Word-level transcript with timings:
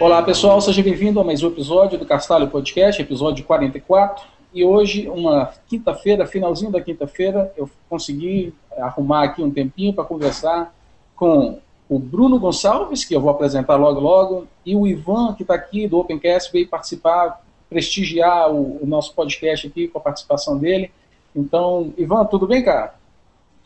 Olá 0.00 0.22
pessoal, 0.22 0.60
seja 0.60 0.82
bem-vindo 0.82 1.20
a 1.20 1.24
mais 1.24 1.42
um 1.42 1.48
episódio 1.48 1.98
do 1.98 2.06
Castalho 2.06 2.48
Podcast, 2.48 3.00
episódio 3.00 3.44
44. 3.44 4.24
E 4.52 4.64
hoje, 4.64 5.08
uma 5.08 5.52
quinta-feira, 5.68 6.26
finalzinho 6.26 6.72
da 6.72 6.80
quinta-feira, 6.80 7.52
eu 7.56 7.70
consegui 7.88 8.52
arrumar 8.78 9.24
aqui 9.24 9.42
um 9.42 9.50
tempinho 9.50 9.92
para 9.92 10.04
conversar 10.04 10.74
com 11.14 11.60
o 11.88 11.98
Bruno 11.98 12.38
Gonçalves, 12.38 13.04
que 13.04 13.14
eu 13.14 13.20
vou 13.20 13.30
apresentar 13.30 13.76
logo 13.76 14.00
logo, 14.00 14.46
e 14.64 14.74
o 14.74 14.86
Ivan, 14.86 15.34
que 15.34 15.42
está 15.42 15.54
aqui 15.54 15.86
do 15.86 15.98
Opencast, 15.98 16.52
veio 16.52 16.68
participar, 16.68 17.42
prestigiar 17.68 18.50
o, 18.50 18.82
o 18.82 18.86
nosso 18.86 19.14
podcast 19.14 19.66
aqui 19.66 19.86
com 19.86 19.98
a 19.98 20.02
participação 20.02 20.58
dele. 20.58 20.90
Então, 21.34 21.92
Ivan, 21.96 22.24
tudo 22.24 22.46
bem, 22.46 22.64
cara? 22.64 22.94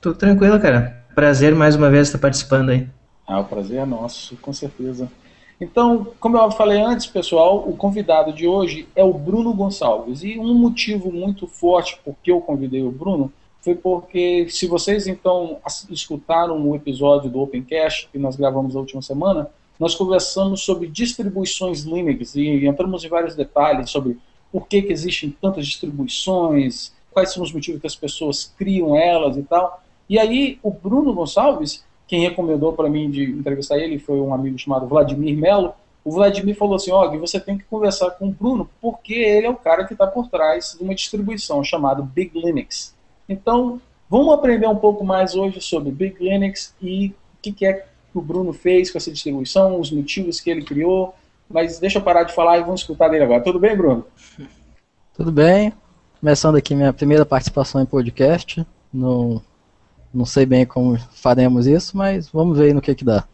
Tudo 0.00 0.16
tranquilo, 0.16 0.60
cara. 0.60 1.04
Prazer 1.14 1.54
mais 1.54 1.76
uma 1.76 1.88
vez 1.88 2.08
estar 2.08 2.18
participando 2.18 2.70
aí. 2.70 2.88
Ah, 3.26 3.40
o 3.40 3.44
prazer 3.44 3.78
é 3.78 3.86
nosso, 3.86 4.36
com 4.36 4.52
certeza. 4.52 5.10
Então, 5.60 6.08
como 6.20 6.36
eu 6.36 6.50
falei 6.50 6.80
antes, 6.80 7.06
pessoal, 7.06 7.68
o 7.68 7.76
convidado 7.76 8.32
de 8.32 8.46
hoje 8.46 8.88
é 8.94 9.04
o 9.04 9.14
Bruno 9.14 9.54
Gonçalves. 9.54 10.22
E 10.22 10.38
um 10.38 10.54
motivo 10.54 11.10
muito 11.10 11.46
forte 11.46 11.98
por 12.04 12.14
que 12.22 12.30
eu 12.30 12.40
convidei 12.40 12.82
o 12.82 12.90
Bruno 12.90 13.32
foi 13.60 13.74
porque, 13.74 14.46
se 14.50 14.66
vocês 14.66 15.06
então 15.06 15.58
escutaram 15.88 16.68
o 16.68 16.76
episódio 16.76 17.30
do 17.30 17.40
Opencast 17.40 18.08
que 18.12 18.18
nós 18.18 18.36
gravamos 18.36 18.76
a 18.76 18.80
última 18.80 19.00
semana, 19.00 19.48
nós 19.80 19.94
conversamos 19.94 20.60
sobre 20.60 20.86
distribuições 20.86 21.82
Linux 21.82 22.34
e 22.34 22.66
entramos 22.66 23.04
em 23.04 23.08
vários 23.08 23.34
detalhes 23.34 23.88
sobre 23.88 24.18
por 24.52 24.68
que, 24.68 24.82
que 24.82 24.92
existem 24.92 25.34
tantas 25.40 25.66
distribuições, 25.66 26.92
quais 27.10 27.32
são 27.32 27.42
os 27.42 27.52
motivos 27.52 27.80
que 27.80 27.86
as 27.86 27.96
pessoas 27.96 28.52
criam 28.58 28.94
elas 28.96 29.36
e 29.36 29.42
tal. 29.42 29.82
E 30.10 30.18
aí, 30.18 30.58
o 30.62 30.70
Bruno 30.70 31.14
Gonçalves, 31.14 31.84
quem 32.06 32.20
recomendou 32.20 32.72
para 32.72 32.88
mim 32.88 33.10
de 33.10 33.24
entrevistar 33.24 33.78
ele 33.78 33.98
foi 33.98 34.20
um 34.20 34.34
amigo 34.34 34.58
chamado 34.58 34.86
Vladimir 34.86 35.36
Melo. 35.36 35.74
O 36.04 36.10
Vladimir 36.10 36.56
falou 36.56 36.76
assim: 36.76 36.92
Og, 36.92 37.16
você 37.18 37.40
tem 37.40 37.56
que 37.56 37.64
conversar 37.64 38.10
com 38.12 38.28
o 38.28 38.30
Bruno, 38.30 38.68
porque 38.80 39.14
ele 39.14 39.46
é 39.46 39.50
o 39.50 39.56
cara 39.56 39.84
que 39.84 39.94
está 39.94 40.06
por 40.06 40.28
trás 40.28 40.76
de 40.78 40.84
uma 40.84 40.94
distribuição 40.94 41.64
chamada 41.64 42.02
Big 42.02 42.38
Linux. 42.38 42.94
Então, 43.28 43.80
vamos 44.08 44.34
aprender 44.34 44.68
um 44.68 44.76
pouco 44.76 45.04
mais 45.04 45.34
hoje 45.34 45.60
sobre 45.60 45.90
Big 45.90 46.22
Linux 46.22 46.74
e 46.80 47.08
o 47.08 47.14
que, 47.40 47.52
que 47.52 47.66
é 47.66 47.72
que 47.72 47.86
o 48.14 48.20
Bruno 48.20 48.52
fez 48.52 48.90
com 48.90 48.98
essa 48.98 49.10
distribuição, 49.10 49.80
os 49.80 49.90
motivos 49.90 50.40
que 50.40 50.50
ele 50.50 50.62
criou. 50.62 51.14
Mas 51.48 51.78
deixa 51.78 51.98
eu 51.98 52.02
parar 52.02 52.24
de 52.24 52.34
falar 52.34 52.58
e 52.58 52.62
vamos 52.62 52.80
escutar 52.80 53.08
dele 53.08 53.24
agora. 53.24 53.42
Tudo 53.42 53.58
bem, 53.58 53.76
Bruno? 53.76 54.04
Tudo 55.14 55.32
bem? 55.32 55.72
Começando 56.20 56.56
aqui 56.56 56.74
minha 56.74 56.92
primeira 56.92 57.24
participação 57.24 57.80
em 57.80 57.86
podcast. 57.86 58.66
Não, 58.92 59.42
não 60.14 60.24
sei 60.24 60.46
bem 60.46 60.64
como 60.64 60.96
faremos 61.12 61.66
isso, 61.66 61.96
mas 61.96 62.28
vamos 62.28 62.56
ver 62.56 62.66
aí 62.66 62.72
no 62.72 62.80
que 62.80 62.94
que 62.94 63.04
dá. 63.04 63.24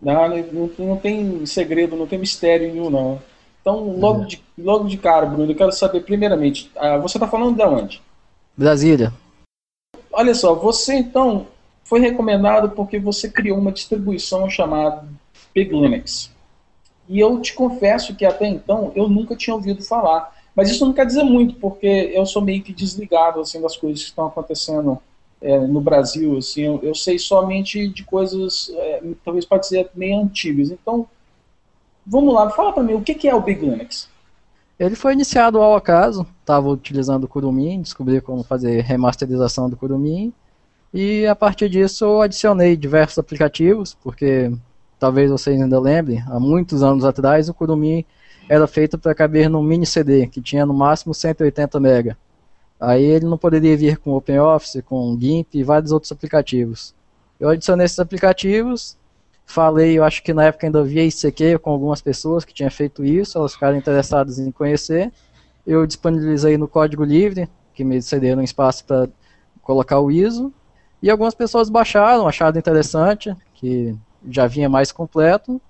Não, 0.00 0.28
não, 0.28 0.70
não 0.78 0.96
tem 0.96 1.44
segredo, 1.46 1.96
não 1.96 2.06
tem 2.06 2.18
mistério 2.18 2.70
nenhum, 2.70 2.90
não. 2.90 3.18
Então, 3.60 3.96
logo, 3.98 4.26
de, 4.26 4.42
logo 4.56 4.86
de 4.86 4.98
cara, 4.98 5.26
Bruno, 5.26 5.50
eu 5.50 5.56
quero 5.56 5.72
saber, 5.72 6.02
primeiramente, 6.02 6.70
ah, 6.76 6.98
você 6.98 7.16
está 7.16 7.26
falando 7.26 7.56
de 7.56 7.64
onde? 7.64 8.02
Brasília. 8.56 9.12
Olha 10.12 10.34
só, 10.34 10.54
você 10.54 10.94
então 10.94 11.48
foi 11.82 12.00
recomendado 12.00 12.70
porque 12.70 12.98
você 12.98 13.28
criou 13.28 13.58
uma 13.58 13.72
distribuição 13.72 14.48
chamada 14.48 15.04
Big 15.54 15.70
Linux. 15.72 16.30
E 17.08 17.18
eu 17.18 17.40
te 17.40 17.54
confesso 17.54 18.14
que 18.14 18.24
até 18.24 18.46
então 18.46 18.92
eu 18.94 19.08
nunca 19.08 19.34
tinha 19.34 19.54
ouvido 19.54 19.82
falar. 19.82 20.34
Mas 20.54 20.70
isso 20.70 20.86
não 20.86 20.92
quer 20.92 21.04
dizer 21.04 21.22
muito, 21.22 21.56
porque 21.56 22.12
eu 22.14 22.24
sou 22.24 22.40
meio 22.40 22.62
que 22.62 22.72
desligado 22.72 23.40
assim 23.40 23.60
das 23.60 23.76
coisas 23.76 24.02
que 24.02 24.08
estão 24.08 24.26
acontecendo 24.26 24.98
é, 25.40 25.58
no 25.58 25.80
Brasil. 25.80 26.36
Assim, 26.38 26.62
eu, 26.62 26.80
eu 26.82 26.94
sei 26.94 27.18
somente 27.18 27.88
de 27.88 28.04
coisas, 28.04 28.70
é, 28.74 29.02
talvez 29.24 29.44
pode 29.44 29.64
dizer 29.64 29.90
meio 29.94 30.20
antigas. 30.20 30.70
Então, 30.70 31.06
vamos 32.06 32.34
lá, 32.34 32.50
fala 32.50 32.72
para 32.72 32.82
mim 32.82 32.94
o 32.94 33.02
que, 33.02 33.14
que 33.14 33.28
é 33.28 33.34
o 33.34 33.40
Big 33.40 33.60
Linux. 33.60 34.08
Ele 34.78 34.94
foi 34.94 35.14
iniciado 35.14 35.58
ao 35.58 35.74
acaso, 35.74 36.26
estava 36.40 36.68
utilizando 36.68 37.24
o 37.24 37.28
Kurumin, 37.28 37.80
descobri 37.80 38.20
como 38.20 38.42
fazer 38.42 38.82
remasterização 38.82 39.70
do 39.70 39.76
Kurumin, 39.76 40.32
e 40.92 41.26
a 41.26 41.34
partir 41.34 41.70
disso 41.70 42.04
eu 42.04 42.20
adicionei 42.20 42.76
diversos 42.76 43.18
aplicativos, 43.18 43.94
porque 43.94 44.52
talvez 44.98 45.30
vocês 45.30 45.60
ainda 45.60 45.80
lembrem, 45.80 46.22
há 46.28 46.38
muitos 46.38 46.82
anos 46.82 47.06
atrás 47.06 47.48
o 47.48 47.54
Kurumin 47.54 48.04
era 48.48 48.66
feito 48.66 48.98
para 48.98 49.14
caber 49.14 49.48
num 49.48 49.62
mini 49.62 49.86
CD, 49.86 50.26
que 50.26 50.40
tinha 50.40 50.66
no 50.66 50.74
máximo 50.74 51.14
180 51.14 51.80
MB. 51.80 52.16
Aí 52.78 53.04
ele 53.04 53.24
não 53.24 53.38
poderia 53.38 53.76
vir 53.76 53.96
com 53.96 54.12
OpenOffice, 54.12 54.82
com 54.82 55.16
GIMP 55.18 55.54
e 55.54 55.62
vários 55.62 55.92
outros 55.92 56.12
aplicativos. 56.12 56.94
Eu 57.40 57.48
adicionei 57.48 57.86
esses 57.86 57.98
aplicativos, 57.98 58.96
falei, 59.46 59.98
eu 59.98 60.04
acho 60.04 60.22
que 60.22 60.34
na 60.34 60.44
época 60.44 60.66
ainda 60.66 60.82
via 60.82 61.04
ICQ 61.04 61.58
com 61.58 61.70
algumas 61.70 62.02
pessoas 62.02 62.44
que 62.44 62.52
tinham 62.52 62.70
feito 62.70 63.04
isso, 63.04 63.38
elas 63.38 63.54
ficaram 63.54 63.76
interessadas 63.76 64.38
em 64.38 64.50
conhecer. 64.50 65.12
Eu 65.66 65.86
disponibilizei 65.86 66.56
no 66.58 66.68
código 66.68 67.04
livre, 67.04 67.48
que 67.74 67.84
me 67.84 68.00
cederam 68.02 68.42
espaço 68.42 68.84
para 68.84 69.08
colocar 69.62 70.00
o 70.00 70.10
ISO, 70.10 70.52
e 71.02 71.10
algumas 71.10 71.34
pessoas 71.34 71.68
baixaram, 71.68 72.26
acharam 72.26 72.58
interessante, 72.58 73.34
que 73.54 73.94
já 74.28 74.46
vinha 74.46 74.68
mais 74.68 74.90
completo, 74.90 75.60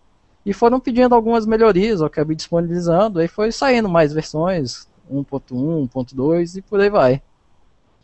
e 0.45 0.53
foram 0.53 0.79
pedindo 0.79 1.15
algumas 1.15 1.45
melhorias, 1.45 2.01
eu 2.01 2.07
acabei 2.07 2.37
disponibilizando, 2.37 3.19
aí 3.19 3.27
foi 3.27 3.51
saindo 3.51 3.89
mais 3.89 4.13
versões, 4.13 4.87
1.1, 5.13 5.89
1.2 5.89 6.57
e 6.57 6.63
por 6.63 6.81
aí 6.81 6.91
vai. 6.91 7.23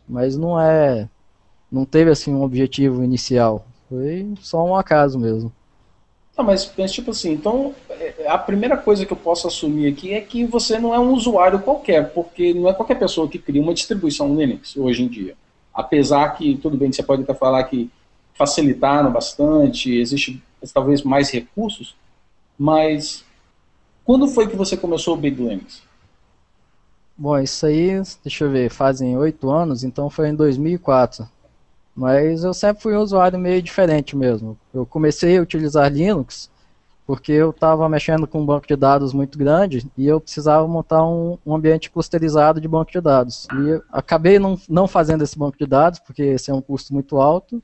Mas 0.07 0.37
não 0.37 0.59
é. 0.59 1.09
Não 1.71 1.85
teve 1.85 2.11
assim 2.11 2.33
um 2.33 2.43
objetivo 2.43 3.03
inicial. 3.03 3.65
Foi 3.89 4.33
só 4.41 4.63
um 4.63 4.75
acaso 4.75 5.17
mesmo. 5.19 5.51
Não, 6.37 6.43
mas, 6.43 6.71
mas, 6.75 6.91
tipo 6.91 7.11
assim, 7.11 7.31
então 7.31 7.75
é, 7.89 8.27
a 8.27 8.37
primeira 8.37 8.75
coisa 8.75 9.05
que 9.05 9.13
eu 9.13 9.17
posso 9.17 9.47
assumir 9.47 9.91
aqui 9.91 10.13
é 10.13 10.21
que 10.21 10.45
você 10.45 10.79
não 10.79 10.93
é 10.93 10.99
um 10.99 11.13
usuário 11.13 11.59
qualquer, 11.59 12.11
porque 12.11 12.53
não 12.53 12.67
é 12.67 12.73
qualquer 12.73 12.97
pessoa 12.97 13.27
que 13.27 13.37
cria 13.37 13.61
uma 13.61 13.73
distribuição 13.73 14.35
Linux 14.35 14.75
hoje 14.75 15.03
em 15.03 15.07
dia. 15.07 15.35
Apesar 15.73 16.29
que, 16.29 16.57
tudo 16.57 16.75
bem, 16.75 16.91
você 16.91 17.03
pode 17.03 17.21
até 17.23 17.33
falar 17.33 17.63
que 17.65 17.89
facilitaram 18.33 19.11
bastante, 19.11 19.95
existe 19.95 20.41
talvez 20.73 21.03
mais 21.03 21.29
recursos, 21.29 21.95
mas 22.57 23.23
quando 24.03 24.27
foi 24.27 24.47
que 24.47 24.55
você 24.55 24.75
começou 24.75 25.13
o 25.13 25.17
Big 25.17 25.41
Linux? 25.41 25.83
Bom, 27.15 27.37
isso 27.37 27.65
aí, 27.65 28.01
deixa 28.23 28.45
eu 28.45 28.51
ver, 28.51 28.69
fazem 28.69 29.15
oito 29.17 29.49
anos, 29.49 29.83
então 29.83 30.09
foi 30.09 30.29
em 30.29 30.35
2004. 30.35 31.27
Mas 31.95 32.43
eu 32.43 32.53
sempre 32.53 32.81
fui 32.81 32.95
um 32.97 33.01
usuário 33.01 33.37
meio 33.37 33.61
diferente 33.61 34.15
mesmo. 34.15 34.57
Eu 34.73 34.85
comecei 34.85 35.37
a 35.37 35.41
utilizar 35.41 35.91
Linux 35.91 36.49
porque 37.05 37.31
eu 37.33 37.49
estava 37.49 37.87
mexendo 37.89 38.25
com 38.25 38.41
um 38.41 38.45
banco 38.45 38.65
de 38.65 38.75
dados 38.75 39.13
muito 39.13 39.37
grande 39.37 39.85
e 39.97 40.07
eu 40.07 40.21
precisava 40.21 40.65
montar 40.67 41.05
um, 41.05 41.37
um, 41.45 41.53
ambiente 41.53 41.91
clusterizado 41.91 42.61
de 42.61 42.67
banco 42.67 42.91
de 42.91 43.01
dados. 43.01 43.47
E 43.53 43.81
acabei 43.91 44.39
não, 44.39 44.59
não 44.69 44.87
fazendo 44.87 45.23
esse 45.23 45.37
banco 45.37 45.57
de 45.57 45.65
dados 45.65 45.99
porque 45.99 46.23
esse 46.23 46.49
é 46.49 46.53
um 46.53 46.61
custo 46.61 46.93
muito 46.93 47.17
alto, 47.17 47.61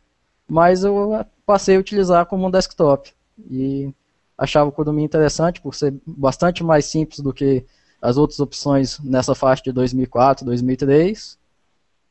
mas 0.47 0.83
eu 0.83 1.25
passei 1.45 1.77
a 1.77 1.79
utilizar 1.79 2.25
como 2.25 2.45
um 2.45 2.51
desktop. 2.51 3.11
E 3.49 3.93
achava 4.37 4.69
o 4.69 4.71
Kurumin 4.71 5.03
interessante 5.03 5.61
por 5.61 5.73
ser 5.73 5.93
bastante 6.05 6.63
mais 6.63 6.85
simples 6.85 7.19
do 7.19 7.33
que 7.33 7.65
as 8.01 8.17
outras 8.17 8.39
opções 8.39 8.99
nessa 8.99 9.35
faixa 9.35 9.63
de 9.63 9.71
2004, 9.71 10.45
2003 10.45 11.37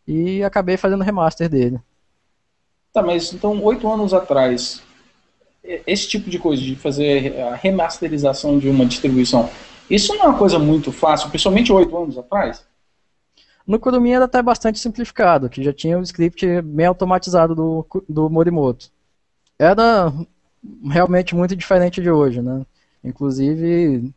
e 0.06 0.42
acabei 0.42 0.76
fazendo 0.76 1.04
remaster 1.04 1.48
dele. 1.48 1.80
Tá, 2.92 3.02
mas 3.02 3.32
então 3.32 3.62
oito 3.62 3.90
anos 3.90 4.14
atrás, 4.14 4.82
esse 5.62 6.08
tipo 6.08 6.30
de 6.30 6.38
coisa 6.38 6.62
de 6.62 6.74
fazer 6.74 7.38
a 7.40 7.54
remasterização 7.54 8.58
de 8.58 8.68
uma 8.68 8.86
distribuição, 8.86 9.50
isso 9.90 10.14
não 10.14 10.24
é 10.24 10.28
uma 10.28 10.38
coisa 10.38 10.58
muito 10.58 10.90
fácil, 10.92 11.28
principalmente 11.28 11.72
oito 11.72 11.96
anos 11.96 12.16
atrás? 12.16 12.66
No 13.66 13.78
Kurumin 13.78 14.12
era 14.12 14.24
até 14.24 14.42
bastante 14.42 14.78
simplificado, 14.78 15.50
que 15.50 15.62
já 15.62 15.74
tinha 15.74 15.98
o 15.98 16.02
script 16.02 16.62
bem 16.62 16.86
automatizado 16.86 17.54
do, 17.54 17.86
do 18.08 18.30
Morimoto. 18.30 18.90
Era 19.58 20.10
realmente 20.90 21.34
muito 21.34 21.54
diferente 21.54 22.00
de 22.00 22.10
hoje, 22.10 22.40
né? 22.40 22.64
Inclusive, 23.04 24.12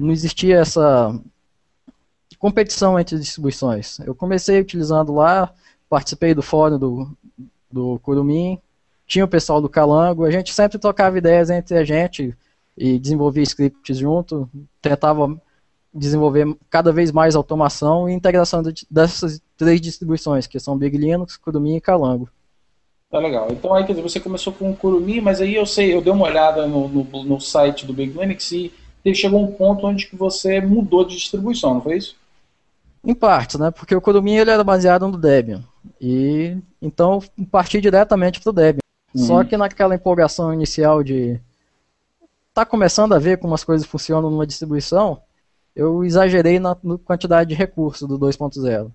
não 0.00 0.12
existia 0.12 0.58
essa 0.58 1.14
competição 2.38 2.98
entre 2.98 3.18
distribuições. 3.18 3.98
Eu 4.00 4.14
comecei 4.14 4.58
utilizando 4.60 5.12
lá, 5.12 5.52
participei 5.88 6.34
do 6.34 6.42
fórum 6.42 6.78
do, 6.78 7.16
do 7.70 7.98
Kurumin, 7.98 8.58
tinha 9.06 9.24
o 9.24 9.28
pessoal 9.28 9.60
do 9.60 9.68
Calango, 9.68 10.24
a 10.24 10.30
gente 10.30 10.54
sempre 10.54 10.78
trocava 10.78 11.18
ideias 11.18 11.50
entre 11.50 11.76
a 11.76 11.84
gente 11.84 12.34
e 12.78 12.98
desenvolvia 12.98 13.42
scripts 13.42 13.98
junto, 13.98 14.48
tentava 14.80 15.38
desenvolver 15.92 16.56
cada 16.70 16.92
vez 16.92 17.12
mais 17.12 17.34
automação 17.34 18.08
e 18.08 18.14
integração 18.14 18.62
dessas 18.90 19.42
três 19.56 19.80
distribuições, 19.80 20.46
que 20.46 20.58
são 20.58 20.78
Big 20.78 20.96
Linux, 20.96 21.36
Kurumi 21.36 21.76
e 21.76 21.80
Calango. 21.80 22.30
Tá 23.10 23.18
legal. 23.18 23.48
Então 23.50 23.74
aí, 23.74 23.84
quer 23.84 23.92
dizer, 23.92 24.02
você 24.02 24.20
começou 24.20 24.52
com 24.52 24.70
o 24.70 24.76
Kurumi, 24.76 25.20
mas 25.20 25.40
aí 25.40 25.56
eu 25.56 25.66
sei, 25.66 25.92
eu 25.92 26.00
dei 26.00 26.12
uma 26.12 26.26
olhada 26.26 26.66
no, 26.66 26.88
no, 26.88 27.24
no 27.24 27.40
site 27.40 27.84
do 27.84 27.92
Big 27.92 28.16
Linux 28.16 28.52
e 28.52 28.72
chegou 29.14 29.42
um 29.42 29.52
ponto 29.52 29.86
onde 29.86 30.06
que 30.06 30.16
você 30.16 30.60
mudou 30.60 31.04
de 31.04 31.16
distribuição, 31.16 31.74
não 31.74 31.80
foi 31.80 31.96
isso? 31.96 32.16
Em 33.02 33.14
parte, 33.14 33.58
né? 33.58 33.70
Porque 33.70 33.94
o 33.94 34.00
Kurumi 34.00 34.36
ele 34.36 34.50
era 34.50 34.62
baseado 34.62 35.08
no 35.08 35.16
Debian. 35.16 35.64
E 36.00 36.56
então 36.80 37.22
parti 37.50 37.80
diretamente 37.80 38.40
para 38.40 38.50
o 38.50 38.52
Debian. 38.52 38.80
Uhum. 39.14 39.24
Só 39.24 39.44
que 39.44 39.56
naquela 39.56 39.94
empolgação 39.94 40.52
inicial 40.52 41.02
de 41.02 41.40
tá 42.52 42.66
começando 42.66 43.14
a 43.14 43.18
ver 43.18 43.38
como 43.38 43.54
as 43.54 43.64
coisas 43.64 43.86
funcionam 43.86 44.30
numa 44.30 44.46
distribuição, 44.46 45.22
eu 45.74 46.04
exagerei 46.04 46.58
na, 46.58 46.76
na 46.82 46.98
quantidade 46.98 47.48
de 47.48 47.54
recursos 47.54 48.06
do 48.06 48.18
2.0. 48.18 48.90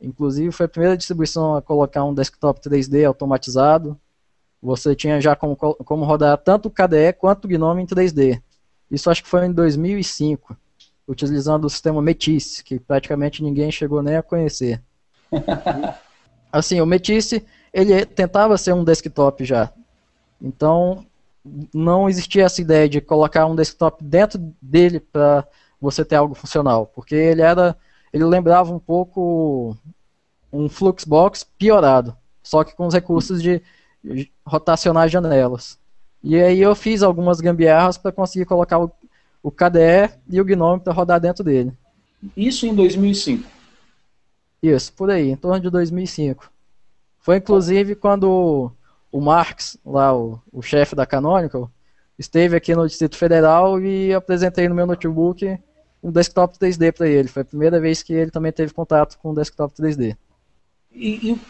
Inclusive 0.00 0.50
foi 0.52 0.66
a 0.66 0.68
primeira 0.68 0.96
distribuição 0.96 1.56
a 1.56 1.62
colocar 1.62 2.04
um 2.04 2.14
desktop 2.14 2.60
3D 2.60 3.06
automatizado. 3.06 3.98
Você 4.62 4.94
tinha 4.94 5.20
já 5.20 5.36
como, 5.36 5.56
como 5.56 6.04
rodar 6.04 6.38
tanto 6.38 6.68
o 6.68 6.70
KDE 6.70 7.12
quanto 7.18 7.44
o 7.44 7.48
GNOME 7.48 7.82
em 7.82 7.86
3D. 7.86 8.40
Isso 8.90 9.10
acho 9.10 9.22
que 9.22 9.28
foi 9.28 9.46
em 9.46 9.52
2005, 9.52 10.56
utilizando 11.06 11.64
o 11.64 11.70
sistema 11.70 12.00
Metis, 12.00 12.62
que 12.62 12.78
praticamente 12.78 13.42
ninguém 13.42 13.70
chegou 13.70 14.02
nem 14.02 14.16
a 14.16 14.22
conhecer. 14.22 14.82
assim, 16.52 16.80
o 16.80 16.86
Metis, 16.86 17.32
ele 17.72 18.04
tentava 18.06 18.56
ser 18.56 18.72
um 18.72 18.84
desktop 18.84 19.44
já. 19.44 19.72
Então, 20.40 21.04
não 21.74 22.08
existia 22.08 22.44
essa 22.44 22.60
ideia 22.60 22.88
de 22.88 23.00
colocar 23.00 23.46
um 23.46 23.54
desktop 23.54 24.02
dentro 24.02 24.40
dele 24.60 25.00
para 25.00 25.46
você 25.80 26.04
ter 26.04 26.16
algo 26.16 26.34
funcional, 26.34 26.86
porque 26.86 27.14
ele 27.14 27.42
era, 27.42 27.76
ele 28.12 28.24
lembrava 28.24 28.72
um 28.72 28.78
pouco 28.78 29.76
um 30.52 30.68
Fluxbox 30.68 31.44
piorado, 31.58 32.16
só 32.42 32.64
que 32.64 32.74
com 32.74 32.86
os 32.86 32.94
recursos 32.94 33.42
de 33.42 33.60
rotacionar 34.46 35.08
janelas. 35.08 35.78
E 36.26 36.40
aí 36.40 36.58
eu 36.58 36.74
fiz 36.74 37.02
algumas 37.02 37.38
gambiarras 37.38 37.98
para 37.98 38.10
conseguir 38.10 38.46
colocar 38.46 38.78
o, 38.78 38.90
o 39.42 39.50
KDE 39.50 40.10
e 40.30 40.40
o 40.40 40.44
GNOME 40.44 40.80
para 40.80 40.90
rodar 40.90 41.20
dentro 41.20 41.44
dele. 41.44 41.70
Isso 42.34 42.66
em 42.66 42.74
2005? 42.74 43.46
Isso, 44.62 44.90
por 44.94 45.10
aí, 45.10 45.28
em 45.28 45.36
torno 45.36 45.60
de 45.60 45.68
2005. 45.68 46.50
Foi 47.18 47.36
inclusive 47.36 47.94
quando 47.94 48.72
o 49.12 49.20
Marx, 49.20 49.76
lá 49.84 50.16
o, 50.16 50.40
o 50.50 50.62
chefe 50.62 50.96
da 50.96 51.04
Canonical, 51.04 51.70
esteve 52.18 52.56
aqui 52.56 52.74
no 52.74 52.88
Distrito 52.88 53.18
Federal 53.18 53.78
e 53.78 54.14
apresentei 54.14 54.66
no 54.66 54.74
meu 54.74 54.86
notebook 54.86 55.58
um 56.02 56.10
desktop 56.10 56.56
3D 56.58 56.90
para 56.90 57.06
ele. 57.06 57.28
Foi 57.28 57.42
a 57.42 57.44
primeira 57.44 57.78
vez 57.78 58.02
que 58.02 58.14
ele 58.14 58.30
também 58.30 58.50
teve 58.50 58.72
contato 58.72 59.18
com 59.18 59.32
um 59.32 59.34
desktop 59.34 59.74
3D. 59.74 60.16
E, 60.90 61.32
e 61.32 61.40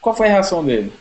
qual 0.00 0.16
foi 0.16 0.26
a 0.26 0.30
reação 0.30 0.64
dele? 0.64 0.92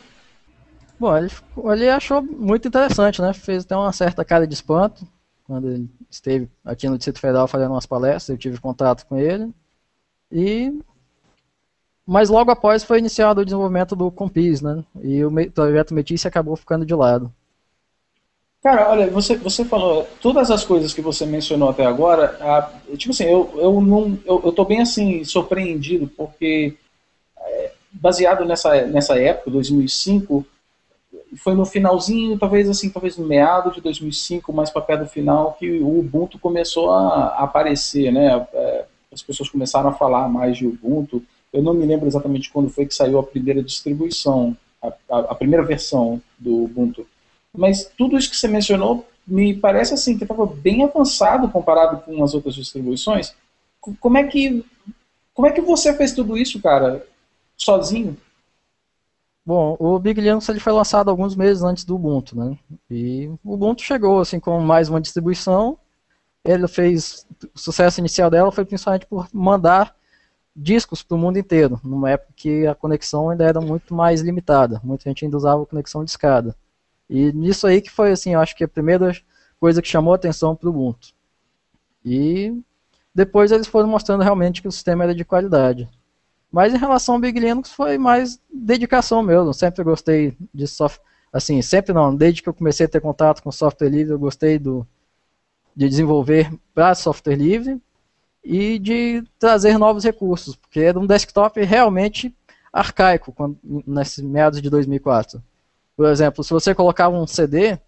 Bom, 1.04 1.18
ele, 1.18 1.30
ele 1.74 1.90
achou 1.90 2.22
muito 2.22 2.66
interessante, 2.66 3.22
né? 3.22 3.34
Fez 3.34 3.66
até 3.66 3.76
uma 3.76 3.92
certa 3.92 4.24
cara 4.24 4.48
de 4.48 4.54
espanto 4.54 5.06
quando 5.46 5.70
ele 5.70 5.90
esteve 6.10 6.50
aqui 6.64 6.88
no 6.88 6.96
Distrito 6.96 7.20
Federal 7.20 7.46
fazendo 7.46 7.72
umas 7.72 7.86
palestras, 7.86 8.30
eu 8.30 8.38
tive 8.38 8.58
contato 8.58 9.06
com 9.06 9.18
ele. 9.18 9.52
E 10.32 10.72
mas 12.08 12.30
logo 12.30 12.52
após 12.52 12.86
foi 12.86 13.00
iniciado 13.00 13.42
o 13.42 13.46
desenvolvimento 13.46 13.98
do 13.98 14.10
Compis, 14.10 14.62
né? 14.62 14.82
E 15.02 15.26
o 15.26 15.52
projeto 15.52 15.94
Metis 15.94 16.26
acabou 16.26 16.56
ficando 16.56 16.86
de 16.86 16.96
lado. 16.96 17.30
Cara, 18.64 18.90
olha, 18.90 19.10
você, 19.10 19.36
você 19.36 19.66
falou 19.66 20.08
todas 20.22 20.50
as 20.50 20.64
coisas 20.64 20.94
que 20.94 21.02
você 21.02 21.26
mencionou 21.26 21.70
até 21.70 21.86
agora, 21.86 22.38
a, 22.40 22.96
tipo 22.96 23.12
assim, 23.12 23.26
eu, 23.26 23.52
eu 23.58 23.82
não 23.82 24.18
eu, 24.26 24.42
eu 24.46 24.54
tô 24.54 24.64
bem 24.64 24.80
assim 24.80 25.26
surpreendido 25.26 26.08
porque 26.08 26.78
é, 27.38 27.74
baseado 27.92 28.46
nessa 28.46 28.86
nessa 28.88 29.20
época, 29.20 29.52
2005, 29.52 30.48
foi 31.38 31.54
no 31.54 31.66
finalzinho, 31.66 32.38
talvez 32.38 32.70
assim, 32.70 32.90
talvez 32.90 33.18
no 33.18 33.26
meado 33.26 33.72
de 33.72 33.82
2005, 33.82 34.52
mais 34.52 34.70
para 34.70 34.82
perto 34.82 35.04
do 35.04 35.10
final, 35.10 35.56
que 35.60 35.80
o 35.80 36.00
Ubuntu 36.00 36.40
começou 36.40 36.92
a, 36.92 37.28
aparecer, 37.40 38.12
né? 38.12 38.48
É, 38.54 38.86
as 39.12 39.22
pessoas 39.22 39.50
começaram 39.50 39.90
a 39.90 39.94
falar 39.94 40.28
mais 40.28 40.58
de 40.58 40.66
Ubuntu. 40.66 41.24
Eu 41.52 41.62
não 41.62 41.74
me 41.74 41.86
lembro 41.86 42.08
exatamente 42.08 42.52
quando 42.52 42.70
foi 42.70 42.86
que 42.86 42.96
saiu 42.96 43.20
a 43.20 43.24
primeira 43.24 43.62
distribuição, 43.62 44.58
a, 44.82 44.92
a, 45.10 45.20
a 45.20 45.36
primeira 45.36 45.64
versão 45.64 46.22
do 46.40 46.64
Ubuntu. 46.64 47.06
Mas 47.56 47.86
tudo 47.98 48.18
isso 48.18 48.30
que 48.30 48.38
você 48.38 48.48
mencionou 48.48 49.06
me 49.26 49.54
parece 49.54 49.94
assim 49.94 50.18
que 50.18 50.24
estava 50.24 50.46
bem 50.46 50.84
avançado 50.84 51.48
comparado 51.50 52.02
com 52.02 52.24
as 52.24 52.34
outras 52.34 52.56
distribuições. 52.56 53.36
Como 54.00 54.18
é 54.18 54.24
que 54.24 54.66
como 55.34 55.48
é 55.48 55.52
que 55.52 55.62
você 55.62 55.94
fez 55.96 56.14
tudo 56.14 56.38
isso, 56.38 56.62
cara, 56.62 57.06
sozinho? 57.58 58.16
Bom, 59.46 59.76
o 59.80 60.00
Big 60.00 60.22
Linux 60.22 60.48
ele 60.48 60.60
foi 60.60 60.72
lançado 60.72 61.10
alguns 61.10 61.36
meses 61.36 61.64
antes 61.64 61.84
do 61.84 61.96
Ubuntu, 61.96 62.38
né? 62.38 62.58
E 62.90 63.28
o 63.44 63.54
Ubuntu 63.54 63.82
chegou 63.84 64.22
assim 64.22 64.40
com 64.40 64.60
mais 64.62 64.88
uma 64.90 65.02
distribuição. 65.02 65.78
Ele 66.46 66.68
fez 66.68 67.28
o 67.54 67.60
sucesso 67.60 68.00
inicial 68.00 68.30
dela 68.30 68.52
foi 68.52 68.66
principalmente 68.66 69.06
por 69.06 69.28
mandar 69.34 69.96
discos 70.56 71.02
para 71.02 71.16
o 71.16 71.18
mundo 71.18 71.38
inteiro, 71.38 71.80
numa 71.84 72.12
época 72.12 72.34
que 72.36 72.68
a 72.68 72.76
conexão 72.76 73.30
ainda 73.30 73.44
era 73.44 73.60
muito 73.60 73.94
mais 73.94 74.22
limitada. 74.22 74.80
Muita 74.84 75.10
gente 75.10 75.26
ainda 75.26 75.38
usava 75.38 75.66
conexão 75.66 76.04
de 76.06 76.12
escada. 76.12 76.56
E 77.10 77.32
nisso 77.34 77.68
aí 77.68 77.82
que 77.82 77.90
foi 77.90 78.12
assim, 78.12 78.34
eu 78.34 78.40
acho 78.40 78.56
que 78.56 78.64
a 78.64 78.68
primeira 78.68 79.12
coisa 79.60 79.82
que 79.82 79.88
chamou 79.88 80.14
a 80.14 80.16
atenção 80.16 80.56
para 80.56 80.68
o 80.68 80.72
Ubuntu. 80.72 81.14
E 82.06 82.62
depois 83.14 83.52
eles 83.52 83.68
foram 83.68 83.90
mostrando 83.90 84.24
realmente 84.24 84.62
que 84.62 84.68
o 84.68 84.72
sistema 84.72 85.04
era 85.04 85.16
de 85.16 85.26
qualidade. 85.26 85.90
Mas 86.54 86.72
em 86.72 86.78
relação 86.78 87.16
ao 87.16 87.22
Big 87.22 87.40
Linux 87.40 87.72
foi 87.72 87.98
mais 87.98 88.40
dedicação 88.54 89.24
mesmo. 89.24 89.52
Sempre 89.56 89.84
gostei 89.84 90.38
de 90.54 90.68
software. 90.68 91.04
Assim, 91.34 91.60
sempre 91.64 91.92
não, 91.94 92.16
desde 92.16 92.44
que 92.44 92.48
eu 92.48 92.54
comecei 92.54 92.86
a 92.86 92.90
ter 92.90 93.02
contato 93.02 93.42
com 93.42 93.52
software 93.52 93.90
livre, 93.90 94.14
eu 94.14 94.20
gostei 94.20 94.60
do, 94.60 94.86
de 95.76 95.90
desenvolver 95.90 96.54
para 96.72 96.94
software 96.94 97.36
livre 97.36 97.82
e 98.44 98.78
de 98.78 99.24
trazer 99.40 99.80
novos 99.80 100.04
recursos, 100.04 100.56
porque 100.56 100.82
era 100.82 101.00
um 101.00 101.08
desktop 101.08 101.60
realmente 101.64 102.32
arcaico 102.72 103.32
quando, 103.32 103.58
nesses 103.64 104.24
meados 104.24 104.62
de 104.62 104.70
2004. 104.70 105.42
Por 105.98 106.06
exemplo, 106.06 106.44
se 106.44 106.52
você 106.52 106.76
colocava 106.76 107.18
um 107.18 107.26
CD, 107.26 107.80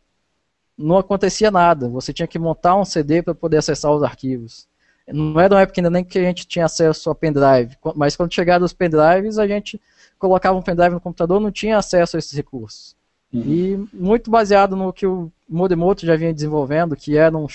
não 0.75 0.97
acontecia 0.97 1.51
nada. 1.51 1.87
Você 1.87 2.11
tinha 2.11 2.27
que 2.27 2.39
montar 2.39 2.75
um 2.75 2.85
CD 2.85 3.21
para 3.21 3.35
poder 3.35 3.57
acessar 3.57 3.91
os 3.91 4.01
arquivos. 4.01 4.67
Não 5.07 5.39
era 5.39 5.53
uma 5.53 5.61
época 5.61 5.79
ainda 5.79 5.89
nem 5.89 6.03
que 6.03 6.17
a 6.17 6.23
gente 6.23 6.47
tinha 6.47 6.65
acesso 6.65 7.09
a 7.09 7.15
pendrive, 7.15 7.77
mas 7.95 8.15
quando 8.15 8.33
chegaram 8.33 8.65
os 8.65 8.73
pendrives, 8.73 9.37
a 9.37 9.47
gente 9.47 9.79
colocava 10.17 10.57
um 10.57 10.61
pendrive 10.61 10.95
no 10.95 11.01
computador, 11.01 11.39
não 11.39 11.51
tinha 11.51 11.77
acesso 11.77 12.15
a 12.15 12.19
esses 12.19 12.31
recursos. 12.31 12.95
Uhum. 13.31 13.41
E 13.41 13.89
muito 13.93 14.31
baseado 14.31 14.75
no 14.75 14.91
que 14.91 15.05
o 15.05 15.31
Modemoto 15.47 16.05
já 16.05 16.15
vinha 16.15 16.33
desenvolvendo, 16.33 16.95
que 16.95 17.17
era 17.17 17.37
um, 17.37 17.45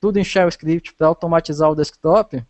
tudo 0.00 0.18
em 0.18 0.24
shell 0.24 0.48
script 0.48 0.94
para 0.94 1.08
automatizar 1.08 1.70
o 1.70 1.74
desktop, 1.74 2.44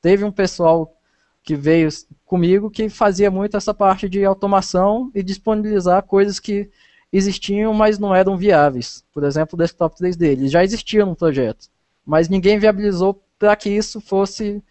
teve 0.00 0.24
um 0.24 0.32
pessoal 0.32 0.94
que 1.42 1.54
veio 1.54 1.88
comigo 2.24 2.70
que 2.70 2.88
fazia 2.88 3.30
muito 3.30 3.56
essa 3.56 3.74
parte 3.74 4.08
de 4.08 4.24
automação 4.24 5.10
e 5.14 5.22
disponibilizar 5.22 6.02
coisas 6.02 6.38
que 6.38 6.70
existiam, 7.12 7.74
mas 7.74 7.98
não 7.98 8.14
eram 8.14 8.36
viáveis. 8.36 9.04
Por 9.12 9.24
exemplo, 9.24 9.56
o 9.56 9.58
desktop 9.58 9.96
3D, 9.96 10.22
eles 10.22 10.52
já 10.52 10.62
existiam 10.62 11.08
no 11.08 11.16
projeto, 11.16 11.68
mas 12.06 12.28
ninguém 12.28 12.58
viabilizou 12.58 13.20
para 13.40 13.56
que 13.56 13.70
isso 13.70 14.02
fosse 14.02 14.62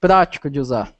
prático 0.00 0.48
de 0.48 0.60
usar. 0.60 0.94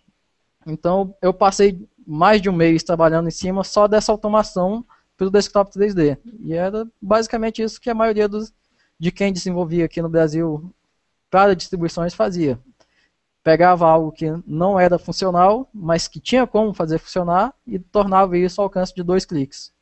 Então 0.67 1.15
eu 1.23 1.33
passei 1.33 1.89
mais 2.05 2.43
de 2.43 2.51
um 2.51 2.53
mês 2.53 2.83
trabalhando 2.83 3.29
em 3.29 3.31
cima 3.31 3.63
só 3.63 3.87
dessa 3.87 4.11
automação 4.11 4.85
para 5.17 5.29
o 5.29 5.31
desktop 5.31 5.71
3D. 5.71 6.19
E 6.41 6.53
era 6.53 6.87
basicamente 7.01 7.63
isso 7.63 7.81
que 7.81 7.89
a 7.89 7.95
maioria 7.95 8.29
dos, 8.29 8.53
de 8.99 9.13
quem 9.13 9.33
desenvolvia 9.33 9.85
aqui 9.85 10.03
no 10.03 10.09
Brasil 10.09 10.75
para 11.31 11.55
distribuições 11.55 12.15
fazia. 12.15 12.59
Pegava 13.45 13.87
algo 13.87 14.11
que 14.11 14.27
não 14.47 14.81
era 14.81 14.99
funcional, 14.99 15.69
mas 15.73 16.09
que 16.09 16.19
tinha 16.19 16.47
como 16.47 16.75
fazer 16.75 16.99
funcionar 16.99 17.55
e 17.67 17.79
tornava 17.79 18.37
isso 18.37 18.61
ao 18.61 18.67
alcance 18.67 18.93
de 18.93 19.03
dois 19.03 19.25
cliques. 19.25 19.73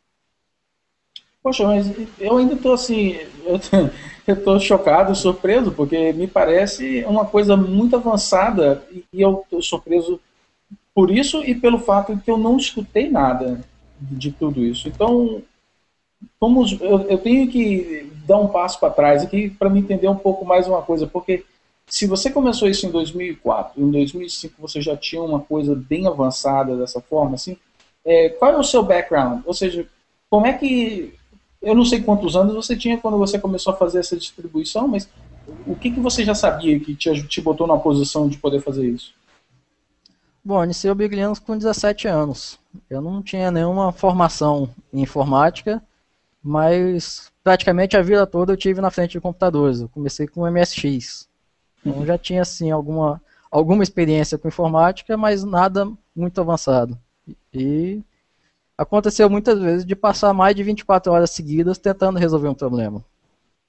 Poxa, 1.42 1.66
mas 1.66 1.90
eu 2.20 2.37
ainda 2.37 2.54
estou 2.54 2.72
assim, 2.72 3.18
eu 3.44 3.58
estou 4.34 4.61
chocado, 4.61 5.14
surpreso, 5.14 5.72
porque 5.72 6.12
me 6.12 6.28
parece 6.28 7.04
uma 7.04 7.25
coisa 7.25 7.56
muito 7.56 7.96
avançada 7.96 8.82
e 9.12 9.20
eu 9.20 9.42
estou 9.42 9.61
surpreso 9.61 10.20
por 10.94 11.11
isso 11.11 11.42
e 11.42 11.54
pelo 11.54 11.78
fato 11.78 12.14
de 12.14 12.22
que 12.22 12.30
eu 12.30 12.38
não 12.38 12.56
escutei 12.56 13.11
nada 13.11 13.61
de 14.00 14.30
tudo 14.30 14.64
isso. 14.64 14.88
Então, 14.88 15.42
vamos, 16.40 16.80
eu, 16.80 17.00
eu 17.08 17.18
tenho 17.18 17.49
que 17.49 18.11
dar 18.25 18.38
um 18.38 18.49
passo 18.49 18.78
para 18.78 18.92
trás 18.92 19.22
aqui 19.25 19.50
para 19.50 19.70
me 19.70 19.80
entender 19.80 20.08
um 20.08 20.16
pouco 20.16 20.44
mais 20.44 20.68
uma 20.68 20.82
coisa, 20.82 21.06
porque 21.08 21.44
se 21.87 22.06
você 22.06 22.30
começou 22.30 22.68
isso 22.68 22.87
em 22.87 22.90
2004, 22.90 23.82
em 23.82 23.90
2005 23.90 24.54
você 24.61 24.80
já 24.80 24.96
tinha 24.96 25.22
uma 25.22 25.40
coisa 25.40 25.75
bem 25.75 26.06
avançada 26.06 26.76
dessa 26.76 27.00
forma, 27.00 27.34
assim, 27.34 27.56
é, 28.04 28.28
qual 28.28 28.52
é 28.52 28.56
o 28.56 28.64
seu 28.64 28.82
background? 28.82 29.42
Ou 29.44 29.54
seja, 29.54 29.87
como 30.30 30.46
é 30.46 30.52
que 30.52 31.14
eu 31.62 31.75
não 31.75 31.85
sei 31.85 32.02
quantos 32.02 32.35
anos 32.35 32.54
você 32.54 32.76
tinha 32.76 32.99
quando 32.99 33.16
você 33.16 33.38
começou 33.38 33.73
a 33.73 33.76
fazer 33.76 34.00
essa 34.00 34.16
distribuição, 34.16 34.88
mas 34.88 35.09
o 35.66 35.75
que, 35.76 35.90
que 35.90 36.00
você 36.00 36.25
já 36.25 36.35
sabia 36.35 36.78
que 36.78 36.95
te, 36.95 37.26
te 37.26 37.40
botou 37.40 37.66
na 37.66 37.76
posição 37.76 38.28
de 38.28 38.38
poder 38.38 38.61
fazer 38.61 38.88
isso? 38.88 39.14
Bom, 40.45 40.64
iniciei 40.64 40.90
o 40.90 40.95
Big 40.95 41.14
Linux 41.14 41.38
com 41.38 41.57
17 41.57 42.09
anos. 42.09 42.59
Eu 42.90 43.00
não 43.00 43.23
tinha 43.23 43.50
nenhuma 43.50 43.92
formação 43.92 44.69
em 44.92 45.02
informática, 45.02 45.81
mas 46.42 47.31
praticamente 47.45 47.97
a 47.97 48.02
vida 48.02 48.26
toda 48.26 48.52
eu 48.52 48.57
tive 48.57 48.81
na 48.81 48.90
frente 48.90 49.12
de 49.12 49.21
computadores. 49.21 49.81
Eu 49.81 49.88
comecei 49.88 50.26
com 50.26 50.50
MSX. 50.50 51.28
Então 51.87 52.00
uhum. 52.00 52.07
já 52.07 52.19
tinha 52.19 52.42
assim 52.42 52.71
alguma 52.71 53.21
alguma 53.50 53.83
experiência 53.83 54.38
com 54.38 54.49
informática, 54.49 55.16
mas 55.16 55.45
nada 55.45 55.87
muito 56.16 56.40
avançado. 56.40 56.99
E 57.52 58.00
aconteceu 58.76 59.29
muitas 59.29 59.59
vezes 59.59 59.85
de 59.85 59.95
passar 59.95 60.33
mais 60.33 60.55
de 60.55 60.62
24 60.62 61.12
horas 61.12 61.31
seguidas 61.31 61.79
tentando 61.79 62.19
resolver 62.19 62.49
um 62.49 62.55
problema. 62.55 63.05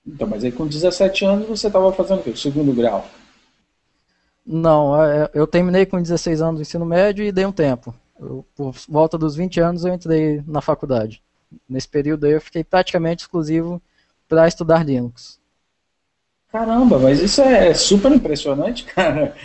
Então, 0.05 0.27
mas 0.27 0.43
aí 0.43 0.51
com 0.51 0.67
17 0.67 1.25
anos 1.25 1.47
você 1.47 1.67
estava 1.67 1.91
fazendo 1.93 2.19
o 2.19 2.23
quê? 2.23 2.35
Segundo 2.35 2.73
grau? 2.73 3.07
Não, 4.45 5.01
é, 5.01 5.29
eu 5.33 5.47
terminei 5.47 5.85
com 5.85 6.01
16 6.01 6.41
anos 6.41 6.55
do 6.55 6.61
ensino 6.61 6.85
médio 6.85 7.23
e 7.23 7.31
dei 7.31 7.45
um 7.45 7.51
tempo. 7.51 7.95
Eu, 8.19 8.45
por 8.55 8.75
volta 8.89 9.17
dos 9.17 9.35
20 9.35 9.59
anos 9.61 9.85
eu 9.85 9.93
entrei 9.93 10.43
na 10.45 10.61
faculdade. 10.61 11.21
Nesse 11.69 11.87
período 11.87 12.25
aí 12.25 12.33
eu 12.33 12.41
fiquei 12.41 12.63
praticamente 12.63 13.23
exclusivo 13.23 13.81
para 14.27 14.47
estudar 14.47 14.85
Linux. 14.85 15.39
Caramba, 16.51 16.99
mas 16.99 17.19
isso 17.19 17.41
é 17.41 17.73
super 17.73 18.11
impressionante, 18.11 18.83
cara. 18.93 19.35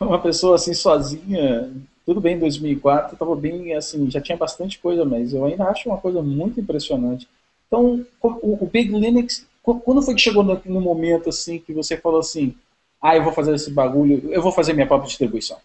Uma 0.00 0.20
pessoa 0.20 0.56
assim 0.56 0.74
sozinha, 0.74 1.70
tudo 2.08 2.22
bem 2.22 2.36
em 2.36 2.38
2004, 2.38 3.12
estava 3.12 3.36
bem 3.36 3.74
assim, 3.74 4.10
já 4.10 4.18
tinha 4.18 4.38
bastante 4.38 4.78
coisa, 4.78 5.04
mas 5.04 5.34
eu 5.34 5.44
ainda 5.44 5.64
acho 5.64 5.90
uma 5.90 5.98
coisa 5.98 6.22
muito 6.22 6.58
impressionante. 6.58 7.28
Então, 7.66 8.02
o, 8.22 8.64
o 8.64 8.66
Big 8.66 8.90
Linux, 8.90 9.46
quando 9.62 10.00
foi 10.00 10.14
que 10.14 10.20
chegou 10.22 10.42
no, 10.42 10.58
no 10.64 10.80
momento 10.80 11.28
assim 11.28 11.58
que 11.58 11.70
você 11.74 11.98
falou 11.98 12.20
assim, 12.20 12.54
ah, 12.98 13.14
eu 13.14 13.22
vou 13.22 13.34
fazer 13.34 13.54
esse 13.54 13.70
bagulho, 13.70 14.22
eu 14.32 14.40
vou 14.40 14.50
fazer 14.50 14.72
minha 14.72 14.86
própria 14.86 15.06
distribuição? 15.06 15.58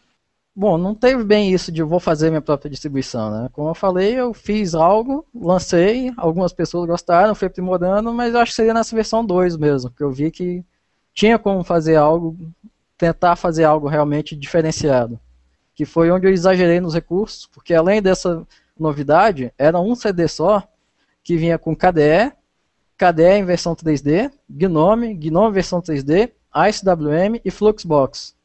Bom, 0.53 0.77
não 0.77 0.93
teve 0.93 1.23
bem 1.23 1.49
isso 1.49 1.71
de 1.71 1.81
vou 1.81 2.01
fazer 2.01 2.29
minha 2.29 2.41
própria 2.41 2.69
distribuição, 2.69 3.31
né? 3.31 3.49
Como 3.53 3.69
eu 3.69 3.73
falei, 3.73 4.13
eu 4.13 4.33
fiz 4.33 4.75
algo, 4.75 5.25
lancei, 5.33 6.11
algumas 6.17 6.51
pessoas 6.51 6.85
gostaram, 6.85 7.33
fui 7.33 7.47
aprimorando, 7.47 8.11
mas 8.11 8.33
eu 8.33 8.41
acho 8.41 8.51
que 8.51 8.57
seria 8.57 8.73
nessa 8.73 8.93
versão 8.93 9.25
2 9.25 9.55
mesmo, 9.55 9.91
que 9.91 10.03
eu 10.03 10.11
vi 10.11 10.29
que 10.29 10.61
tinha 11.13 11.39
como 11.39 11.63
fazer 11.63 11.95
algo, 11.95 12.37
tentar 12.97 13.37
fazer 13.37 13.63
algo 13.63 13.87
realmente 13.87 14.35
diferenciado. 14.35 15.17
Que 15.75 15.85
foi 15.85 16.11
onde 16.11 16.27
eu 16.27 16.31
exagerei 16.31 16.79
nos 16.79 16.93
recursos, 16.93 17.47
porque 17.47 17.73
além 17.73 18.01
dessa 18.01 18.45
novidade, 18.77 19.53
era 19.57 19.79
um 19.79 19.95
CD 19.95 20.27
só, 20.27 20.67
que 21.23 21.37
vinha 21.37 21.57
com 21.57 21.75
KDE, 21.75 22.33
KDE 22.97 23.39
em 23.39 23.45
versão 23.45 23.75
3D, 23.75 24.31
GNOME, 24.49 25.13
GNOME 25.13 25.53
versão 25.53 25.81
3D, 25.81 26.31
IceWM 26.69 27.41
e 27.43 27.49
Fluxbox. 27.49 28.35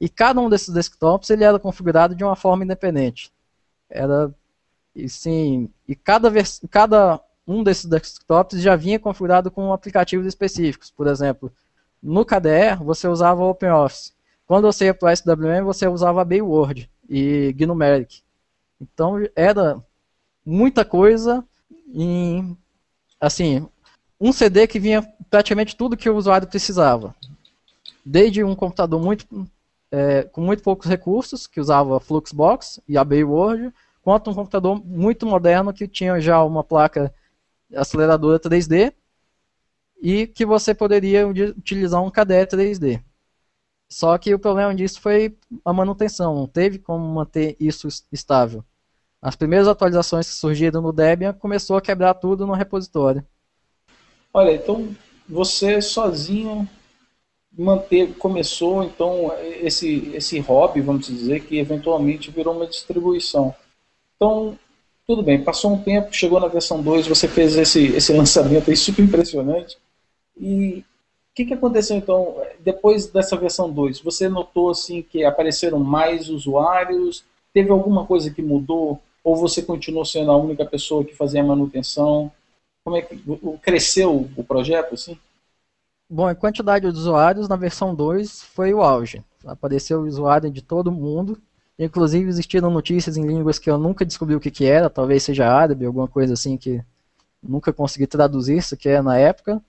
E 0.00 0.08
cada 0.08 0.40
um 0.40 0.48
desses 0.48 0.70
desktops 0.70 1.28
ele 1.28 1.44
era 1.44 1.58
configurado 1.58 2.14
de 2.14 2.24
uma 2.24 2.34
forma 2.34 2.64
independente. 2.64 3.30
Era 3.88 4.34
e 4.94 5.08
sim, 5.08 5.70
e 5.86 5.94
cada, 5.94 6.30
cada 6.70 7.20
um 7.46 7.62
desses 7.62 7.84
desktops 7.84 8.60
já 8.60 8.74
vinha 8.76 8.98
configurado 8.98 9.50
com 9.50 9.72
aplicativos 9.72 10.26
específicos. 10.26 10.90
Por 10.90 11.06
exemplo, 11.06 11.52
no 12.02 12.24
KDE 12.24 12.76
você 12.80 13.06
usava 13.06 13.44
OpenOffice. 13.44 14.12
Quando 14.50 14.64
você 14.64 14.86
ia 14.86 14.94
para 14.94 15.12
o 15.12 15.16
SWM, 15.16 15.64
você 15.64 15.86
usava 15.86 16.24
Bayword 16.24 16.90
e 17.08 17.54
GNOMeric. 17.56 18.20
Então 18.80 19.14
era 19.36 19.80
muita 20.44 20.84
coisa 20.84 21.44
em 21.86 22.58
assim, 23.20 23.64
um 24.20 24.32
CD 24.32 24.66
que 24.66 24.80
vinha 24.80 25.08
praticamente 25.30 25.76
tudo 25.76 25.96
que 25.96 26.10
o 26.10 26.16
usuário 26.16 26.48
precisava 26.48 27.14
desde 28.04 28.42
um 28.42 28.56
computador 28.56 29.00
muito, 29.00 29.24
é, 29.88 30.24
com 30.24 30.40
muito 30.40 30.64
poucos 30.64 30.88
recursos, 30.88 31.46
que 31.46 31.60
usava 31.60 32.00
Fluxbox 32.00 32.80
e 32.88 32.98
a 32.98 33.04
Bayword, 33.04 33.72
quanto 34.02 34.32
um 34.32 34.34
computador 34.34 34.84
muito 34.84 35.26
moderno 35.26 35.72
que 35.72 35.86
tinha 35.86 36.20
já 36.20 36.42
uma 36.42 36.64
placa 36.64 37.14
aceleradora 37.72 38.40
3D 38.40 38.92
e 40.02 40.26
que 40.26 40.44
você 40.44 40.74
poderia 40.74 41.24
utilizar 41.28 42.02
um 42.02 42.10
KDE 42.10 42.48
3D. 42.48 43.09
Só 43.90 44.16
que 44.16 44.32
o 44.32 44.38
problema 44.38 44.74
disso 44.74 45.00
foi 45.00 45.36
a 45.64 45.72
manutenção, 45.72 46.34
não 46.34 46.46
teve 46.46 46.78
como 46.78 47.04
manter 47.04 47.56
isso 47.58 47.88
estável. 48.12 48.64
As 49.20 49.34
primeiras 49.34 49.66
atualizações 49.66 50.28
que 50.28 50.34
surgiram 50.34 50.80
no 50.80 50.92
Debian 50.92 51.32
começou 51.32 51.76
a 51.76 51.82
quebrar 51.82 52.14
tudo 52.14 52.46
no 52.46 52.54
repositório. 52.54 53.26
Olha, 54.32 54.52
então 54.52 54.88
você 55.28 55.82
sozinho 55.82 56.68
manter, 57.52 58.14
começou 58.14 58.84
então 58.84 59.32
esse, 59.60 60.10
esse 60.14 60.38
hobby, 60.38 60.80
vamos 60.80 61.06
dizer, 61.06 61.40
que 61.40 61.58
eventualmente 61.58 62.30
virou 62.30 62.54
uma 62.54 62.66
distribuição. 62.66 63.54
Então, 64.16 64.56
tudo 65.06 65.22
bem, 65.22 65.42
passou 65.42 65.72
um 65.72 65.82
tempo, 65.82 66.14
chegou 66.14 66.38
na 66.38 66.46
versão 66.46 66.80
2, 66.80 67.08
você 67.08 67.26
fez 67.26 67.56
esse, 67.56 67.86
esse 67.86 68.12
lançamento 68.12 68.70
aí 68.70 68.76
super 68.76 69.02
impressionante. 69.02 69.76
E 70.40 70.84
que, 71.34 71.44
que 71.44 71.54
aconteceu 71.54 71.96
então, 71.96 72.36
depois 72.60 73.06
dessa 73.06 73.36
versão 73.36 73.70
2? 73.70 74.00
Você 74.00 74.28
notou 74.28 74.70
assim 74.70 75.02
que 75.02 75.24
apareceram 75.24 75.78
mais 75.78 76.28
usuários? 76.28 77.24
Teve 77.52 77.70
alguma 77.70 78.06
coisa 78.06 78.30
que 78.30 78.42
mudou? 78.42 79.00
Ou 79.22 79.36
você 79.36 79.62
continuou 79.62 80.04
sendo 80.04 80.30
a 80.30 80.36
única 80.36 80.64
pessoa 80.64 81.04
que 81.04 81.14
fazia 81.14 81.40
a 81.40 81.46
manutenção? 81.46 82.30
Como 82.84 82.96
é 82.96 83.02
que 83.02 83.22
cresceu 83.62 84.28
o 84.36 84.42
projeto 84.42 84.94
assim? 84.94 85.16
Bom, 86.08 86.28
em 86.28 86.34
quantidade 86.34 86.90
de 86.90 86.98
usuários, 86.98 87.48
na 87.48 87.56
versão 87.56 87.94
2 87.94 88.42
foi 88.42 88.74
o 88.74 88.82
auge. 88.82 89.22
Apareceu 89.44 90.00
usuário 90.00 90.50
de 90.50 90.62
todo 90.62 90.90
mundo. 90.90 91.40
Inclusive 91.78 92.28
existiram 92.28 92.70
notícias 92.70 93.16
em 93.16 93.26
línguas 93.26 93.58
que 93.58 93.70
eu 93.70 93.78
nunca 93.78 94.04
descobri 94.04 94.34
o 94.34 94.40
que, 94.40 94.50
que 94.50 94.66
era, 94.66 94.90
talvez 94.90 95.22
seja 95.22 95.48
árabe, 95.48 95.86
alguma 95.86 96.08
coisa 96.08 96.34
assim 96.34 96.56
que 96.56 96.82
nunca 97.42 97.72
consegui 97.72 98.06
traduzir 98.06 98.58
isso 98.58 98.76
que 98.76 98.88
é 98.88 99.00
na 99.00 99.16
época. 99.16 99.62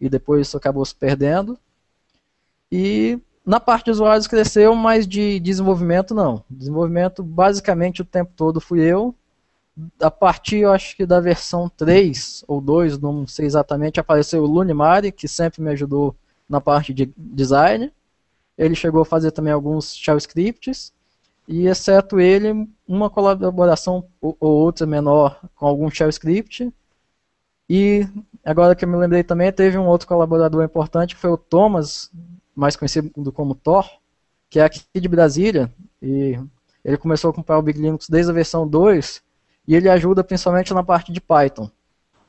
E 0.00 0.08
depois 0.08 0.46
isso 0.46 0.56
acabou 0.56 0.84
se 0.84 0.94
perdendo. 0.94 1.58
E 2.70 3.18
na 3.44 3.60
parte 3.60 3.86
de 3.86 3.90
usuários 3.92 4.26
cresceu, 4.26 4.74
mas 4.74 5.06
de 5.06 5.38
desenvolvimento 5.40 6.14
não. 6.14 6.44
Desenvolvimento 6.48 7.22
basicamente 7.22 8.02
o 8.02 8.04
tempo 8.04 8.32
todo 8.34 8.60
fui 8.60 8.80
eu, 8.80 9.14
a 10.00 10.10
partir, 10.10 10.58
eu 10.58 10.72
acho 10.72 10.96
que 10.96 11.04
da 11.04 11.20
versão 11.20 11.68
3 11.68 12.44
ou 12.46 12.60
2, 12.60 12.98
não 12.98 13.26
sei 13.26 13.46
exatamente, 13.46 13.98
apareceu 13.98 14.42
o 14.42 14.46
Lunimari, 14.46 15.10
que 15.10 15.26
sempre 15.26 15.60
me 15.60 15.70
ajudou 15.70 16.14
na 16.48 16.60
parte 16.60 16.94
de 16.94 17.12
design. 17.16 17.92
Ele 18.56 18.74
chegou 18.76 19.02
a 19.02 19.06
fazer 19.06 19.32
também 19.32 19.52
alguns 19.52 19.96
shell 19.96 20.16
scripts, 20.16 20.92
e 21.48 21.66
exceto 21.66 22.20
ele, 22.20 22.68
uma 22.86 23.10
colaboração 23.10 24.06
ou 24.20 24.36
outra 24.40 24.86
menor 24.86 25.40
com 25.56 25.66
algum 25.66 25.90
shell 25.90 26.08
script. 26.08 26.72
E 27.68 28.06
agora 28.44 28.74
que 28.74 28.84
eu 28.84 28.88
me 28.88 28.96
lembrei 28.96 29.22
também, 29.22 29.52
teve 29.52 29.78
um 29.78 29.86
outro 29.86 30.06
colaborador 30.06 30.62
importante, 30.62 31.14
que 31.14 31.20
foi 31.20 31.30
o 31.30 31.36
Thomas, 31.36 32.10
mais 32.54 32.76
conhecido 32.76 33.32
como 33.32 33.54
Thor, 33.54 33.88
que 34.50 34.60
é 34.60 34.64
aqui 34.64 34.80
de 34.94 35.08
Brasília, 35.08 35.72
e 36.00 36.38
ele 36.84 36.96
começou 36.96 37.30
a 37.30 37.34
comprar 37.34 37.58
o 37.58 37.62
Big 37.62 37.80
Linux 37.80 38.08
desde 38.08 38.30
a 38.30 38.34
versão 38.34 38.68
2, 38.68 39.22
e 39.66 39.74
ele 39.74 39.88
ajuda 39.88 40.22
principalmente 40.22 40.74
na 40.74 40.82
parte 40.82 41.10
de 41.10 41.20
Python. 41.20 41.70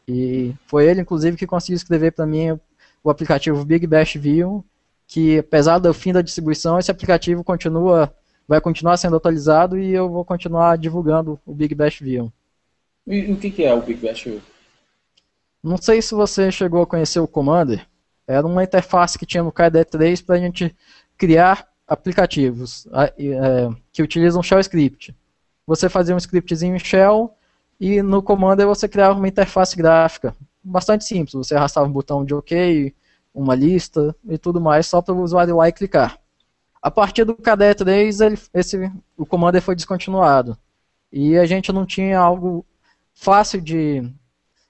E 0.07 0.53
foi 0.67 0.87
ele, 0.87 1.01
inclusive, 1.01 1.35
que 1.35 1.47
conseguiu 1.47 1.75
escrever 1.75 2.11
para 2.11 2.25
mim 2.25 2.57
o 3.03 3.09
aplicativo 3.09 3.65
Big 3.65 3.85
Bash 3.85 4.15
View, 4.15 4.63
que 5.07 5.39
apesar 5.39 5.79
do 5.79 5.93
fim 5.93 6.13
da 6.13 6.21
distribuição, 6.21 6.79
esse 6.79 6.89
aplicativo 6.89 7.43
continua, 7.43 8.13
vai 8.47 8.61
continuar 8.61 8.97
sendo 8.97 9.15
atualizado 9.15 9.77
e 9.77 9.93
eu 9.93 10.09
vou 10.09 10.23
continuar 10.23 10.77
divulgando 10.77 11.39
o 11.45 11.53
Big 11.53 11.75
Bash 11.75 11.99
View. 11.99 12.31
E 13.05 13.31
o 13.31 13.37
que 13.37 13.63
é 13.63 13.73
o 13.73 13.81
Big 13.81 14.05
Bash 14.05 14.23
View? 14.23 14.41
Não 15.65 15.77
sei 15.77 16.01
se 16.01 16.13
você 16.13 16.51
chegou 16.51 16.81
a 16.81 16.87
conhecer 16.87 17.19
o 17.19 17.27
Commander. 17.27 17.85
Era 18.27 18.45
uma 18.45 18.63
interface 18.63 19.17
que 19.17 19.25
tinha 19.25 19.43
no 19.43 19.51
KDE 19.51 19.85
3 19.85 20.21
para 20.21 20.35
a 20.35 20.39
gente 20.39 20.75
criar 21.17 21.67
aplicativos 21.87 22.87
é, 22.93 23.69
que 23.91 24.01
utilizam 24.01 24.41
shell 24.41 24.59
script 24.59 25.15
você 25.65 25.89
fazia 25.89 26.13
um 26.13 26.17
scriptzinho 26.17 26.75
em 26.75 26.79
shell 26.79 27.33
e 27.79 28.01
no 28.01 28.21
comando 28.21 28.65
você 28.65 28.87
criava 28.87 29.17
uma 29.17 29.27
interface 29.27 29.75
gráfica 29.75 30.35
bastante 30.63 31.05
simples. 31.05 31.33
Você 31.33 31.55
arrastava 31.55 31.87
um 31.87 31.91
botão 31.91 32.23
de 32.23 32.33
OK, 32.33 32.93
uma 33.33 33.55
lista 33.55 34.15
e 34.27 34.37
tudo 34.37 34.61
mais 34.61 34.87
só 34.87 35.01
para 35.01 35.13
o 35.13 35.21
usuário 35.21 35.57
lá 35.57 35.67
e 35.67 35.73
clicar. 35.73 36.19
A 36.81 36.91
partir 36.91 37.23
do 37.23 37.35
KDE 37.35 37.75
3, 37.75 38.21
ele, 38.21 38.39
esse, 38.53 38.91
o 39.17 39.25
comando 39.25 39.59
foi 39.61 39.75
descontinuado. 39.75 40.57
E 41.11 41.37
a 41.37 41.45
gente 41.45 41.71
não 41.71 41.85
tinha 41.85 42.19
algo 42.19 42.63
fácil 43.13 43.59
de 43.59 44.07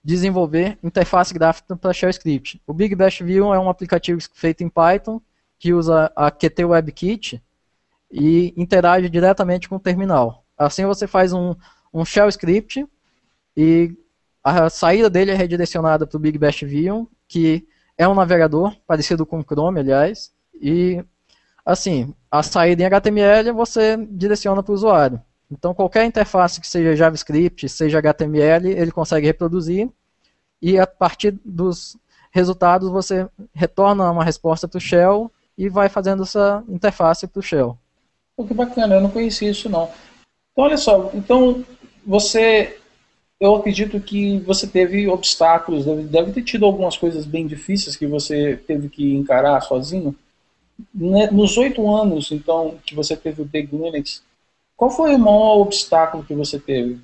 desenvolver 0.05 0.77
interface 0.83 1.33
gráfica 1.33 1.75
para 1.75 1.91
shell 1.91 2.11
script. 2.11 2.61
O 2.67 2.73
Big 2.73 2.93
Bash 2.93 3.21
View 3.21 3.51
é 3.51 3.59
um 3.59 3.67
aplicativo 3.67 4.21
feito 4.35 4.63
em 4.63 4.69
Python 4.69 5.19
que 5.57 5.73
usa 5.73 6.11
a 6.15 6.29
Qt 6.29 6.63
WebKit 6.63 7.41
e 8.11 8.53
interage 8.55 9.09
diretamente 9.09 9.67
com 9.67 9.77
o 9.77 9.79
terminal. 9.79 10.45
Assim 10.55 10.85
você 10.85 11.07
faz 11.07 11.33
um, 11.33 11.55
um 11.91 12.05
shell 12.05 12.29
script 12.29 12.85
e 13.57 13.97
a 14.43 14.69
saída 14.69 15.09
dele 15.09 15.31
é 15.31 15.33
redirecionada 15.33 16.05
para 16.05 16.17
o 16.17 16.19
Big 16.19 16.37
Bash 16.37 16.61
Vision, 16.61 17.05
que 17.27 17.67
é 17.97 18.07
um 18.07 18.13
navegador 18.13 18.75
parecido 18.85 19.25
com 19.25 19.39
o 19.39 19.43
Chrome, 19.43 19.79
aliás, 19.79 20.31
e 20.53 21.03
assim, 21.65 22.13
a 22.29 22.43
saída 22.43 22.83
em 22.83 22.85
HTML 22.85 23.51
você 23.53 23.97
direciona 24.11 24.61
para 24.61 24.71
o 24.71 24.75
usuário. 24.75 25.19
Então 25.51 25.73
qualquer 25.73 26.05
interface 26.05 26.59
que 26.59 26.67
seja 26.67 26.95
JavaScript, 26.95 27.69
seja 27.69 27.99
HTML, 27.99 28.69
ele 28.69 28.91
consegue 28.91 29.27
reproduzir 29.27 29.89
e 30.61 30.79
a 30.79 30.87
partir 30.87 31.37
dos 31.43 31.97
resultados 32.31 32.89
você 32.89 33.27
retorna 33.53 34.11
uma 34.11 34.23
resposta 34.23 34.67
para 34.67 34.77
o 34.77 34.81
shell 34.81 35.31
e 35.57 35.69
vai 35.69 35.87
fazendo 35.87 36.23
essa 36.23 36.63
interface 36.67 37.27
para 37.27 37.39
o 37.39 37.43
shell. 37.43 37.77
Pô, 38.35 38.43
que 38.45 38.53
bacana, 38.53 38.95
eu 38.95 39.01
não 39.01 39.09
conhecia 39.09 39.49
isso 39.49 39.69
não. 39.69 39.89
Então 40.51 40.65
olha 40.65 40.77
só, 40.77 41.11
então 41.13 41.63
você, 42.05 42.77
eu 43.39 43.55
acredito 43.55 43.99
que 43.99 44.39
você 44.39 44.67
teve 44.67 45.07
obstáculos, 45.07 45.85
deve, 45.85 46.03
deve 46.03 46.31
ter 46.33 46.43
tido 46.43 46.65
algumas 46.65 46.97
coisas 46.97 47.25
bem 47.25 47.47
difíceis 47.47 47.95
que 47.95 48.05
você 48.05 48.57
teve 48.67 48.89
que 48.89 49.15
encarar 49.15 49.61
sozinho. 49.61 50.15
Né, 50.93 51.29
nos 51.31 51.57
oito 51.57 51.89
anos, 51.89 52.33
então, 52.33 52.75
que 52.85 52.93
você 52.93 53.15
teve 53.15 53.41
o 53.41 53.45
Big 53.45 53.73
Linux, 53.73 54.21
qual 54.75 54.91
foi 54.91 55.15
o 55.15 55.19
maior 55.19 55.59
obstáculo 55.59 56.23
que 56.23 56.33
você 56.33 56.59
teve? 56.59 56.99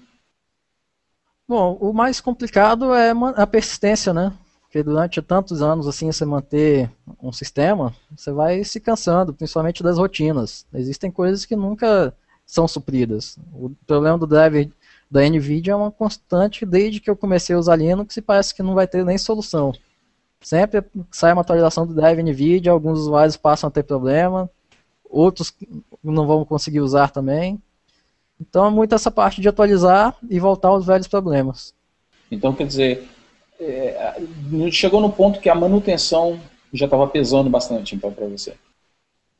Bom, 1.48 1.78
o 1.82 1.92
mais 1.92 2.22
complicado 2.22 2.94
é 2.94 3.12
a 3.36 3.48
persistência, 3.48 4.14
né? 4.14 4.32
Porque 4.62 4.82
durante 4.82 5.22
tantos 5.22 5.62
anos 5.62 5.86
assim 5.86 6.10
você 6.10 6.24
manter 6.24 6.90
um 7.22 7.32
sistema, 7.32 7.94
você 8.16 8.32
vai 8.32 8.64
se 8.64 8.80
cansando, 8.80 9.34
principalmente 9.34 9.84
das 9.84 9.98
rotinas. 9.98 10.66
Existem 10.74 11.12
coisas 11.12 11.44
que 11.44 11.58
nunca 11.58 12.16
são 12.46 12.68
supridas. 12.68 13.38
O 13.52 13.72
problema 13.86 14.18
do 14.18 14.26
driver 14.26 14.70
da 15.10 15.28
NVIDIA 15.28 15.74
é 15.74 15.76
uma 15.76 15.92
constante 15.92 16.66
desde 16.66 17.02
que 17.02 17.10
eu 17.10 17.18
comecei 17.18 17.54
a 17.54 17.60
usar 17.60 17.76
Linux 17.76 18.16
e 18.16 18.22
parece 18.22 18.56
que 18.56 18.64
não 18.64 18.74
vai 18.74 18.88
ter 18.88 19.04
nem 19.04 19.18
solução. 19.18 19.74
Sempre 20.40 20.84
sai 21.12 21.34
uma 21.34 21.42
atualização 21.42 21.86
do 21.86 21.94
drive 21.94 22.24
NVIDIA, 22.24 22.72
alguns 22.72 23.00
usuários 23.00 23.36
passam 23.36 23.68
a 23.68 23.72
ter 23.72 23.84
problema, 23.84 24.50
outros 25.12 25.54
não 26.04 26.26
vão 26.26 26.46
conseguir 26.46 26.80
usar 26.80 27.10
também. 27.12 27.62
Então 28.40 28.66
é 28.66 28.70
muito 28.70 28.96
essa 28.96 29.12
parte 29.12 29.42
de 29.42 29.50
atualizar 29.50 30.16
e 30.30 30.40
voltar 30.40 30.70
aos 30.70 30.86
velhos 30.86 31.08
problemas. 31.08 31.74
Então 32.32 32.54
quer 32.56 32.66
dizer, 32.66 33.08
é, 33.60 34.20
chegou 34.72 35.02
no 35.02 35.12
ponto 35.12 35.40
que 35.40 35.50
a 35.50 35.56
manutenção 35.56 36.40
já 36.74 36.86
estava 36.86 37.08
pesando 37.08 37.50
bastante 37.50 37.96
então 37.96 38.12
para 38.12 38.26
você. 38.26 38.56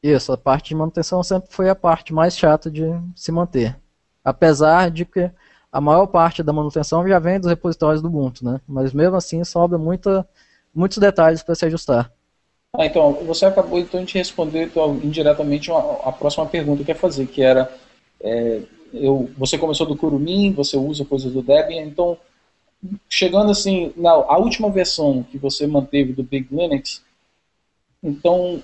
Isso, 0.04 0.32
a 0.32 0.38
parte 0.38 0.70
de 0.70 0.76
manutenção 0.76 1.24
sempre 1.24 1.52
foi 1.52 1.70
a 1.70 1.76
parte 1.76 2.14
mais 2.14 2.38
chata 2.38 2.70
de 2.70 2.84
se 3.16 3.32
manter. 3.32 3.80
Apesar 4.24 4.90
de 4.92 5.06
que 5.06 5.32
a 5.72 5.80
maior 5.80 6.08
parte 6.08 6.44
da 6.44 6.52
manutenção 6.52 7.08
já 7.08 7.18
vem 7.18 7.40
dos 7.40 7.50
repositórios 7.50 8.02
do 8.02 8.08
Ubuntu, 8.08 8.44
né? 8.44 8.60
Mas 8.68 8.94
mesmo 8.94 9.16
assim 9.16 9.44
sobra 9.44 9.78
muita, 9.78 10.28
muitos 10.74 10.98
detalhes 10.98 11.44
para 11.44 11.56
se 11.56 11.66
ajustar. 11.66 12.12
Ah, 12.74 12.86
então, 12.86 13.14
você 13.26 13.46
acabou 13.46 13.80
então 13.80 14.04
de 14.06 14.14
responder 14.14 14.64
então, 14.64 14.96
indiretamente 15.04 15.70
a 15.72 16.12
próxima 16.12 16.46
pergunta 16.46 16.84
que 16.84 16.92
eu 16.92 16.96
ia 16.96 17.00
fazer, 17.00 17.28
que 17.28 17.42
era 17.42 17.70
é, 18.22 18.62
eu, 18.94 19.30
você 19.38 19.58
começou 19.58 19.86
do 19.86 19.98
Kurumin, 19.98 20.54
você 20.54 20.78
usa 20.78 21.04
coisas 21.04 21.34
do 21.34 21.42
Debian, 21.42 21.82
então 21.82 22.18
chegando 23.10 23.52
assim, 23.52 23.92
na 23.96 24.12
a 24.12 24.38
última 24.38 24.70
versão 24.70 25.24
que 25.24 25.38
você 25.38 25.68
manteve 25.68 26.14
do 26.14 26.24
Big 26.24 26.48
Linux, 26.50 27.04
então, 28.04 28.64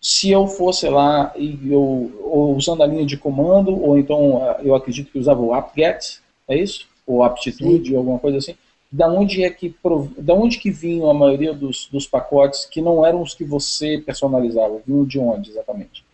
se 0.00 0.30
eu 0.30 0.46
fosse 0.46 0.88
lá 0.88 1.32
e 1.36 1.58
eu 1.70 2.12
ou 2.22 2.56
usando 2.56 2.82
a 2.82 2.86
linha 2.86 3.04
de 3.04 3.16
comando, 3.16 3.70
ou 3.82 3.98
então 3.98 4.40
eu 4.62 4.74
acredito 4.74 5.10
que 5.10 5.18
usava 5.18 5.40
o 5.40 5.52
apt-get, 5.52 6.20
é 6.48 6.56
isso? 6.56 6.86
Ou 7.06 7.22
aptitude, 7.22 7.92
ou 7.92 7.98
alguma 7.98 8.18
coisa 8.18 8.38
assim. 8.38 8.54
Da 8.90 9.06
onde 9.06 9.44
é 9.44 9.50
que 9.50 9.74
da 10.16 10.32
onde 10.32 10.58
que 10.58 10.70
vinham 10.70 11.10
a 11.10 11.14
maioria 11.14 11.52
dos, 11.52 11.88
dos 11.92 12.06
pacotes 12.06 12.64
que 12.64 12.80
não 12.80 13.04
eram 13.04 13.20
os 13.20 13.34
que 13.34 13.44
você 13.44 13.98
personalizava? 13.98 14.80
Vinham 14.86 15.04
de 15.04 15.18
onde 15.18 15.50
exatamente? 15.50 16.04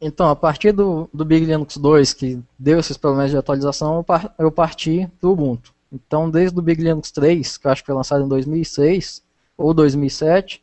Então, 0.00 0.28
a 0.28 0.36
partir 0.36 0.72
do, 0.72 1.08
do 1.12 1.24
Big 1.24 1.44
Linux 1.44 1.76
2, 1.76 2.14
que 2.14 2.38
deu 2.58 2.78
esses 2.78 2.96
problemas 2.96 3.30
de 3.30 3.36
atualização, 3.36 4.04
eu 4.38 4.50
parti 4.50 5.08
do 5.20 5.32
Ubuntu. 5.32 5.74
Então, 5.92 6.30
desde 6.30 6.58
o 6.58 6.62
Big 6.62 6.82
Linux 6.82 7.10
3, 7.10 7.58
que 7.58 7.66
eu 7.66 7.70
acho 7.70 7.82
que 7.82 7.86
foi 7.86 7.94
lançado 7.94 8.24
em 8.24 8.28
2006 8.28 9.22
ou 9.58 9.74
2007, 9.74 10.62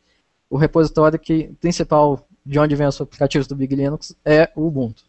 o 0.50 0.58
repositório 0.58 1.20
que, 1.20 1.52
principal 1.60 2.26
de 2.46 2.58
onde 2.58 2.76
vem 2.76 2.88
os 2.88 3.00
aplicativos 3.00 3.46
do 3.46 3.56
Big 3.56 3.76
Linux 3.76 4.16
é 4.24 4.50
o 4.56 4.66
Ubuntu. 4.66 5.04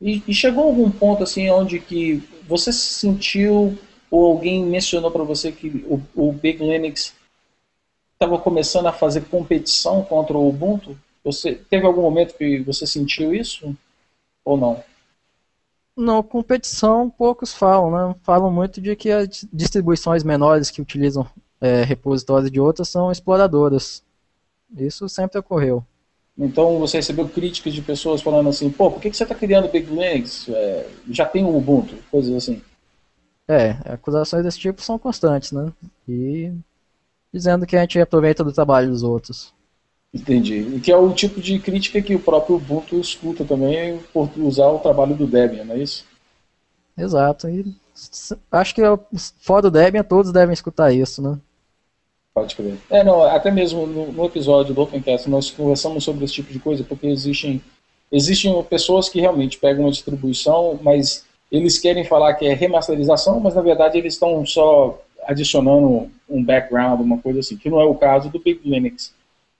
E, 0.00 0.22
e 0.26 0.34
chegou 0.34 0.64
algum 0.64 0.90
ponto 0.90 1.22
assim 1.22 1.48
onde 1.50 1.78
que 1.78 2.22
você 2.48 2.72
se 2.72 2.94
sentiu 2.94 3.78
ou 4.12 4.26
alguém 4.26 4.62
mencionou 4.62 5.10
para 5.10 5.24
você 5.24 5.50
que 5.50 5.68
o, 5.88 5.98
o 6.14 6.32
Big 6.34 6.62
Linux 6.62 7.14
estava 8.12 8.38
começando 8.38 8.86
a 8.86 8.92
fazer 8.92 9.22
competição 9.22 10.04
contra 10.04 10.36
o 10.36 10.46
Ubuntu? 10.46 10.94
Você 11.24 11.54
teve 11.54 11.86
algum 11.86 12.02
momento 12.02 12.34
que 12.36 12.60
você 12.60 12.86
sentiu 12.86 13.34
isso 13.34 13.74
ou 14.44 14.58
não? 14.58 14.84
Não, 15.96 16.22
competição 16.22 17.08
poucos 17.08 17.54
falam, 17.54 17.90
né? 17.90 18.14
Falam 18.22 18.52
muito 18.52 18.82
de 18.82 18.94
que 18.94 19.10
as 19.10 19.46
distribuições 19.50 20.22
menores 20.22 20.70
que 20.70 20.82
utilizam 20.82 21.26
é, 21.58 21.82
repositórios 21.82 22.50
de 22.50 22.60
outras 22.60 22.90
são 22.90 23.10
exploradoras. 23.10 24.02
Isso 24.76 25.08
sempre 25.08 25.38
ocorreu. 25.38 25.82
Então 26.36 26.78
você 26.78 26.98
recebeu 26.98 27.26
críticas 27.26 27.72
de 27.72 27.80
pessoas 27.80 28.20
falando 28.20 28.50
assim, 28.50 28.68
pô, 28.68 28.90
por 28.90 29.00
que, 29.00 29.08
que 29.08 29.16
você 29.16 29.22
está 29.22 29.34
criando 29.34 29.70
Big 29.70 29.86
Linux? 29.86 30.50
É, 30.50 30.86
já 31.10 31.24
tem 31.24 31.44
o 31.44 31.56
Ubuntu, 31.56 31.96
coisas 32.10 32.34
assim. 32.34 32.60
É, 33.48 33.70
acusações 33.92 34.44
desse 34.44 34.58
tipo 34.58 34.80
são 34.80 34.98
constantes, 34.98 35.52
né? 35.52 35.72
E 36.08 36.52
dizendo 37.32 37.66
que 37.66 37.76
a 37.76 37.80
gente 37.80 38.00
aproveita 38.00 38.44
do 38.44 38.52
trabalho 38.52 38.90
dos 38.90 39.02
outros. 39.02 39.52
Entendi. 40.14 40.58
E 40.76 40.80
que 40.80 40.92
é 40.92 40.96
o 40.96 41.12
tipo 41.12 41.40
de 41.40 41.58
crítica 41.58 42.02
que 42.02 42.14
o 42.14 42.20
próprio 42.20 42.56
Ubuntu 42.56 43.00
escuta 43.00 43.44
também 43.44 43.98
por 44.12 44.30
usar 44.36 44.68
o 44.68 44.78
trabalho 44.78 45.14
do 45.14 45.26
Debian, 45.26 45.64
não 45.64 45.74
é 45.74 45.78
isso? 45.78 46.04
Exato. 46.96 47.48
E 47.48 47.74
acho 48.50 48.74
que 48.74 48.82
fora 49.40 49.62
do 49.62 49.70
Debian 49.70 50.02
todos 50.02 50.32
devem 50.32 50.52
escutar 50.52 50.92
isso, 50.92 51.22
né? 51.22 51.38
Pode 52.34 52.54
crer. 52.54 52.78
É, 52.90 53.02
não, 53.04 53.22
até 53.22 53.50
mesmo 53.50 53.86
no, 53.86 54.12
no, 54.12 54.24
episódio 54.24 54.74
do 54.74 54.82
Opencast 54.82 55.28
nós 55.28 55.50
conversamos 55.50 56.04
sobre 56.04 56.24
esse 56.24 56.34
tipo 56.34 56.52
de 56.52 56.58
coisa, 56.58 56.82
porque 56.84 57.06
existem, 57.06 57.62
existem 58.10 58.62
pessoas 58.64 59.08
que 59.08 59.20
realmente 59.20 59.58
pegam 59.58 59.84
uma 59.84 59.90
distribuição, 59.90 60.78
mas 60.82 61.24
eles 61.52 61.78
querem 61.78 62.02
falar 62.02 62.32
que 62.34 62.46
é 62.46 62.54
remasterização, 62.54 63.38
mas 63.38 63.54
na 63.54 63.60
verdade 63.60 63.98
eles 63.98 64.14
estão 64.14 64.44
só 64.46 64.98
adicionando 65.24 66.10
um 66.28 66.42
background, 66.42 67.00
uma 67.00 67.18
coisa 67.18 67.40
assim, 67.40 67.58
que 67.58 67.68
não 67.68 67.78
é 67.78 67.84
o 67.84 67.94
caso 67.94 68.30
do 68.30 68.40
Big 68.40 68.60
Linux. 68.64 69.14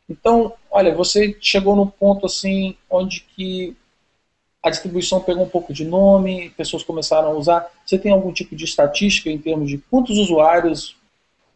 Então, 0.08 0.54
olha, 0.70 0.94
você 0.94 1.36
chegou 1.38 1.76
num 1.76 1.86
ponto 1.86 2.24
assim 2.24 2.74
onde 2.90 3.20
que 3.20 3.76
a 4.62 4.70
distribuição 4.70 5.20
pegou 5.20 5.44
um 5.44 5.48
pouco 5.48 5.72
de 5.72 5.84
nome, 5.84 6.50
pessoas 6.56 6.82
começaram 6.82 7.28
a 7.28 7.34
usar. 7.34 7.70
Você 7.84 7.98
tem 7.98 8.10
algum 8.10 8.32
tipo 8.32 8.56
de 8.56 8.64
estatística 8.64 9.28
em 9.28 9.38
termos 9.38 9.68
de 9.68 9.76
quantos 9.76 10.16
usuários 10.16 10.96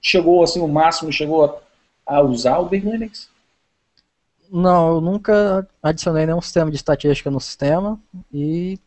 chegou 0.02 0.42
assim 0.42 0.60
o 0.60 0.68
máximo 0.68 1.10
chegou 1.10 1.60
a, 2.06 2.20
usar 2.20 2.58
o 2.58 2.66
Big 2.66 2.88
Linux? 2.88 3.28
Não, 4.50 4.94
eu 4.94 5.00
nunca 5.00 5.66
adicionei 5.82 6.26
nenhum 6.26 6.40
sistema 6.40 6.70
de 6.70 6.76
estatística 6.76 7.30
no 7.30 7.40
sistema 7.40 7.98
e 8.32 8.78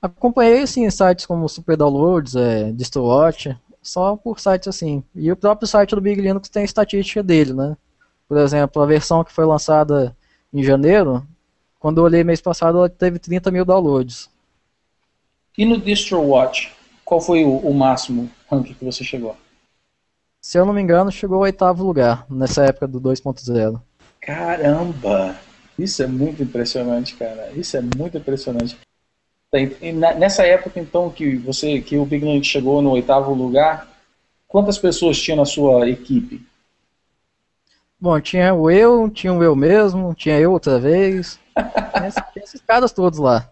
acompanhei 0.00 0.62
assim 0.62 0.88
sites 0.90 1.26
como 1.26 1.48
Super 1.48 1.76
Downloads, 1.76 2.34
é, 2.36 2.72
DistroWatch, 2.72 3.56
só 3.82 4.16
por 4.16 4.40
sites 4.40 4.68
assim. 4.68 5.02
E 5.14 5.30
o 5.30 5.36
próprio 5.36 5.66
site 5.66 5.94
do 5.94 6.00
Big 6.00 6.20
Linux 6.20 6.48
tem 6.48 6.64
estatística 6.64 7.22
dele, 7.22 7.52
né? 7.52 7.76
Por 8.28 8.38
exemplo, 8.38 8.80
a 8.80 8.86
versão 8.86 9.24
que 9.24 9.32
foi 9.32 9.44
lançada 9.44 10.16
em 10.52 10.62
janeiro, 10.62 11.26
quando 11.78 11.98
eu 11.98 12.04
olhei 12.04 12.22
mês 12.22 12.40
passado, 12.40 12.78
ela 12.78 12.88
teve 12.88 13.18
30 13.18 13.50
mil 13.50 13.64
downloads. 13.64 14.30
E 15.56 15.64
no 15.64 15.78
DistroWatch, 15.78 16.72
qual 17.04 17.20
foi 17.20 17.44
o, 17.44 17.56
o 17.56 17.74
máximo 17.74 18.30
ranking 18.50 18.74
que 18.74 18.84
você 18.84 19.02
chegou? 19.02 19.36
Se 20.40 20.58
eu 20.58 20.64
não 20.64 20.72
me 20.72 20.80
engano, 20.80 21.10
chegou 21.10 21.36
ao 21.36 21.42
oitavo 21.42 21.84
lugar, 21.84 22.24
nessa 22.30 22.64
época 22.64 22.86
do 22.86 23.00
2.0. 23.00 23.80
Caramba! 24.20 25.36
Isso 25.78 26.02
é 26.02 26.06
muito 26.06 26.42
impressionante, 26.42 27.14
cara. 27.16 27.50
Isso 27.52 27.76
é 27.76 27.80
muito 27.80 28.16
impressionante. 28.16 28.78
Nessa 30.16 30.46
época, 30.46 30.78
então, 30.78 31.10
que 31.10 31.34
você, 31.36 31.80
que 31.80 31.96
o 31.96 32.04
Big 32.04 32.24
Linux 32.24 32.46
chegou 32.46 32.80
no 32.80 32.92
oitavo 32.92 33.34
lugar, 33.34 33.90
quantas 34.46 34.78
pessoas 34.78 35.20
tinha 35.20 35.36
na 35.36 35.44
sua 35.44 35.88
equipe? 35.88 36.40
Bom, 37.98 38.20
tinha 38.20 38.54
o 38.54 38.70
eu, 38.70 39.10
tinha 39.10 39.32
o 39.32 39.42
eu 39.42 39.56
mesmo, 39.56 40.14
tinha 40.14 40.38
eu 40.38 40.52
outra 40.52 40.78
vez. 40.78 41.40
tinha 42.32 42.44
esses 42.44 42.60
caras 42.60 42.92
todos 42.92 43.18
lá. 43.18 43.50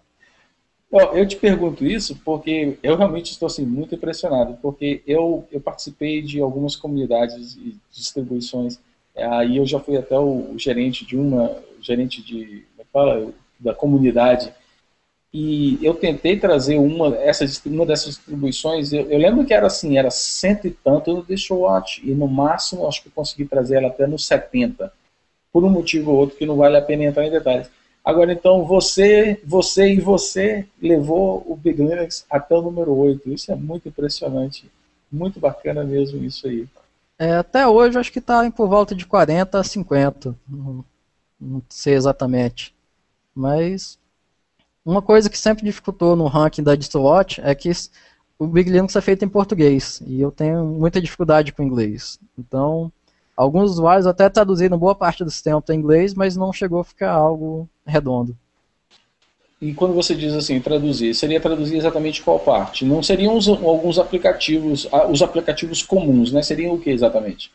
Eu 0.90 1.26
te 1.26 1.37
pergunto 1.37 1.84
isso 1.84 2.16
porque 2.24 2.78
eu 2.82 2.96
realmente 2.96 3.32
estou 3.32 3.46
assim, 3.46 3.66
muito 3.66 3.94
impressionado, 3.94 4.56
porque 4.62 5.02
eu, 5.06 5.46
eu 5.52 5.61
participei 5.61 6.22
de 6.22 6.40
algumas 6.40 6.76
comunidades 6.76 7.56
e 7.56 7.76
distribuições, 7.92 8.78
aí 9.14 9.58
eu 9.58 9.66
já 9.66 9.78
fui 9.78 9.98
até 9.98 10.18
o 10.18 10.54
gerente 10.56 11.04
de 11.04 11.14
uma, 11.14 11.54
gerente 11.82 12.22
de, 12.22 12.64
como 12.70 12.80
é 12.80 12.84
fala, 12.90 13.32
da 13.61 13.74
comunidade 13.74 14.50
e 15.33 15.79
eu 15.83 15.95
tentei 15.95 16.38
trazer 16.38 16.79
uma, 16.79 17.14
essa, 17.17 17.45
uma 17.67 17.85
dessas 17.85 18.17
distribuições, 18.17 18.93
eu, 18.93 19.11
eu, 19.11 19.19
lembro 19.19 19.45
que 19.45 19.53
era 19.53 19.67
assim, 19.67 19.99
era 19.99 20.11
cento 20.11 20.67
e 20.67 20.71
tanto 20.71 21.12
no 21.12 21.23
DistroWatch, 21.23 22.01
e 22.03 22.14
no 22.14 22.27
máximo 22.27 22.87
acho 22.88 23.03
que 23.03 23.09
eu 23.09 23.12
consegui 23.14 23.45
trazer 23.45 23.77
ela 23.77 23.88
até 23.88 24.07
no 24.07 24.19
70, 24.19 24.91
por 25.53 25.64
um 25.64 25.69
motivo 25.69 26.12
ou 26.12 26.19
outro 26.19 26.37
que 26.37 26.47
não 26.47 26.57
vale 26.57 26.77
a 26.77 26.83
pena 26.83 27.05
entrar 27.05 27.27
em 27.27 27.31
detalhes. 27.31 27.71
Agora 28.03 28.33
então, 28.33 28.64
você, 28.64 29.38
você 29.45 29.93
e 29.93 30.01
você 30.01 30.67
levou 30.81 31.45
o 31.47 31.55
Big 31.55 31.83
Linux 31.83 32.25
até 32.31 32.55
o 32.55 32.62
número 32.62 32.97
8, 32.97 33.31
isso 33.31 33.53
é 33.53 33.55
muito 33.55 33.87
impressionante, 33.87 34.71
muito 35.12 35.38
bacana 35.38 35.85
mesmo 35.85 36.25
isso 36.25 36.47
aí. 36.47 36.67
É, 37.19 37.35
até 37.35 37.67
hoje 37.67 37.99
acho 37.99 38.12
que 38.12 38.19
está 38.19 38.51
por 38.51 38.67
volta 38.67 38.95
de 38.95 39.05
40 39.05 39.59
a 39.59 39.64
50, 39.64 40.35
não, 40.49 40.85
não 41.38 41.62
sei 41.69 41.95
exatamente, 41.95 42.75
mas 43.35 43.99
uma 44.88 45.03
coisa 45.03 45.29
que 45.29 45.37
sempre 45.37 45.66
dificultou 45.66 46.16
no 46.16 46.27
ranking 46.27 46.62
da 46.62 46.74
DistroWatch 46.74 47.42
é 47.42 47.55
que 47.55 47.70
o 48.38 48.46
Big 48.46 48.70
Linux 48.70 48.96
é 48.96 49.01
feito 49.03 49.22
em 49.22 49.29
português 49.29 50.01
e 50.07 50.18
eu 50.18 50.31
tenho 50.31 50.64
muita 50.64 50.98
dificuldade 50.98 51.53
com 51.53 51.62
inglês. 51.62 52.18
Então, 52.38 52.90
alguns 53.37 53.72
usuários 53.72 54.07
até 54.07 54.31
traduziram 54.31 54.79
boa 54.79 54.94
parte 54.94 55.22
do 55.22 55.31
sistema 55.31 55.61
para 55.61 55.74
inglês, 55.74 56.14
mas 56.14 56.37
não 56.37 56.55
chegou 56.55 56.81
a 56.81 56.85
ficar 56.85 57.11
algo 57.11 57.68
redondo. 57.85 58.35
E 59.61 59.74
quando 59.74 59.92
você 59.92 60.14
diz 60.14 60.33
assim, 60.33 60.59
traduzir, 60.59 61.14
seria 61.14 61.38
traduzir 61.38 61.77
exatamente 61.77 62.22
qual 62.22 62.38
parte? 62.38 62.87
Não 62.87 63.03
seriam 63.03 63.37
os, 63.37 63.46
alguns 63.46 63.98
aplicativos, 63.98 64.88
os 65.11 65.20
aplicativos 65.20 65.83
comuns, 65.83 66.33
né? 66.33 66.40
Seriam 66.40 66.74
o 66.74 66.81
que 66.81 66.88
exatamente? 66.88 67.53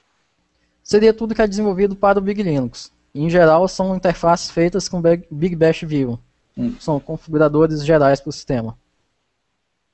Seria 0.84 1.14
tudo 1.14 1.34
que 1.34 1.42
é 1.42 1.48
desenvolvido 1.48 1.96
para 1.96 2.20
o 2.20 2.22
Big 2.22 2.44
Linux. 2.44 2.92
Em 3.16 3.28
geral, 3.28 3.68
são 3.68 3.96
interfaces 3.96 4.52
feitas 4.52 4.88
com 4.88 5.02
Big 5.32 5.56
Bash 5.56 5.82
View. 5.82 6.20
Hum. 6.58 6.76
São 6.80 7.00
configuradores 7.00 7.86
gerais 7.86 8.20
para 8.20 8.30
o 8.30 8.34
sistema. 8.34 8.78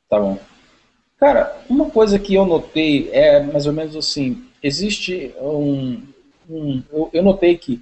Tá 0.09 0.19
bom. 0.19 0.37
Cara, 1.17 1.55
uma 1.69 1.89
coisa 1.89 2.17
que 2.17 2.33
eu 2.33 2.45
notei 2.45 3.09
é 3.11 3.41
mais 3.41 3.65
ou 3.65 3.73
menos 3.73 3.95
assim: 3.95 4.45
existe 4.61 5.33
um. 5.39 6.01
um 6.49 6.83
eu, 6.91 7.09
eu 7.13 7.23
notei 7.23 7.57
que 7.57 7.81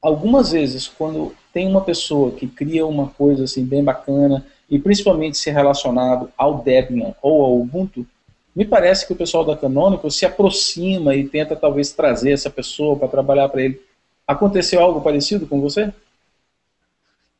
algumas 0.00 0.50
vezes, 0.50 0.88
quando 0.88 1.34
tem 1.52 1.66
uma 1.66 1.80
pessoa 1.80 2.32
que 2.32 2.46
cria 2.46 2.84
uma 2.84 3.08
coisa 3.08 3.44
assim 3.44 3.64
bem 3.64 3.84
bacana, 3.84 4.44
e 4.68 4.78
principalmente 4.78 5.38
se 5.38 5.50
relacionado 5.50 6.30
ao 6.36 6.58
Debian 6.62 7.14
ou 7.22 7.42
ao 7.42 7.60
Ubuntu, 7.60 8.06
me 8.54 8.64
parece 8.64 9.06
que 9.06 9.12
o 9.12 9.16
pessoal 9.16 9.44
da 9.44 9.56
Canonical 9.56 10.10
se 10.10 10.26
aproxima 10.26 11.14
e 11.14 11.28
tenta 11.28 11.54
talvez 11.56 11.92
trazer 11.92 12.32
essa 12.32 12.50
pessoa 12.50 12.96
para 12.96 13.08
trabalhar 13.08 13.48
para 13.48 13.62
ele. 13.62 13.80
Aconteceu 14.26 14.80
algo 14.80 15.00
parecido 15.00 15.46
com 15.46 15.60
você? 15.60 15.92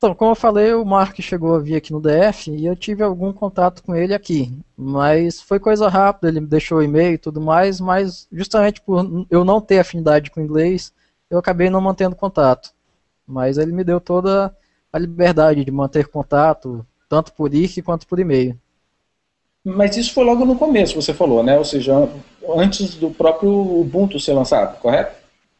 Então, 0.02 0.16
como 0.16 0.32
eu 0.32 0.34
falei, 0.34 0.74
o 0.74 0.84
Mark 0.84 1.16
chegou 1.20 1.54
a 1.54 1.60
vir 1.60 1.76
aqui 1.76 1.92
no 1.92 2.00
DF 2.00 2.50
e 2.50 2.66
eu 2.66 2.74
tive 2.74 3.04
algum 3.04 3.32
contato 3.32 3.84
com 3.84 3.94
ele 3.94 4.12
aqui. 4.12 4.52
Mas 4.76 5.40
foi 5.40 5.60
coisa 5.60 5.88
rápida, 5.88 6.26
ele 6.26 6.40
me 6.40 6.46
deixou 6.48 6.78
o 6.78 6.82
e-mail 6.82 7.14
e 7.14 7.18
tudo 7.18 7.40
mais, 7.40 7.80
mas 7.80 8.26
justamente 8.32 8.80
por 8.80 9.24
eu 9.30 9.44
não 9.44 9.60
ter 9.60 9.78
afinidade 9.78 10.28
com 10.32 10.40
inglês, 10.40 10.92
eu 11.30 11.38
acabei 11.38 11.70
não 11.70 11.80
mantendo 11.80 12.16
contato. 12.16 12.72
Mas 13.24 13.58
ele 13.58 13.70
me 13.70 13.84
deu 13.84 14.00
toda 14.00 14.52
a 14.92 14.98
liberdade 14.98 15.64
de 15.64 15.70
manter 15.70 16.08
contato, 16.08 16.84
tanto 17.08 17.32
por 17.32 17.54
IRC 17.54 17.80
quanto 17.82 18.04
por 18.04 18.18
e-mail. 18.18 18.58
Mas 19.64 19.96
isso 19.96 20.12
foi 20.12 20.24
logo 20.24 20.44
no 20.44 20.58
começo, 20.58 21.00
você 21.00 21.14
falou, 21.14 21.44
né? 21.44 21.56
Ou 21.56 21.64
seja, 21.64 22.08
antes 22.56 22.96
do 22.96 23.12
próprio 23.12 23.52
Ubuntu 23.52 24.18
ser 24.18 24.32
lançado, 24.32 24.80
correto? 24.80 25.14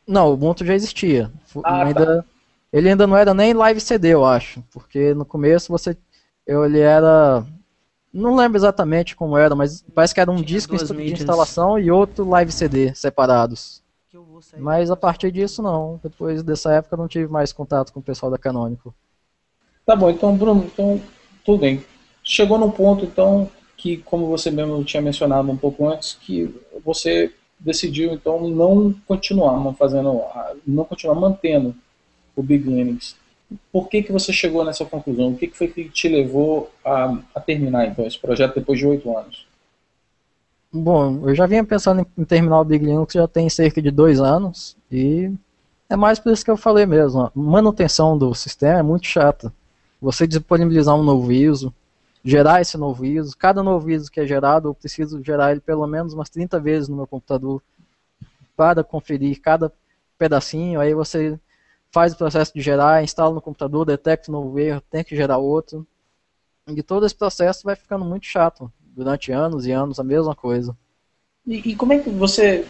Não, 0.05 0.31
o 0.31 0.33
Ubuntu 0.33 0.67
já 0.67 0.75
existia. 0.75 1.31
Ah, 1.63 1.85
ainda, 1.85 2.25
tá. 2.25 2.32
Ele 2.73 2.89
ainda 2.89 3.07
não 3.07 3.17
era 3.17 3.35
nem 3.35 3.53
live 3.53 3.81
CD, 3.81 4.09
eu 4.15 4.25
acho, 4.25 4.63
porque 4.73 5.13
no 5.13 5.25
começo 5.25 5.71
você 5.71 5.97
ele 6.47 6.81
era 6.81 7.47
não 8.13 8.37
lembro 8.37 8.59
exatamente 8.59 9.17
como 9.17 9.39
era, 9.39 9.55
mas 9.55 9.83
parece 9.95 10.13
que 10.13 10.21
era 10.21 10.31
um 10.31 10.37
Tinha 10.37 10.47
disco 10.47 10.77
de 10.77 11.13
instalação 11.13 11.79
e 11.79 11.91
outro 11.91 12.29
live 12.29 12.53
CD 12.53 12.95
separados. 12.95 13.83
Mas 14.59 14.91
a 14.91 14.97
partir 14.97 15.31
disso 15.31 15.63
não. 15.63 15.99
Depois 16.03 16.43
dessa 16.43 16.73
época 16.73 16.95
eu 16.95 16.99
não 16.99 17.09
tive 17.09 17.31
mais 17.31 17.53
contato 17.53 17.93
com 17.93 18.01
o 18.01 18.03
pessoal 18.03 18.31
da 18.31 18.37
Canonical. 18.37 18.93
Tá 19.87 19.97
bom, 19.97 20.11
então 20.11 20.37
Bruno, 20.37 20.65
então 20.65 21.01
tudo 21.45 21.59
bem. 21.61 21.83
Chegou 22.23 22.59
num 22.59 22.71
ponto 22.71 23.05
então 23.05 23.51
que, 23.77 23.97
como 23.99 24.27
você 24.27 24.51
mesmo 24.51 24.85
tinha 24.85 25.01
mencionado 25.03 25.51
um 25.51 25.57
pouco 25.57 25.89
antes, 25.89 26.15
que 26.15 26.55
você 26.85 27.33
decidiu 27.59 28.13
então 28.13 28.49
não 28.49 28.95
continuar 29.07 29.59
não 29.59 29.75
fazendo, 29.75 30.23
não 30.67 30.85
continuar 30.85 31.15
mantendo 31.15 31.75
o 32.35 32.43
Big 32.43 32.69
Linux. 32.69 33.17
Por 33.71 33.89
que, 33.89 34.03
que 34.03 34.13
você 34.13 34.33
chegou 34.33 34.65
nessa 34.65 34.85
conclusão? 34.85 35.29
O 35.29 35.37
que, 35.37 35.47
que 35.47 35.57
foi 35.57 35.69
que 35.69 35.89
te 35.89 36.09
levou 36.09 36.71
a, 36.85 37.19
a 37.35 37.41
terminar 37.41 37.87
então 37.87 38.07
esse 38.07 38.19
projeto 38.19 38.55
depois 38.55 38.79
de 38.79 38.87
oito 38.87 39.17
anos? 39.17 39.47
Bom, 40.73 41.29
eu 41.29 41.35
já 41.35 41.47
vinha 41.47 41.63
pensando 41.63 42.07
em 42.17 42.25
terminar 42.25 42.61
o 42.61 42.65
Big 42.65 42.83
Linux 42.83 43.13
já 43.13 43.29
tem 43.29 43.49
cerca 43.51 43.83
de 43.83 43.91
dois 43.91 44.21
anos 44.21 44.75
e 44.91 45.31
é 45.89 45.97
mais 45.97 46.19
por 46.19 46.33
isso 46.33 46.43
que 46.43 46.51
eu 46.51 46.57
falei 46.57 46.87
mesmo. 46.87 47.21
A 47.21 47.33
manutenção 47.35 48.17
do 48.17 48.35
sistema 48.35 48.79
é 48.79 48.83
muito 48.83 49.07
chata. 49.07 49.53
Você 50.01 50.27
disponibilizar 50.27 50.95
um 50.97 51.03
novo 51.03 51.31
ISO, 51.31 51.75
gerar 52.25 52.63
esse 52.63 52.79
novo 52.79 53.05
ISO, 53.05 53.37
cada 53.37 53.63
novo 53.63 53.91
ISO 53.91 54.11
que 54.11 54.19
é 54.19 54.27
gerado, 54.27 54.69
eu 54.69 54.75
preciso 54.75 55.23
gerar 55.23 55.53
ele 55.53 55.61
pelo 55.61 55.87
menos 55.87 56.15
umas 56.15 56.31
30 56.31 56.59
vezes 56.59 56.89
no 56.89 56.97
meu 56.97 57.07
computador 57.07 57.63
para 58.57 58.83
conferir 58.83 59.41
cada 59.43 59.71
pedacinho, 60.19 60.81
aí 60.81 60.95
você 60.95 61.39
faz 61.93 62.15
o 62.15 62.17
processo 62.17 62.53
de 62.55 62.61
gerar, 62.63 63.05
instala 63.05 63.35
no 63.35 63.41
computador, 63.41 63.85
detecta 63.85 64.31
um 64.31 64.35
novo 64.35 64.59
erro, 64.59 64.83
tem 64.91 65.05
que 65.05 65.15
gerar 65.15 65.37
outro. 65.37 65.87
E 66.67 66.83
todo 66.83 67.05
esse 67.05 67.15
processo 67.15 67.65
vai 67.65 67.77
ficando 67.77 68.05
muito 68.05 68.25
chato 68.25 68.73
durante 68.81 69.31
anos 69.31 69.67
e 69.67 69.73
anos, 69.73 70.01
a 70.01 70.05
mesma 70.05 70.35
coisa. 70.35 70.77
E, 71.47 71.71
e 71.71 71.77
como 71.77 71.93
é 71.93 71.99
que 71.99 72.09
você, 72.09 72.65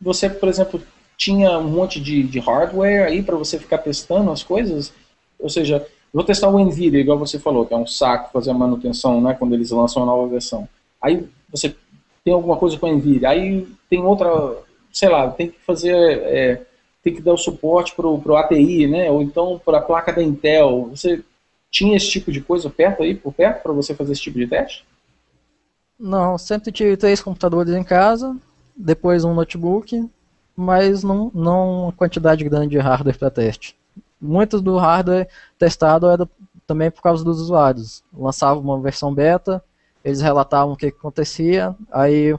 você, 0.00 0.30
por 0.30 0.48
exemplo, 0.48 0.80
tinha 1.16 1.58
um 1.58 1.68
monte 1.68 2.00
de, 2.00 2.22
de 2.22 2.38
hardware 2.38 3.06
aí 3.06 3.22
para 3.22 3.36
você 3.36 3.58
ficar 3.58 3.78
testando 3.78 4.30
as 4.30 4.42
coisas? 4.42 4.92
Ou 5.38 5.50
seja, 5.50 5.86
vou 6.12 6.24
testar 6.24 6.48
o 6.48 6.58
NVIDIA, 6.58 7.00
igual 7.00 7.18
você 7.18 7.38
falou, 7.38 7.66
que 7.66 7.74
é 7.74 7.76
um 7.76 7.86
saco 7.86 8.32
fazer 8.32 8.50
a 8.50 8.54
manutenção, 8.54 9.20
né, 9.20 9.34
quando 9.34 9.52
eles 9.52 9.70
lançam 9.70 10.02
a 10.02 10.06
nova 10.06 10.26
versão. 10.26 10.66
Aí 11.02 11.28
você 11.50 11.76
tem 12.24 12.32
alguma 12.32 12.56
coisa 12.56 12.78
com 12.78 12.86
o 12.86 12.96
NVIDIA, 12.96 13.28
aí 13.28 13.68
tem 13.90 14.02
outra, 14.02 14.56
sei 14.90 15.10
lá, 15.10 15.30
tem 15.30 15.50
que 15.50 15.60
fazer... 15.60 15.94
É, 15.94 16.66
tem 17.04 17.14
que 17.14 17.20
dar 17.20 17.34
o 17.34 17.38
suporte 17.38 17.94
para 17.94 18.08
o 18.08 18.36
ATI, 18.36 18.86
né? 18.86 19.10
Ou 19.10 19.22
então 19.22 19.60
para 19.62 19.78
a 19.78 19.82
placa 19.82 20.10
da 20.10 20.22
Intel. 20.22 20.88
Você 20.88 21.22
tinha 21.70 21.96
esse 21.96 22.08
tipo 22.08 22.32
de 22.32 22.40
coisa 22.40 22.70
perto 22.70 23.02
aí, 23.02 23.14
por 23.14 23.34
perto, 23.34 23.62
para 23.62 23.72
você 23.72 23.94
fazer 23.94 24.12
esse 24.12 24.22
tipo 24.22 24.38
de 24.38 24.46
teste? 24.46 24.86
Não, 26.00 26.38
sempre 26.38 26.72
tive 26.72 26.96
três 26.96 27.20
computadores 27.20 27.74
em 27.74 27.84
casa, 27.84 28.34
depois 28.74 29.22
um 29.22 29.34
notebook, 29.34 30.08
mas 30.56 31.04
não, 31.04 31.30
não 31.34 31.82
uma 31.84 31.92
quantidade 31.92 32.42
grande 32.42 32.70
de 32.70 32.78
hardware 32.78 33.18
para 33.18 33.30
teste. 33.30 33.76
Muito 34.18 34.60
do 34.60 34.78
hardware 34.78 35.28
testado 35.58 36.08
era 36.08 36.26
também 36.66 36.90
por 36.90 37.02
causa 37.02 37.22
dos 37.22 37.38
usuários. 37.38 38.02
Lançava 38.16 38.58
uma 38.58 38.80
versão 38.80 39.12
beta, 39.12 39.62
eles 40.02 40.22
relatavam 40.22 40.72
o 40.72 40.76
que 40.76 40.86
acontecia, 40.86 41.76
aí 41.92 42.34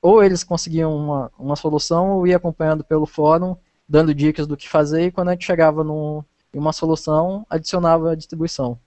ou 0.00 0.22
eles 0.22 0.44
conseguiam 0.44 0.96
uma, 0.96 1.32
uma 1.36 1.56
solução 1.56 2.12
ou 2.12 2.26
ia 2.26 2.36
acompanhando 2.36 2.84
pelo 2.84 3.04
fórum 3.04 3.56
dando 3.88 4.14
dicas 4.14 4.46
do 4.46 4.56
que 4.56 4.68
fazer 4.68 5.06
e 5.06 5.10
quando 5.10 5.28
a 5.28 5.32
gente 5.32 5.46
chegava 5.46 5.82
num, 5.82 6.22
em 6.52 6.58
uma 6.58 6.72
solução, 6.72 7.46
adicionava 7.48 8.12
a 8.12 8.14
distribuição. 8.14 8.78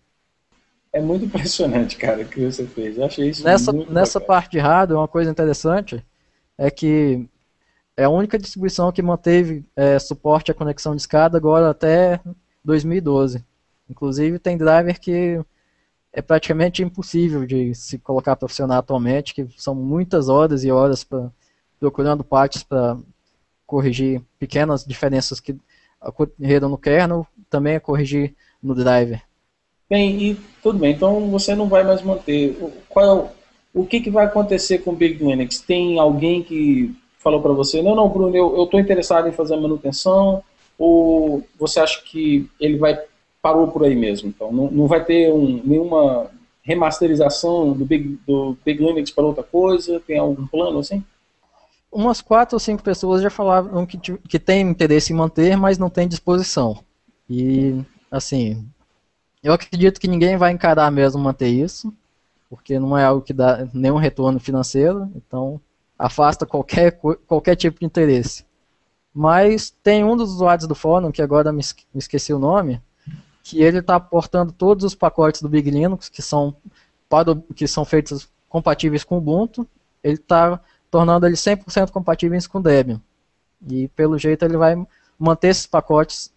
É 0.94 1.02
muito 1.02 1.26
impressionante, 1.26 1.96
cara, 1.98 2.22
o 2.22 2.26
que 2.26 2.46
você 2.46 2.68
fez. 2.68 2.98
Eu 2.98 3.06
achei 3.06 3.30
isso 3.30 3.44
nessa, 3.44 3.72
Nessa 3.72 4.20
bacana. 4.20 4.26
parte 4.26 4.52
de 4.52 4.60
hardware, 4.60 5.00
uma 5.00 5.08
coisa 5.08 5.32
interessante 5.32 6.06
é 6.58 6.70
que 6.70 7.28
é 7.96 8.04
a 8.04 8.10
única 8.10 8.38
distribuição 8.38 8.92
que 8.92 9.02
manteve 9.02 9.66
é, 9.76 9.98
suporte 10.00 10.52
à 10.52 10.54
conexão 10.54 10.96
de 10.96 11.02
escada 11.02 11.38
agora 11.38 11.70
até 11.70 12.20
2012. 12.64 13.44
Inclusive 13.90 14.38
tem 14.38 14.58
driver 14.58 15.00
que 15.00 15.40
é 16.14 16.22
praticamente 16.22 16.84
impossível 16.84 17.46
de 17.46 17.74
se 17.74 17.98
colocar 17.98 18.36
para 18.36 18.48
funcionar 18.48 18.80
atualmente, 18.80 19.34
que 19.34 19.48
são 19.58 19.74
muitas 19.74 20.28
horas 20.28 20.64
e 20.64 20.72
horas 20.72 21.04
pra, 21.04 21.32
procurando 21.80 22.24
partes 22.24 22.64
para 22.64 22.98
corrigir 23.72 24.22
pequenas 24.38 24.84
diferenças 24.84 25.40
que 25.40 25.56
ocorreram 26.06 26.68
no 26.68 26.78
kernel, 26.78 27.26
também 27.50 27.78
a 27.78 27.80
corrigir 27.80 28.36
no 28.62 28.76
driver. 28.76 29.22
Bem, 29.90 30.22
e 30.22 30.36
tudo 30.62 30.78
bem, 30.78 30.94
então 30.94 31.30
você 31.30 31.56
não 31.56 31.70
vai 31.70 31.86
mais 31.86 32.02
manter. 32.02 32.58
Qual 32.90 33.06
é 33.06 33.14
o, 33.14 33.82
o 33.82 33.86
que, 33.86 34.02
que 34.02 34.10
vai 34.10 34.26
acontecer 34.26 34.80
com 34.80 34.92
o 34.92 34.96
Big 34.96 35.24
Linux? 35.24 35.62
Tem 35.62 35.98
alguém 35.98 36.44
que 36.44 36.94
falou 37.18 37.42
para 37.42 37.54
você, 37.54 37.82
não, 37.82 37.96
não, 37.96 38.10
Bruno, 38.10 38.36
eu 38.36 38.66
estou 38.66 38.78
interessado 38.78 39.30
em 39.30 39.32
fazer 39.32 39.54
a 39.54 39.62
manutenção, 39.62 40.44
ou 40.78 41.42
você 41.58 41.80
acha 41.80 42.02
que 42.02 42.50
ele 42.60 42.78
vai 42.78 43.00
parou 43.42 43.70
por 43.70 43.86
aí 43.86 43.96
mesmo? 43.96 44.28
Então, 44.28 44.52
não, 44.52 44.70
não 44.70 44.86
vai 44.86 45.04
ter 45.04 45.32
um, 45.32 45.62
nenhuma 45.64 46.30
remasterização 46.62 47.72
do 47.72 47.86
Big, 47.86 48.20
do 48.28 48.58
Big 48.66 48.84
Linux 48.84 49.12
para 49.12 49.24
outra 49.24 49.44
coisa? 49.44 50.02
Tem 50.06 50.18
algum 50.18 50.46
plano 50.46 50.80
assim? 50.80 51.04
Umas 51.92 52.22
quatro 52.22 52.56
ou 52.56 52.60
cinco 52.60 52.84
pessoas 52.84 53.22
já 53.22 53.30
falaram 53.30 53.86
que, 53.86 53.98
que 53.98 54.40
tem 54.40 54.62
interesse 54.70 55.14
em 55.14 55.16
manter, 55.16 55.58
mas 55.58 55.78
não 55.78 55.90
tem 55.90 56.08
disposição. 56.08 56.84
E, 57.30 57.84
assim, 58.12 58.68
Eu 59.44 59.54
acredito 59.54 60.00
que 60.00 60.08
ninguém 60.08 60.38
vai 60.38 60.52
encarar 60.52 60.92
mesmo 60.92 61.22
manter 61.22 61.48
isso, 61.50 61.94
porque 62.50 62.78
não 62.80 62.98
é 62.98 63.04
algo 63.06 63.24
que 63.24 63.34
dá 63.34 63.68
nenhum 63.74 63.98
retorno 63.98 64.40
financeiro, 64.40 65.10
então 65.16 65.60
afasta 65.98 66.46
qualquer, 66.46 67.00
qualquer 67.28 67.56
tipo 67.56 67.80
de 67.80 67.86
interesse. 67.86 68.46
Mas 69.14 69.72
tem 69.84 70.04
um 70.04 70.16
dos 70.16 70.32
usuários 70.32 70.68
do 70.68 70.76
fórum, 70.76 71.12
que 71.12 71.22
agora 71.22 71.52
me 71.52 71.62
esqueci 71.96 72.34
o 72.34 72.40
nome, 72.40 72.82
que 73.44 73.62
ele 73.62 73.80
está 73.80 74.00
portando 74.00 74.52
todos 74.52 74.86
os 74.86 74.96
pacotes 74.96 75.42
do 75.42 75.50
Big 75.50 75.70
Linux 75.72 76.10
que 76.10 76.22
são, 76.22 76.56
para, 77.10 77.36
que 77.56 77.68
são 77.68 77.84
feitos 77.86 78.30
compatíveis 78.48 79.04
com 79.04 79.18
Ubuntu, 79.18 79.68
ele 80.04 80.16
está 80.16 80.60
tornando 80.92 81.26
eles 81.26 81.40
100% 81.40 81.90
compatíveis 81.90 82.46
com 82.46 82.62
Debian. 82.62 83.02
E 83.68 83.88
pelo 83.90 84.18
jeito 84.18 84.44
ele 84.44 84.58
vai 84.58 84.76
manter 85.18 85.48
esses 85.48 85.66
pacotes 85.66 86.32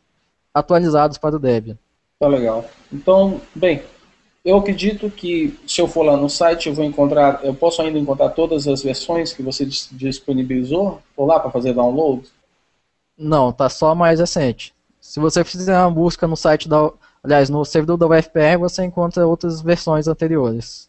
atualizados 0.55 1.19
para 1.19 1.37
o 1.37 1.39
Debian. 1.39 1.77
Tá 2.21 2.29
legal. 2.29 2.65
Então, 2.93 3.41
bem, 3.55 3.83
eu 4.45 4.57
acredito 4.57 5.11
que 5.11 5.59
se 5.67 5.81
eu 5.81 5.89
for 5.89 6.05
lá 6.05 6.17
no 6.17 6.31
site 6.31 6.69
eu 6.69 6.75
vou 6.75 6.85
encontrar, 6.85 7.45
eu 7.45 7.55
posso 7.55 7.83
ainda 7.83 7.99
encontrar 7.99 8.31
todas 8.31 8.69
as 8.69 8.83
versões 8.83 9.33
que 9.33 9.43
você 9.43 9.67
disponibilizou 9.67 11.03
por 11.17 11.27
lá 11.27 11.41
para 11.41 11.51
fazer 11.51 11.75
download? 11.75 12.29
Não, 13.19 13.53
tá 13.53 13.69
só 13.69 13.95
mais 13.95 14.21
recente. 14.21 14.75
Se 15.01 15.19
você 15.19 15.45
fizer 15.45 15.79
uma 15.79 15.91
busca 15.91 16.27
no 16.27 16.37
site 16.37 16.69
da, 16.69 16.91
aliás, 17.23 17.51
no 17.51 17.65
servidor 17.65 17.97
da 17.97 18.07
UFPR, 18.07 18.59
você 18.59 18.85
encontra 18.85 19.27
outras 19.27 19.61
versões 19.61 20.07
anteriores. 20.07 20.89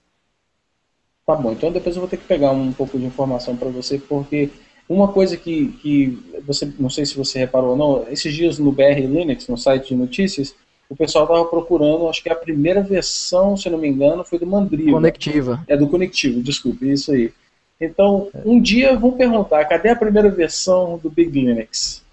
Tá 1.26 1.36
bom, 1.36 1.52
então 1.52 1.72
depois 1.72 1.96
eu 1.96 2.02
vou 2.02 2.10
ter 2.10 2.18
que 2.18 2.26
pegar 2.26 2.52
um 2.52 2.72
pouco 2.72 3.00
de 3.00 3.06
informação 3.06 3.56
para 3.56 3.70
você, 3.70 3.98
porque 3.98 4.52
uma 4.88 5.08
coisa 5.08 5.36
que, 5.36 5.70
que 5.82 6.42
você, 6.46 6.72
não 6.78 6.90
sei 6.90 7.04
se 7.04 7.18
você 7.18 7.40
reparou 7.40 7.72
ou 7.72 7.76
não, 7.76 8.12
esses 8.12 8.32
dias 8.32 8.60
no 8.60 8.72
BR 8.72 9.00
Linux, 9.00 9.48
no 9.48 9.58
site 9.58 9.90
de 9.90 9.96
notícias, 9.96 10.54
o 10.88 10.96
pessoal 10.96 11.26
estava 11.26 11.44
procurando, 11.46 12.08
acho 12.08 12.22
que 12.22 12.30
a 12.30 12.36
primeira 12.36 12.84
versão, 12.84 13.58
se 13.58 13.68
não 13.72 13.80
me 13.80 13.88
engano, 13.88 14.24
foi 14.24 14.38
do 14.38 14.46
Mandriva. 14.46 14.92
Conectiva. 14.92 15.64
É 15.68 15.76
do 15.76 15.88
Conectivo, 15.88 16.44
desculpe, 16.44 16.92
isso 16.92 17.12
aí. 17.12 17.34
Então, 17.82 18.30
um 18.46 18.62
dia 18.62 18.96
vão 18.96 19.12
perguntar, 19.12 19.66
cadê 19.66 19.90
a 19.90 19.96
primeira 19.96 20.30
versão 20.30 21.00
do 21.00 21.10
Big 21.10 21.32
Linux? 21.32 22.04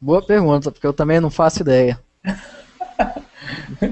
Boa 0.00 0.22
pergunta, 0.22 0.72
porque 0.72 0.86
eu 0.86 0.94
também 0.94 1.20
não 1.20 1.30
faço 1.30 1.60
ideia. 1.60 2.00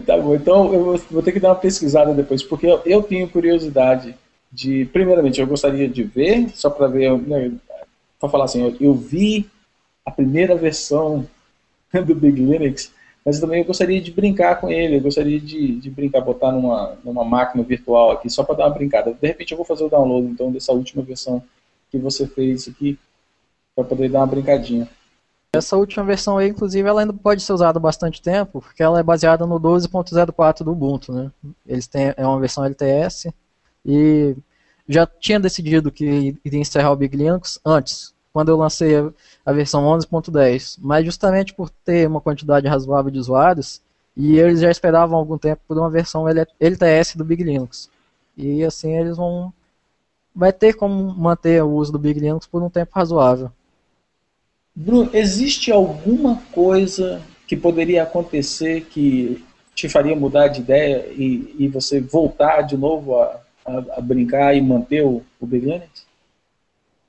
tá 0.06 0.16
bom, 0.16 0.34
então 0.34 0.72
eu 0.72 0.98
vou 1.11 1.22
ter 1.22 1.32
que 1.32 1.40
dar 1.40 1.50
uma 1.50 1.54
pesquisada 1.54 2.14
depois, 2.14 2.42
porque 2.42 2.66
eu, 2.66 2.80
eu 2.87 3.02
tenho 3.02 3.28
curiosidade 3.28 4.16
de, 4.50 4.87
primeiramente, 4.87 5.40
eu 5.40 5.46
gostaria 5.46 5.88
de 5.88 6.02
ver, 6.02 6.50
só 6.54 6.70
para 6.70 6.87
ver, 6.87 7.16
né, 7.18 7.52
para 8.18 8.28
falar 8.28 8.44
assim, 8.44 8.62
eu, 8.62 8.76
eu, 8.80 8.94
vi 8.94 9.48
a 10.04 10.11
primeira 10.11 10.54
versão 10.56 11.26
do 11.92 12.14
Big 12.14 12.40
Linux, 12.40 12.92
mas 13.24 13.38
também 13.38 13.61
eu 13.61 13.66
gostaria 13.66 14.00
de 14.00 14.11
brincar 14.11 14.61
com 14.61 14.70
ele, 14.70 14.96
eu 14.96 15.00
gostaria 15.00 15.38
de, 15.38 15.78
de 15.78 15.90
brincar, 15.90 16.22
botar 16.22 16.50
numa, 16.50 16.96
numa 17.04 17.24
máquina 17.24 17.62
virtual 17.62 18.11
aqui, 18.12 18.30
só 18.30 18.42
para 18.42 18.56
dar 18.56 18.66
uma 18.66 18.74
brincada. 18.74 19.12
De 19.12 19.26
repente 19.28 19.52
eu 19.52 19.56
vou 19.56 19.66
fazer 19.66 19.84
o 19.84 19.88
download, 19.88 20.26
então, 20.28 20.50
dessa 20.50 20.72
última 20.72 21.02
versão 21.02 21.42
que 21.90 21.98
você 21.98 22.26
fez 22.26 22.68
aqui, 22.68 22.98
para 23.76 23.84
poder 23.84 24.08
dar 24.08 24.20
uma 24.20 24.26
brincadinha. 24.26 24.88
Essa 25.52 25.76
última 25.76 26.04
versão 26.04 26.37
aí, 26.37 26.48
inclusive, 26.48 26.87
ela 26.87 27.00
ainda 27.00 27.12
pode 27.12 27.42
ser 27.42 27.52
usada 27.52 27.78
bastante 27.78 28.20
tempo, 28.20 28.61
porque 28.61 28.82
ela 28.82 29.00
é 29.00 29.02
baseada 29.02 29.46
no 29.46 29.58
12.04 29.58 30.62
do 30.62 30.72
Ubuntu, 30.72 31.12
né? 31.12 31.30
Eles 31.66 31.87
têm, 31.87 32.12
é 32.16 32.26
uma 32.26 32.38
versão 32.38 32.64
LTS 32.64 33.32
e 33.85 34.37
já 34.88 35.07
tinha 35.07 35.38
decidido 35.38 35.93
que 35.93 36.37
iria 36.45 36.61
encerrar 36.61 36.93
o 36.93 36.97
Big 36.97 37.17
Linux 37.17 37.61
antes, 37.64 38.14
quando 38.33 38.51
eu 38.51 38.57
lancei 38.57 38.95
a, 39.45 39.53
versão 39.53 39.85
11.10, 39.85 40.79
mas 40.81 41.05
justamente 41.05 41.53
por 41.53 41.71
ter 41.71 42.09
uma 42.09 42.21
quantidade 42.21 42.67
razoável 42.67 43.11
de 43.11 43.19
usuários, 43.19 43.83
e 44.17 44.38
eles 44.38 44.61
já 44.61 44.71
esperavam 44.71 45.19
algum 45.19 45.38
tempo 45.38 45.62
por 45.67 45.79
uma 45.79 45.91
versão 45.91 46.27
LTS 46.29 47.17
do 47.17 47.25
Big 47.25 47.43
Linux. 47.43 47.88
E 48.37 48.64
assim 48.64 48.97
eles 48.97 49.17
vão 49.17 49.53
vai 50.35 50.53
ter 50.53 50.75
como 50.75 51.14
manter 51.14 51.62
o 51.62 51.71
uso 51.71 51.93
do 51.93 51.99
Big 51.99 52.21
Linux 52.21 52.47
por 52.47 52.62
um 52.62 52.71
tempo 52.71 52.93
razoável. 52.95 53.51
Bruno, 54.75 55.11
existe 55.12 55.73
alguma 55.73 56.37
coisa 56.53 57.21
que 57.47 57.57
poderia 57.57 58.05
acontecer 58.05 58.83
que 58.83 59.45
te 59.75 59.88
faria 59.88 60.14
mudar 60.14 60.49
de 60.49 60.61
ideia 60.61 61.07
e, 61.11 61.57
e 61.59 61.69
você 61.69 62.01
voltar 62.01 62.62
de 62.62 62.77
novo 62.77 63.21
a, 63.21 63.41
a, 63.68 63.98
a 63.98 64.00
brincar 64.00 64.54
e 64.54 64.61
manter 64.61 65.04
o, 65.04 65.22
o, 65.40 65.46
Big 65.46 65.66
Linux? 65.66 66.07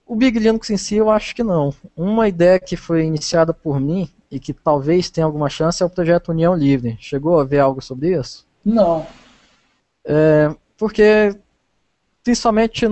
O 0.06 0.16
Big 0.16 0.38
Linux 0.38 0.70
em 0.70 0.78
si 0.78 0.96
eu 0.96 1.10
acho 1.10 1.36
que 1.36 1.44
não. 1.44 1.74
Uma 1.96 2.28
ideia 2.28 2.60
que 2.60 2.76
foi 2.76 3.04
iniciada 3.04 3.54
por 3.54 3.80
mim 3.80 4.10
e 4.32 4.40
que 4.40 4.54
talvez 4.54 5.10
tenha 5.10 5.26
alguma 5.26 5.50
chance 5.50 5.82
é 5.82 5.86
o 5.86 5.90
projeto 5.90 6.30
União 6.30 6.54
Livre. 6.56 6.98
Chegou 7.00 7.40
a 7.40 7.44
ver 7.44 7.60
algo 7.60 7.82
sobre 7.82 8.20
isso? 8.20 8.46
Não. 8.64 9.06
É, 10.06 10.54
porque 10.78 11.36
principalmente 12.24 12.86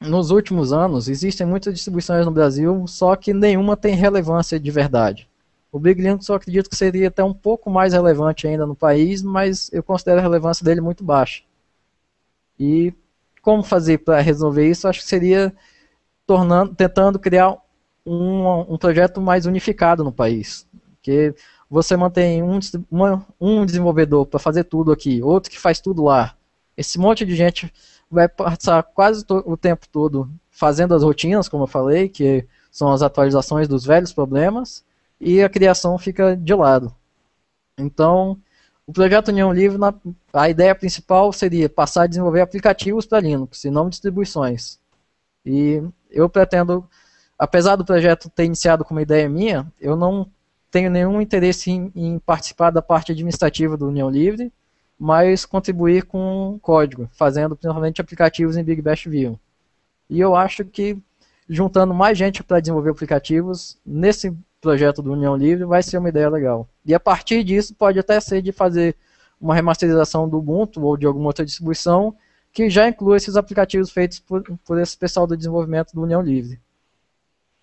nos 0.00 0.30
últimos 0.30 0.72
anos, 0.72 1.08
existem 1.08 1.46
muitas 1.46 1.74
distribuições 1.74 2.24
no 2.24 2.32
Brasil, 2.32 2.86
só 2.86 3.14
que 3.14 3.34
nenhuma 3.34 3.76
tem 3.76 3.94
relevância 3.94 4.58
de 4.58 4.70
verdade. 4.70 5.28
O 5.70 5.78
Big 5.78 6.00
Linux 6.00 6.26
eu 6.28 6.34
acredito 6.34 6.70
que 6.70 6.76
seria 6.76 7.08
até 7.08 7.22
um 7.22 7.34
pouco 7.34 7.70
mais 7.70 7.92
relevante 7.92 8.46
ainda 8.46 8.66
no 8.66 8.74
país, 8.74 9.22
mas 9.22 9.70
eu 9.72 9.82
considero 9.82 10.18
a 10.18 10.22
relevância 10.22 10.64
dele 10.64 10.80
muito 10.80 11.04
baixa. 11.04 11.42
E 12.60 12.92
como 13.40 13.62
fazer 13.62 13.98
para 13.98 14.20
resolver 14.20 14.68
isso? 14.68 14.86
Acho 14.86 15.00
que 15.00 15.06
seria 15.06 15.50
tornando, 16.26 16.74
tentando 16.74 17.18
criar 17.18 17.56
um, 18.04 18.74
um 18.74 18.76
projeto 18.76 19.18
mais 19.18 19.46
unificado 19.46 20.04
no 20.04 20.12
país. 20.12 20.68
Que 21.00 21.34
você 21.70 21.96
mantém 21.96 22.42
um, 22.42 22.58
uma, 22.90 23.26
um 23.40 23.64
desenvolvedor 23.64 24.26
para 24.26 24.38
fazer 24.38 24.64
tudo 24.64 24.92
aqui, 24.92 25.22
outro 25.22 25.50
que 25.50 25.58
faz 25.58 25.80
tudo 25.80 26.04
lá. 26.04 26.36
Esse 26.76 26.98
monte 26.98 27.24
de 27.24 27.34
gente 27.34 27.72
vai 28.10 28.28
passar 28.28 28.82
quase 28.82 29.24
o 29.28 29.56
tempo 29.56 29.88
todo 29.88 30.30
fazendo 30.50 30.94
as 30.94 31.02
rotinas, 31.02 31.48
como 31.48 31.62
eu 31.62 31.68
falei, 31.68 32.08
que 32.10 32.46
são 32.70 32.92
as 32.92 33.00
atualizações 33.00 33.66
dos 33.66 33.84
velhos 33.86 34.12
problemas, 34.12 34.84
e 35.18 35.42
a 35.42 35.48
criação 35.48 35.96
fica 35.96 36.36
de 36.36 36.54
lado. 36.54 36.94
Então, 37.78 38.38
o 38.90 38.92
projeto 38.92 39.28
União 39.28 39.52
Livre, 39.52 39.78
na, 39.78 39.94
a 40.32 40.50
ideia 40.50 40.74
principal 40.74 41.32
seria 41.32 41.68
passar 41.68 42.02
a 42.02 42.06
desenvolver 42.08 42.40
aplicativos 42.40 43.06
para 43.06 43.20
Linux 43.20 43.64
e 43.64 43.70
não 43.70 43.88
distribuições. 43.88 44.80
E 45.46 45.80
eu 46.10 46.28
pretendo, 46.28 46.84
apesar 47.38 47.76
do 47.76 47.84
projeto 47.84 48.28
ter 48.28 48.46
iniciado 48.46 48.84
como 48.84 48.98
ideia 48.98 49.28
minha, 49.28 49.72
eu 49.80 49.94
não 49.94 50.28
tenho 50.72 50.90
nenhum 50.90 51.20
interesse 51.20 51.70
em, 51.70 51.92
em 51.94 52.18
participar 52.18 52.70
da 52.70 52.82
parte 52.82 53.12
administrativa 53.12 53.76
do 53.76 53.86
União 53.86 54.10
Livre, 54.10 54.52
mas 54.98 55.46
contribuir 55.46 56.02
com 56.02 56.58
código, 56.60 57.08
fazendo 57.12 57.54
principalmente 57.54 58.00
aplicativos 58.00 58.56
em 58.56 58.64
Big 58.64 58.82
Bash 58.82 59.04
View. 59.04 59.38
E 60.08 60.18
eu 60.18 60.34
acho 60.34 60.64
que 60.64 60.98
juntando 61.48 61.94
mais 61.94 62.18
gente 62.18 62.42
para 62.42 62.58
desenvolver 62.58 62.90
aplicativos 62.90 63.78
nesse 63.86 64.36
projeto 64.60 65.02
do 65.02 65.12
União 65.12 65.36
Livre 65.36 65.64
vai 65.64 65.82
ser 65.82 65.98
uma 65.98 66.08
ideia 66.08 66.28
legal. 66.28 66.68
E 66.84 66.94
a 66.94 67.00
partir 67.00 67.42
disso 67.42 67.74
pode 67.74 67.98
até 67.98 68.20
ser 68.20 68.42
de 68.42 68.52
fazer 68.52 68.94
uma 69.40 69.54
remasterização 69.54 70.28
do 70.28 70.38
Ubuntu 70.38 70.82
ou 70.82 70.96
de 70.96 71.06
alguma 71.06 71.26
outra 71.26 71.44
distribuição 71.44 72.14
que 72.52 72.68
já 72.68 72.88
inclua 72.88 73.16
esses 73.16 73.36
aplicativos 73.36 73.90
feitos 73.90 74.18
por, 74.18 74.42
por 74.64 74.78
esse 74.78 74.96
pessoal 74.96 75.26
do 75.26 75.36
desenvolvimento 75.36 75.92
do 75.94 76.02
União 76.02 76.20
Livre. 76.20 76.58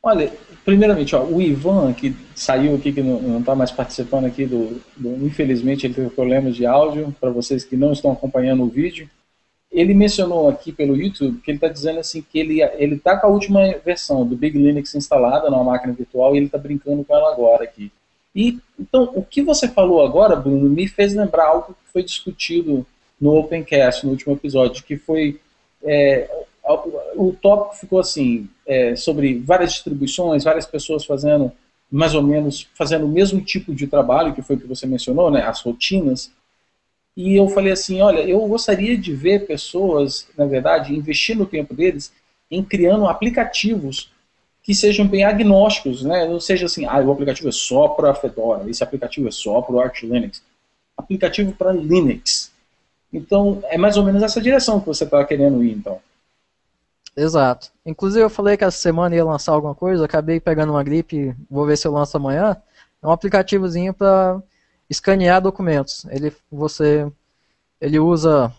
Olha, 0.02 0.32
primeiramente, 0.64 1.16
ó, 1.16 1.24
o 1.24 1.42
Ivan, 1.42 1.92
que 1.92 2.16
saiu 2.34 2.76
aqui, 2.76 2.94
que 2.94 3.02
não 3.02 3.40
está 3.40 3.54
mais 3.54 3.72
participando 3.72 4.26
aqui 4.26 4.46
do, 4.46 4.80
do, 4.96 5.26
Infelizmente, 5.26 5.86
ele 5.86 5.94
teve 5.94 6.10
problemas 6.10 6.56
de 6.56 6.66
áudio, 6.66 7.14
para 7.20 7.30
vocês 7.30 7.66
que 7.66 7.76
não 7.76 7.92
estão 7.92 8.12
acompanhando 8.12 8.64
o 8.64 8.70
vídeo. 8.70 9.10
Ele 9.72 9.94
mencionou 9.94 10.48
aqui 10.48 10.72
pelo 10.72 10.96
YouTube 10.96 11.42
que 11.42 11.52
ele 11.52 11.58
está 11.58 11.68
dizendo 11.68 12.00
assim 12.00 12.22
que 12.22 12.40
ele 12.40 12.62
ele 12.62 12.96
está 12.96 13.18
com 13.18 13.28
a 13.28 13.30
última 13.30 13.62
versão 13.86 14.26
do 14.26 14.36
Big 14.36 14.58
Linux 14.58 14.96
instalada 14.96 15.50
numa 15.50 15.64
máquina 15.64 15.94
virtual 15.94 16.34
e 16.34 16.38
ele 16.38 16.46
está 16.46 16.58
brincando 16.58 17.04
com 17.04 17.16
ela 17.16 17.32
agora 17.32 17.64
aqui. 17.64 17.92
E 18.34 18.60
então 18.80 19.12
o 19.16 19.24
que 19.24 19.42
você 19.42 19.68
falou 19.68 20.06
agora, 20.06 20.36
Bruno, 20.36 20.70
me 20.70 20.88
fez 20.88 21.14
lembrar 21.14 21.48
algo 21.48 21.74
que 21.74 21.92
foi 21.92 22.04
discutido 22.04 22.86
no 23.20 23.38
Opencast 23.38 24.06
no 24.06 24.12
último 24.12 24.34
episódio, 24.34 24.84
que 24.84 24.96
foi 24.96 25.40
é, 25.84 26.30
o 27.16 27.34
tópico 27.34 27.76
ficou 27.76 28.00
assim, 28.00 28.50
é, 28.66 28.96
sobre 28.96 29.40
várias 29.40 29.74
distribuições, 29.74 30.44
várias 30.44 30.66
pessoas 30.66 31.06
fazendo 31.06 31.52
mais 31.90 32.14
ou 32.14 32.22
menos, 32.22 32.68
fazendo 32.76 33.06
o 33.06 33.10
mesmo 33.10 33.42
tipo 33.42 33.74
de 33.74 33.88
trabalho, 33.88 34.34
que 34.34 34.42
foi 34.42 34.58
o 34.58 34.60
que 34.60 34.68
você 34.68 34.86
mencionou, 34.86 35.32
né, 35.32 35.42
as 35.44 35.62
rotinas, 35.62 36.32
e 37.18 37.36
eu 37.36 37.50
falei 37.50 37.72
assim, 37.74 38.00
olha, 38.00 38.20
eu 38.20 38.40
gostaria 38.48 38.96
de 38.96 39.12
ver 39.12 39.48
pessoas, 39.48 40.28
na 40.38 40.46
verdade, 40.46 40.96
investindo 40.96 41.42
o 41.42 41.48
tempo 41.48 41.74
deles 41.74 42.14
em 42.50 42.64
criando 42.64 43.08
aplicativos 43.08 44.12
que 44.62 44.76
sejam 44.76 45.08
bem 45.08 45.24
agnósticos, 45.24 46.04
né? 46.04 46.28
Não 46.28 46.40
seja 46.40 46.68
assim, 46.68 46.86
ah, 46.86 47.00
o 47.00 47.12
aplicativo 47.12 47.50
é 47.50 47.52
só 47.52 47.88
para 47.88 48.14
Fedora, 48.14 48.70
esse 48.70 48.84
aplicativo 48.84 49.28
é 49.28 49.32
só 49.32 49.64
para 49.64 49.74
o 49.74 49.82
Arch 49.82 50.04
Linux. 50.04 50.44
Aplicativo 50.96 51.54
para 51.54 51.72
Linux. 51.72 52.52
Então, 53.12 53.64
é 53.64 53.80
mais 53.80 53.98
ou 53.98 54.04
menos 54.04 54.22
essa 54.22 54.40
direção 54.40 54.80
que 54.80 54.86
você 54.86 55.04
está 55.04 55.26
querendo 55.26 55.64
ir, 55.64 55.72
então. 55.72 56.00
Exato. 57.16 57.72
Inclusive 57.84 58.26
eu 58.26 58.30
falei 58.30 58.56
que 58.56 58.64
essa 58.64 58.78
semana 58.78 59.16
ia 59.16 59.26
lançar 59.26 59.54
alguma 59.54 59.74
coisa, 59.74 60.06
acabei 60.06 60.40
pegando 60.40 60.74
uma 60.74 60.84
gripe, 60.84 61.36
vou 61.50 61.66
ver 61.66 61.78
se 61.78 61.88
eu 61.88 61.92
lanço 61.92 62.16
amanhã. 62.16 62.56
É 63.02 63.08
um 63.08 63.12
aplicativozinho 63.12 63.92
para 63.92 64.40
escanear 64.90 65.42
documentos. 65.42 66.06
Ele, 66.10 66.34
você, 66.52 67.10
ele 67.80 68.00
usa 68.00 68.54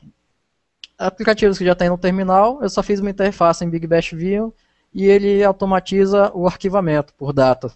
aplicativos 0.99 1.59
que 1.59 1.65
já 1.65 1.75
tem 1.75 1.89
no 1.89 1.99
terminal, 1.99 2.59
eu 2.61 2.69
só 2.69 2.83
fiz 2.83 3.01
uma 3.01 3.11
interface 3.11 3.65
em 3.65 3.71
Big 3.71 3.87
Bash 3.87 4.11
View 4.11 4.53
e 4.93 5.07
ele 5.07 5.45
automatiza 5.45 6.33
o 6.35 6.47
arquivamento 6.47 7.15
por 7.15 7.33
data. 7.33 7.73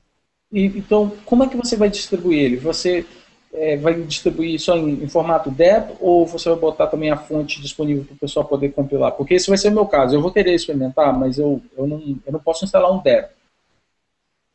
E, 0.50 0.66
então, 0.66 1.12
como 1.24 1.44
é 1.44 1.48
que 1.48 1.56
você 1.56 1.76
vai 1.76 1.88
distribuir 1.88 2.40
ele? 2.40 2.56
Você 2.56 3.06
é, 3.52 3.76
vai 3.76 3.94
distribuir 3.94 4.58
só 4.60 4.76
em, 4.76 5.04
em, 5.04 5.08
formato 5.08 5.50
DEP 5.50 5.94
ou 6.00 6.26
você 6.26 6.48
vai 6.48 6.58
botar 6.58 6.88
também 6.88 7.10
a 7.10 7.16
fonte 7.16 7.60
disponível 7.60 8.04
para 8.04 8.14
o 8.14 8.18
pessoal 8.18 8.44
poder 8.44 8.70
compilar? 8.70 9.12
Porque 9.12 9.34
esse 9.34 9.48
vai 9.48 9.58
ser 9.58 9.68
o 9.68 9.72
meu 9.72 9.86
caso. 9.86 10.14
Eu 10.14 10.20
vou 10.20 10.32
querer 10.32 10.54
experimentar, 10.54 11.16
mas 11.16 11.38
eu, 11.38 11.62
eu, 11.76 11.86
não, 11.86 11.98
eu 12.26 12.32
não 12.32 12.40
posso 12.40 12.64
instalar 12.64 12.90
um 12.90 13.02
DEP. 13.02 13.30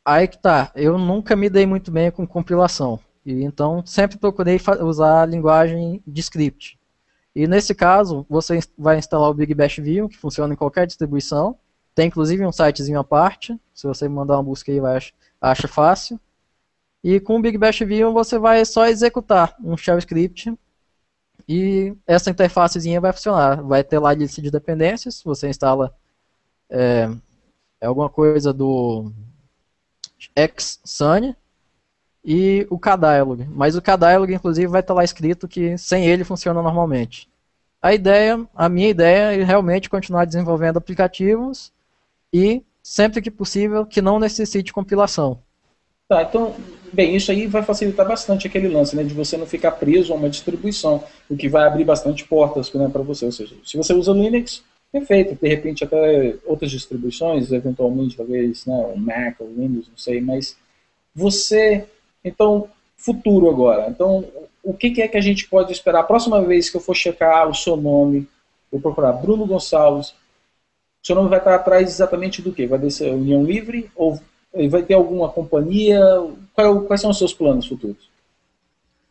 Aí 0.06 0.28
que 0.28 0.38
tá. 0.38 0.72
Eu 0.76 0.98
nunca 0.98 1.36
me 1.36 1.50
dei 1.50 1.66
muito 1.66 1.92
bem 1.92 2.12
com 2.12 2.26
compilação. 2.26 3.00
E, 3.28 3.44
então, 3.44 3.86
sempre 3.86 4.18
procurei 4.18 4.58
usar 4.80 5.24
a 5.24 5.26
linguagem 5.26 6.02
de 6.08 6.22
script. 6.22 6.80
E 7.36 7.46
nesse 7.46 7.76
caso, 7.76 8.26
você 8.30 8.58
vai 8.78 8.98
instalar 8.98 9.30
o 9.30 9.34
Big 9.34 9.54
Bash 9.54 9.80
View, 9.80 10.08
que 10.08 10.18
funciona 10.18 10.54
em 10.54 10.58
qualquer 10.58 10.88
distribuição. 10.88 11.58
Tem 11.94 12.08
inclusive 12.08 12.46
um 12.46 12.54
sitezinho 12.54 12.98
à 12.98 13.04
parte. 13.04 13.60
Se 13.74 13.86
você 13.86 14.08
mandar 14.08 14.36
uma 14.36 14.44
busca 14.44 14.72
aí, 14.72 14.80
vai 14.80 14.98
acha 15.42 15.68
fácil. 15.68 16.18
E 17.04 17.20
com 17.20 17.38
o 17.38 17.42
Big 17.42 17.58
Bash 17.58 17.80
View 17.80 18.13
você 18.13 18.40
vai 18.40 18.63
só 18.63 18.88
executar 18.88 19.54
um 19.62 19.76
shell 19.76 19.98
script 19.98 20.58
e 21.50 21.94
essa 22.08 22.30
interfacezinha 22.30 23.02
vai 23.02 23.12
funcionar. 23.12 23.62
Vai 23.62 23.84
ter 23.84 24.00
lá 24.00 24.12
a 24.12 24.13
lista 24.13 24.42
de 24.42 24.50
dependências, 24.50 25.22
você 25.22 25.50
instala 25.50 25.94
é, 26.70 27.10
é 27.82 27.88
alguma 27.88 28.10
coisa 28.10 28.54
do 28.54 29.12
Xsun 30.18 31.36
e 32.24 32.68
o 32.70 32.78
kdialog. 32.78 33.48
Mas 33.50 33.76
o 33.76 33.82
kdialog, 33.82 34.34
inclusive, 34.34 34.68
vai 34.68 34.82
estar 34.82 34.94
lá 34.94 35.04
escrito 35.04 35.48
que 35.48 35.78
sem 35.78 36.08
ele 36.08 36.24
funciona 36.24 36.62
normalmente. 36.62 37.30
A 37.82 37.94
ideia, 37.94 38.46
a 38.56 38.68
minha 38.68 38.90
ideia 38.90 39.40
é 39.40 39.44
realmente 39.44 39.90
continuar 39.90 40.26
desenvolvendo 40.26 40.78
aplicativos 40.78 41.72
e, 42.34 42.64
sempre 42.82 43.22
que 43.22 43.32
possível, 43.32 43.86
que 43.86 44.02
não 44.02 44.20
necessite 44.20 44.74
compilação. 44.74 45.40
Tá, 46.10 46.24
então 46.24 46.56
Bem, 46.92 47.16
isso 47.16 47.32
aí 47.32 47.48
vai 47.48 47.64
facilitar 47.64 48.08
bastante 48.08 48.48
aquele 48.48 48.68
lance, 48.68 48.96
né, 48.96 49.04
de 49.04 49.14
você 49.14 49.36
não 49.36 49.46
ficar 49.46 49.72
preso 49.72 50.14
a 50.14 50.16
uma 50.16 50.30
distribuição, 50.30 51.04
o 51.30 51.36
que 51.36 51.50
vai 51.50 51.68
abrir 51.68 51.84
bastante 51.84 52.24
portas 52.26 52.72
né, 52.74 52.90
para 52.90 53.02
você. 53.02 53.26
Ou 53.26 53.32
seja, 53.32 53.56
se 53.64 53.76
você 53.76 53.94
usa 53.94 54.14
Linux, 54.14 54.64
perfeito. 54.92 55.38
De 55.42 55.48
repente 55.48 55.84
até 55.84 56.36
outras 56.46 56.72
distribuições, 56.72 57.52
eventualmente 57.52 58.16
talvez, 58.16 58.66
né, 58.66 58.92
o 58.94 58.98
Mac 58.98 59.36
ou 59.40 59.48
Windows, 59.48 59.88
não 59.90 59.98
sei, 59.98 60.22
mas 60.22 60.56
você, 61.14 61.86
então, 62.28 62.68
futuro 62.96 63.50
agora. 63.50 63.88
Então, 63.90 64.26
o 64.63 64.74
que, 64.74 65.02
é 65.02 65.08
que 65.08 65.18
a 65.18 65.22
gente 65.22 65.48
pode 65.48 65.72
esperar? 65.72 66.02
A 66.02 66.04
próxima 66.04 66.42
vez 66.42 66.70
que 66.70 66.78
eu 66.78 66.82
for 66.82 66.96
checar 66.96 67.48
o 67.50 67.56
seu 67.56 67.78
nome, 67.78 68.28
vou 68.72 68.82
procurar 68.82 69.13
Bruno 69.13 69.46
Gonçalves, 69.46 70.10
o 70.10 71.08
seu 71.08 71.16
nome 71.16 71.30
vai 71.30 71.40
estar 71.40 71.56
atrás 71.56 71.88
exatamente 71.90 72.42
do 72.42 72.52
que? 72.52 72.68
Vai 72.68 72.80
descer 72.80 73.13
União 73.13 73.44
Livre 73.44 73.90
ou 73.96 74.20
vai 74.70 74.84
ter 74.84 74.94
alguma 74.94 75.30
companhia? 75.30 76.02
quais 76.88 77.00
são 77.00 77.12
os 77.12 77.18
seus 77.18 77.34
planos 77.34 77.68
futuros? 77.68 78.10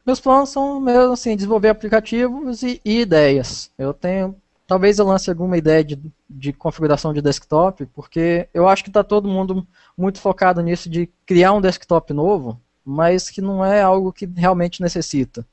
Meus 0.04 0.20
planos 0.20 0.50
são 0.50 0.78
mesmo 0.78 1.12
assim, 1.12 1.34
desenvolver 1.34 1.68
aplicativos 1.68 2.62
e, 2.62 2.80
e 2.84 3.00
ideias. 3.00 3.70
Eu 3.78 3.92
tenho. 3.92 4.36
Talvez 4.66 4.98
eu 4.98 5.06
lance 5.06 5.30
alguma 5.30 5.56
ideia 5.56 5.82
de, 5.82 5.98
de 6.28 6.52
configuração 6.52 7.12
de 7.12 7.22
desktop, 7.22 7.86
porque 7.86 8.48
eu 8.52 8.68
acho 8.68 8.84
que 8.84 8.90
está 8.90 9.02
todo 9.02 9.28
mundo 9.28 9.66
muito 9.96 10.20
focado 10.20 10.60
nisso 10.60 10.90
de 10.90 11.08
criar 11.24 11.52
um 11.52 11.60
desktop 11.60 12.12
novo, 12.12 12.60
mas 12.86 13.28
que 13.28 13.40
não 13.40 13.64
é 13.64 13.82
algo 13.82 14.12
que 14.12 14.26
realmente 14.26 14.80
necessita. 14.80 15.44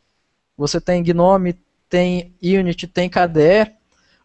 Você 0.55 0.79
tem 0.79 1.01
Gnome, 1.01 1.57
tem 1.89 2.35
Unity, 2.41 2.85
tem 2.85 3.09
KDE, 3.09 3.73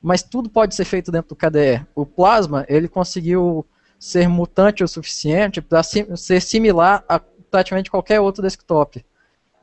mas 0.03 0.23
tudo 0.23 0.51
pode 0.51 0.75
ser 0.75 0.85
feito 0.85 1.11
dentro 1.11 1.31
do 1.31 1.37
KDE. 1.37 1.87
O 1.95 2.05
Plasma, 2.05 2.67
ele 2.69 2.87
conseguiu 2.87 3.65
ser 3.99 4.29
mutante 4.29 4.85
o 4.85 4.89
suficiente 4.89 5.63
para 5.63 5.83
ser 5.83 6.41
similar 6.43 7.03
a 7.09 7.19
praticamente 7.19 7.91
qualquer 7.91 8.21
outro 8.21 8.43
desktop. 8.43 9.05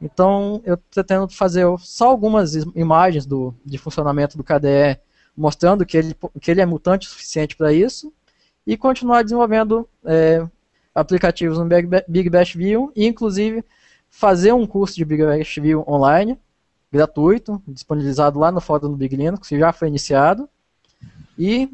Então 0.01 0.59
eu 0.65 0.75
pretendo 0.77 1.29
fazer 1.29 1.65
só 1.79 2.07
algumas 2.09 2.55
imagens 2.75 3.27
do, 3.27 3.53
de 3.63 3.77
funcionamento 3.77 4.37
do 4.37 4.43
KDE 4.43 4.99
mostrando 5.37 5.85
que 5.85 5.97
ele, 5.97 6.15
que 6.41 6.49
ele 6.49 6.61
é 6.61 6.65
mutante 6.65 7.07
o 7.07 7.11
suficiente 7.11 7.55
para 7.55 7.71
isso 7.71 8.11
e 8.65 8.75
continuar 8.75 9.21
desenvolvendo 9.21 9.87
é, 10.03 10.45
aplicativos 10.95 11.59
no 11.59 11.65
Big 12.07 12.29
Bash 12.29 12.55
View 12.55 12.91
e 12.95 13.05
inclusive 13.05 13.63
fazer 14.09 14.53
um 14.53 14.65
curso 14.65 14.95
de 14.95 15.05
Big 15.05 15.23
Bash 15.23 15.57
View 15.57 15.83
online 15.87 16.39
gratuito, 16.91 17.61
disponibilizado 17.67 18.39
lá 18.39 18.51
no 18.51 18.61
fórum 18.61 18.89
do 18.89 18.95
Big 18.95 19.15
Linux, 19.15 19.49
que 19.49 19.59
já 19.59 19.73
foi 19.73 19.89
iniciado 19.89 20.47
e 21.37 21.69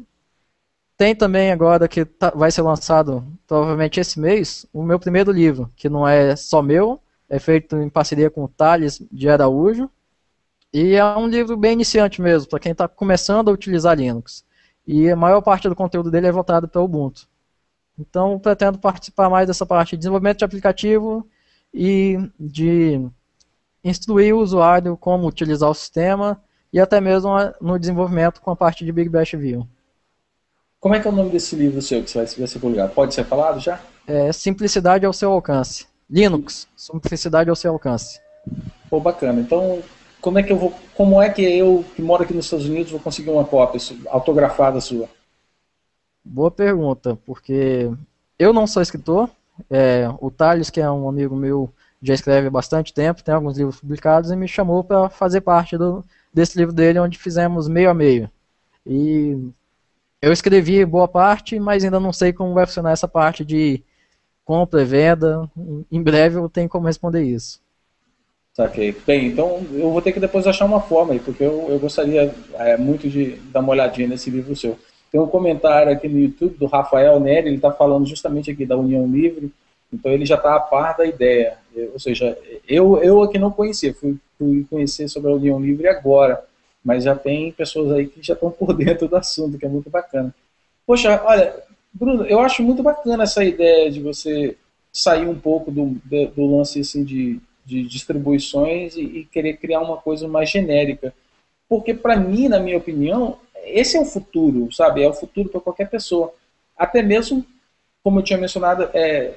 tem 0.96 1.14
também 1.14 1.50
agora 1.50 1.88
que 1.88 2.04
tá, 2.04 2.30
vai 2.30 2.50
ser 2.50 2.62
lançado, 2.62 3.24
provavelmente 3.46 3.98
esse 3.98 4.20
mês, 4.20 4.66
o 4.72 4.82
meu 4.82 4.98
primeiro 4.98 5.32
livro, 5.32 5.70
que 5.76 5.88
não 5.88 6.06
é 6.06 6.36
só 6.36 6.62
meu, 6.62 7.00
é 7.28 7.38
feito 7.38 7.76
em 7.76 7.88
parceria 7.88 8.30
com 8.30 8.44
o 8.44 8.48
Thales 8.48 9.02
de 9.10 9.28
Araújo. 9.28 9.90
E 10.72 10.94
é 10.94 11.04
um 11.16 11.26
livro 11.26 11.56
bem 11.56 11.72
iniciante 11.72 12.20
mesmo, 12.20 12.48
para 12.48 12.58
quem 12.58 12.72
está 12.72 12.86
começando 12.86 13.48
a 13.48 13.52
utilizar 13.52 13.96
Linux. 13.96 14.44
E 14.86 15.10
a 15.10 15.16
maior 15.16 15.40
parte 15.40 15.68
do 15.68 15.74
conteúdo 15.74 16.10
dele 16.10 16.26
é 16.26 16.32
voltado 16.32 16.68
para 16.68 16.80
o 16.80 16.84
Ubuntu. 16.84 17.26
Então, 17.98 18.38
pretendo 18.38 18.78
participar 18.78 19.28
mais 19.28 19.46
dessa 19.46 19.66
parte 19.66 19.90
de 19.90 19.98
desenvolvimento 19.98 20.38
de 20.38 20.44
aplicativo 20.44 21.26
e 21.72 22.18
de 22.38 23.06
instruir 23.84 24.34
o 24.34 24.40
usuário 24.40 24.96
como 24.96 25.26
utilizar 25.26 25.68
o 25.68 25.74
sistema 25.74 26.40
e 26.72 26.80
até 26.80 27.00
mesmo 27.00 27.30
no 27.60 27.78
desenvolvimento 27.78 28.40
com 28.40 28.50
a 28.50 28.56
parte 28.56 28.84
de 28.84 28.92
Big 28.92 29.08
Bash 29.08 29.32
View. 29.32 29.66
Como 30.80 30.94
é 30.94 31.00
que 31.00 31.06
é 31.06 31.10
o 31.10 31.14
nome 31.14 31.30
desse 31.30 31.54
livro 31.54 31.80
seu 31.80 32.02
que 32.02 32.12
vai 32.16 32.26
ser 32.26 32.58
publicado? 32.58 32.92
Pode 32.92 33.14
ser 33.14 33.24
falado 33.24 33.60
já? 33.60 33.80
É 34.06 34.32
Simplicidade 34.32 35.06
ao 35.06 35.12
seu 35.12 35.30
alcance. 35.30 35.86
Linux, 36.10 36.66
simplicidade 36.76 37.48
ao 37.48 37.56
seu 37.56 37.72
alcance. 37.72 38.20
Pô, 38.90 38.98
bacana. 39.00 39.40
Então, 39.40 39.82
como 40.20 40.38
é 40.38 40.42
que 40.42 40.52
eu 40.52 40.58
vou, 40.58 40.74
como 40.94 41.22
é 41.22 41.30
que 41.30 41.42
eu 41.42 41.84
que 41.94 42.02
moro 42.02 42.22
aqui 42.22 42.34
nos 42.34 42.46
Estados 42.46 42.66
Unidos 42.66 42.90
vou 42.90 43.00
conseguir 43.00 43.30
uma 43.30 43.44
cópia 43.44 43.80
autografada 44.08 44.80
sua? 44.80 45.08
Boa 46.24 46.50
pergunta, 46.50 47.18
porque 47.26 47.90
eu 48.38 48.52
não 48.52 48.66
sou 48.66 48.82
escritor. 48.82 49.28
É, 49.68 50.08
o 50.20 50.30
Thales, 50.30 50.70
que 50.70 50.80
é 50.80 50.90
um 50.90 51.08
amigo 51.08 51.36
meu, 51.36 51.72
já 52.00 52.14
escreve 52.14 52.48
há 52.48 52.50
bastante 52.50 52.92
tempo, 52.92 53.22
tem 53.22 53.34
alguns 53.34 53.56
livros 53.56 53.80
publicados 53.80 54.30
e 54.30 54.36
me 54.36 54.48
chamou 54.48 54.82
para 54.82 55.08
fazer 55.08 55.40
parte 55.40 55.76
do, 55.76 56.04
desse 56.32 56.58
livro 56.58 56.72
dele, 56.72 56.98
onde 56.98 57.18
fizemos 57.18 57.68
meio 57.68 57.90
a 57.90 57.94
meio. 57.94 58.30
E 58.86 59.36
eu 60.20 60.32
escrevi 60.32 60.84
boa 60.84 61.06
parte, 61.06 61.58
mas 61.58 61.84
ainda 61.84 62.00
não 62.00 62.12
sei 62.12 62.32
como 62.32 62.54
vai 62.54 62.66
funcionar 62.66 62.92
essa 62.92 63.08
parte 63.08 63.44
de 63.44 63.82
compra 64.44 64.82
e 64.82 64.84
venda. 64.84 65.50
Em 65.90 66.02
breve 66.02 66.36
eu 66.36 66.48
tenho 66.48 66.68
como 66.68 66.86
responder 66.86 67.22
isso. 67.22 67.60
Saquei. 68.52 68.94
Bem, 69.06 69.28
então 69.28 69.64
eu 69.72 69.90
vou 69.90 70.02
ter 70.02 70.12
que 70.12 70.20
depois 70.20 70.46
achar 70.46 70.66
uma 70.66 70.80
forma 70.80 71.14
aí, 71.14 71.18
porque 71.18 71.42
eu, 71.42 71.68
eu 71.70 71.78
gostaria 71.78 72.34
é, 72.54 72.76
muito 72.76 73.08
de 73.08 73.36
dar 73.50 73.60
uma 73.60 73.70
olhadinha 73.70 74.08
nesse 74.08 74.30
livro 74.30 74.54
seu. 74.54 74.78
Tem 75.12 75.20
um 75.20 75.26
comentário 75.26 75.92
aqui 75.92 76.08
no 76.08 76.18
YouTube 76.18 76.56
do 76.56 76.66
Rafael 76.66 77.20
Nery, 77.20 77.48
ele 77.48 77.56
está 77.56 77.70
falando 77.70 78.06
justamente 78.06 78.50
aqui 78.50 78.66
da 78.66 78.76
União 78.76 79.06
Livre, 79.06 79.52
então 79.92 80.10
ele 80.10 80.24
já 80.24 80.36
está 80.36 80.56
a 80.56 80.60
par 80.60 80.96
da 80.96 81.04
ideia. 81.04 81.58
Ou 81.92 82.00
seja, 82.00 82.36
eu, 82.66 82.96
eu 83.02 83.22
aqui 83.22 83.38
não 83.38 83.50
conhecia, 83.50 83.92
fui, 83.92 84.16
fui 84.38 84.66
conhecer 84.70 85.08
sobre 85.08 85.30
a 85.30 85.34
União 85.34 85.60
Livre 85.60 85.86
agora 85.86 86.42
mas 86.84 87.04
já 87.04 87.14
tem 87.14 87.52
pessoas 87.52 87.92
aí 87.92 88.06
que 88.06 88.22
já 88.22 88.34
estão 88.34 88.50
por 88.50 88.74
dentro 88.74 89.08
do 89.08 89.16
assunto, 89.16 89.58
que 89.58 89.66
é 89.66 89.68
muito 89.68 89.88
bacana. 89.88 90.34
Poxa, 90.86 91.22
olha, 91.24 91.54
Bruno, 91.92 92.24
eu 92.24 92.40
acho 92.40 92.62
muito 92.62 92.82
bacana 92.82 93.22
essa 93.22 93.44
ideia 93.44 93.90
de 93.90 94.00
você 94.00 94.56
sair 94.92 95.26
um 95.26 95.38
pouco 95.38 95.70
do, 95.70 95.96
do 96.34 96.56
lance 96.56 96.80
assim, 96.80 97.04
de, 97.04 97.40
de 97.64 97.82
distribuições 97.84 98.96
e, 98.96 99.02
e 99.02 99.24
querer 99.24 99.56
criar 99.56 99.80
uma 99.80 99.96
coisa 99.96 100.26
mais 100.26 100.50
genérica. 100.50 101.14
Porque, 101.68 101.94
para 101.94 102.16
mim, 102.16 102.48
na 102.48 102.58
minha 102.58 102.76
opinião, 102.76 103.38
esse 103.64 103.96
é 103.96 104.00
o 104.00 104.04
futuro, 104.04 104.72
sabe? 104.72 105.02
É 105.02 105.08
o 105.08 105.14
futuro 105.14 105.48
para 105.48 105.60
qualquer 105.60 105.88
pessoa. 105.88 106.32
Até 106.76 107.02
mesmo, 107.02 107.44
como 108.02 108.20
eu 108.20 108.24
tinha 108.24 108.38
mencionado, 108.38 108.88
é, 108.94 109.34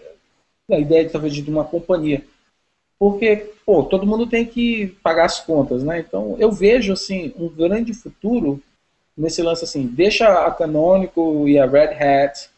a 0.72 0.80
ideia 0.80 1.06
de, 1.06 1.12
talvez 1.12 1.34
de 1.34 1.50
uma 1.50 1.64
companhia 1.64 2.24
porque 2.98 3.52
pô, 3.66 3.84
todo 3.84 4.08
mundo 4.08 4.28
tem 4.28 4.46
que 4.46 4.88
pagar 5.04 5.26
as 5.26 5.40
contas, 5.40 5.84
né? 5.84 6.00
Então 6.00 6.36
eu 6.40 6.52
vejo 6.52 6.94
assim 6.94 7.34
um 7.38 7.50
grande 7.50 7.94
futuro 7.94 8.62
nesse 9.18 9.42
lance 9.42 9.64
assim, 9.64 9.86
deixa 9.86 10.46
a 10.46 10.52
Canonical 10.52 11.48
e 11.48 11.58
a 11.58 11.66
Red 11.66 11.94
Hat 11.94 12.50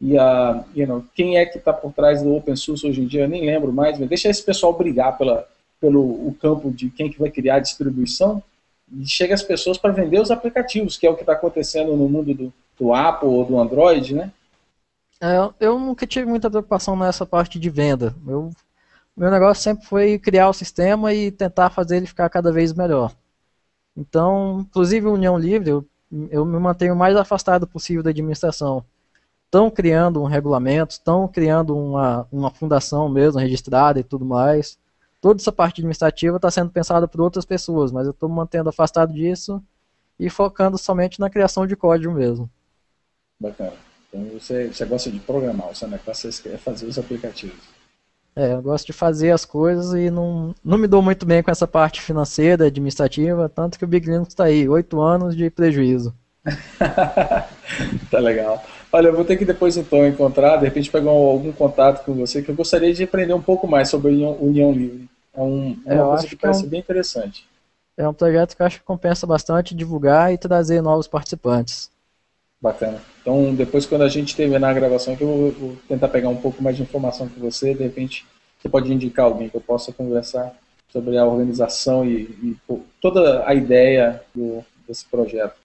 e 0.00 0.18
a, 0.18 0.64
you 0.74 0.86
know, 0.86 1.04
quem 1.14 1.36
é 1.36 1.46
que 1.46 1.58
está 1.58 1.72
por 1.72 1.92
trás 1.92 2.22
do 2.22 2.34
open 2.34 2.54
source 2.54 2.86
hoje 2.86 3.00
em 3.00 3.06
dia, 3.06 3.22
eu 3.22 3.28
nem 3.28 3.46
lembro 3.46 3.72
mais, 3.72 3.98
mas 3.98 4.08
deixa 4.08 4.28
esse 4.28 4.42
pessoal 4.42 4.72
brigar 4.72 5.16
pela, 5.16 5.48
pelo 5.80 6.00
o 6.00 6.36
campo 6.40 6.70
de 6.70 6.90
quem 6.90 7.10
que 7.10 7.18
vai 7.18 7.30
criar 7.30 7.56
a 7.56 7.60
distribuição 7.60 8.42
e 9.00 9.06
chega 9.06 9.34
as 9.34 9.42
pessoas 9.42 9.78
para 9.78 9.92
vender 9.92 10.20
os 10.20 10.30
aplicativos, 10.30 10.96
que 10.96 11.06
é 11.06 11.10
o 11.10 11.14
que 11.14 11.22
está 11.22 11.32
acontecendo 11.32 11.96
no 11.96 12.08
mundo 12.08 12.34
do, 12.34 12.52
do 12.78 12.92
Apple 12.92 13.28
ou 13.28 13.44
do 13.44 13.58
Android, 13.58 14.14
né? 14.14 14.32
É, 15.20 15.36
eu 15.60 15.78
nunca 15.78 16.06
tive 16.06 16.26
muita 16.26 16.50
preocupação 16.50 16.96
nessa 16.96 17.24
parte 17.24 17.58
de 17.58 17.70
venda. 17.70 18.14
Eu 18.26 18.50
meu 19.16 19.30
negócio 19.30 19.62
sempre 19.62 19.86
foi 19.86 20.18
criar 20.18 20.48
o 20.48 20.52
sistema 20.52 21.14
e 21.14 21.30
tentar 21.30 21.70
fazer 21.70 21.98
ele 21.98 22.06
ficar 22.06 22.28
cada 22.28 22.50
vez 22.50 22.72
melhor. 22.72 23.14
Então, 23.96 24.60
inclusive 24.60 25.06
União 25.06 25.38
Livre, 25.38 25.70
eu, 25.70 25.86
eu 26.30 26.44
me 26.44 26.58
mantenho 26.58 26.94
o 26.94 26.96
mais 26.96 27.16
afastado 27.16 27.64
possível 27.64 28.02
da 28.02 28.10
administração. 28.10 28.84
Estão 29.44 29.70
criando 29.70 30.20
um 30.20 30.26
regulamento, 30.26 30.94
estão 30.94 31.28
criando 31.28 31.76
uma, 31.76 32.26
uma 32.32 32.50
fundação 32.50 33.08
mesmo 33.08 33.40
registrada 33.40 34.00
e 34.00 34.02
tudo 34.02 34.24
mais. 34.24 34.76
Toda 35.24 35.40
essa 35.40 35.50
parte 35.50 35.80
administrativa 35.80 36.36
está 36.36 36.50
sendo 36.50 36.68
pensada 36.68 37.08
por 37.08 37.22
outras 37.22 37.46
pessoas, 37.46 37.90
mas 37.90 38.04
eu 38.04 38.10
estou 38.10 38.28
me 38.28 38.34
mantendo 38.34 38.68
afastado 38.68 39.10
disso 39.10 39.58
e 40.20 40.28
focando 40.28 40.76
somente 40.76 41.18
na 41.18 41.30
criação 41.30 41.66
de 41.66 41.74
código 41.74 42.12
mesmo. 42.12 42.50
Bacana. 43.40 43.72
Então 44.06 44.22
você, 44.38 44.66
você 44.66 44.84
gosta 44.84 45.10
de 45.10 45.18
programar, 45.20 45.70
o 45.70 45.74
seu 45.74 45.88
negócio 45.88 46.28
é 46.28 46.58
fazer 46.58 46.84
os 46.84 46.98
aplicativos. 46.98 47.56
É, 48.36 48.52
eu 48.52 48.60
gosto 48.60 48.84
de 48.84 48.92
fazer 48.92 49.30
as 49.30 49.46
coisas 49.46 49.94
e 49.94 50.10
não, 50.10 50.54
não 50.62 50.76
me 50.76 50.86
dou 50.86 51.00
muito 51.00 51.24
bem 51.24 51.42
com 51.42 51.50
essa 51.50 51.66
parte 51.66 52.02
financeira, 52.02 52.66
administrativa, 52.66 53.48
tanto 53.48 53.78
que 53.78 53.84
o 53.86 53.88
Big 53.88 54.06
Linux 54.06 54.28
está 54.28 54.44
aí, 54.44 54.68
oito 54.68 55.00
anos 55.00 55.34
de 55.34 55.48
prejuízo. 55.48 56.14
tá 58.10 58.18
legal. 58.18 58.62
Olha, 58.92 59.08
eu 59.08 59.16
vou 59.16 59.24
ter 59.24 59.38
que 59.38 59.46
depois 59.46 59.78
então 59.78 60.06
encontrar, 60.06 60.58
de 60.58 60.66
repente 60.66 60.90
pegar 60.90 61.12
algum 61.12 61.50
contato 61.50 62.04
com 62.04 62.12
você, 62.12 62.42
que 62.42 62.50
eu 62.50 62.54
gostaria 62.54 62.92
de 62.92 63.04
aprender 63.04 63.32
um 63.32 63.40
pouco 63.40 63.66
mais 63.66 63.88
sobre 63.88 64.08
a 64.08 64.12
União, 64.12 64.36
União 64.38 64.70
Livre. 64.70 65.13
É, 65.34 65.40
um, 65.40 65.82
é 65.84 65.94
uma 65.94 66.08
coisa 66.10 66.22
que, 66.24 66.30
que 66.30 66.36
parece 66.36 66.62
é 66.62 66.66
um, 66.66 66.68
bem 66.68 66.80
interessante. 66.80 67.48
É 67.96 68.08
um 68.08 68.14
projeto 68.14 68.56
que 68.56 68.62
eu 68.62 68.66
acho 68.66 68.78
que 68.78 68.84
compensa 68.84 69.26
bastante 69.26 69.74
divulgar 69.74 70.32
e 70.32 70.38
trazer 70.38 70.80
novos 70.80 71.08
participantes. 71.08 71.90
Bacana. 72.60 73.00
Então, 73.20 73.54
depois, 73.54 73.84
quando 73.84 74.02
a 74.02 74.08
gente 74.08 74.34
terminar 74.34 74.70
a 74.70 74.74
gravação 74.74 75.16
eu 75.20 75.26
vou, 75.26 75.50
vou, 75.50 75.76
tentar 75.86 76.08
pegar 76.08 76.28
um 76.30 76.36
pouco 76.36 76.62
mais 76.62 76.76
de 76.76 76.82
informação 76.82 77.28
com 77.28 77.40
você. 77.40 77.74
De 77.74 77.82
repente, 77.82 78.26
você 78.58 78.68
pode 78.68 78.92
indicar 78.92 79.26
alguém 79.26 79.48
que 79.48 79.56
eu 79.56 79.60
possa 79.60 79.92
conversar 79.92 80.54
sobre 80.88 81.18
a 81.18 81.26
organização 81.26 82.06
e, 82.06 82.22
e 82.22 82.56
toda 83.00 83.46
a 83.46 83.52
ideia 83.52 84.22
do, 84.34 84.64
desse 84.88 85.04
projeto. 85.04 85.56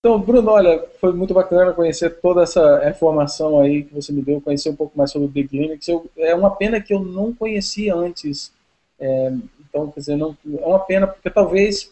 Então, 0.00 0.18
Bruno, 0.18 0.50
olha, 0.50 0.82
foi 0.98 1.12
muito 1.12 1.34
bacana 1.34 1.74
conhecer 1.74 2.20
toda 2.20 2.42
essa 2.42 2.88
informação 2.88 3.60
aí 3.60 3.84
que 3.84 3.94
você 3.94 4.10
me 4.12 4.22
deu, 4.22 4.40
conhecer 4.40 4.70
um 4.70 4.76
pouco 4.76 4.96
mais 4.96 5.10
sobre 5.10 5.28
o 5.28 5.30
Big 5.30 5.56
Linux. 5.56 5.86
Eu, 5.86 6.10
é 6.16 6.34
uma 6.34 6.56
pena 6.56 6.80
que 6.80 6.94
eu 6.94 7.00
não 7.00 7.34
conhecia 7.34 7.94
antes. 7.94 8.50
É, 9.00 9.32
então, 9.68 9.90
quer 9.90 10.00
dizer, 10.00 10.16
não, 10.16 10.36
é 10.58 10.66
uma 10.66 10.80
pena 10.80 11.06
porque 11.06 11.30
talvez 11.30 11.90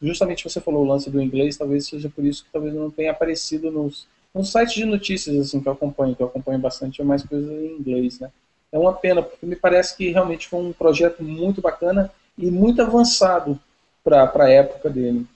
justamente 0.00 0.44
você 0.44 0.60
falou 0.60 0.84
o 0.84 0.88
lance 0.88 1.08
do 1.08 1.22
inglês, 1.22 1.56
talvez 1.56 1.86
seja 1.86 2.08
por 2.08 2.24
isso 2.24 2.44
que 2.44 2.52
talvez 2.52 2.74
não 2.74 2.90
tenha 2.90 3.10
aparecido 3.10 3.70
nos, 3.70 4.06
nos 4.34 4.50
sites 4.50 4.74
de 4.74 4.84
notícias 4.84 5.38
assim 5.38 5.60
que 5.60 5.68
eu 5.68 5.72
acompanho, 5.72 6.14
que 6.14 6.22
eu 6.22 6.26
acompanho 6.26 6.58
bastante 6.58 7.00
é 7.00 7.04
mais 7.04 7.22
coisas 7.22 7.50
em 7.50 7.78
inglês, 7.78 8.20
né? 8.20 8.30
É 8.70 8.78
uma 8.78 8.92
pena, 8.92 9.22
porque 9.22 9.44
me 9.44 9.54
parece 9.54 9.96
que 9.96 10.10
realmente 10.10 10.48
foi 10.48 10.60
um 10.60 10.72
projeto 10.72 11.22
muito 11.22 11.60
bacana 11.60 12.10
e 12.38 12.50
muito 12.50 12.80
avançado 12.80 13.58
para 14.02 14.30
a 14.34 14.50
época 14.50 14.88
dele. 14.88 15.26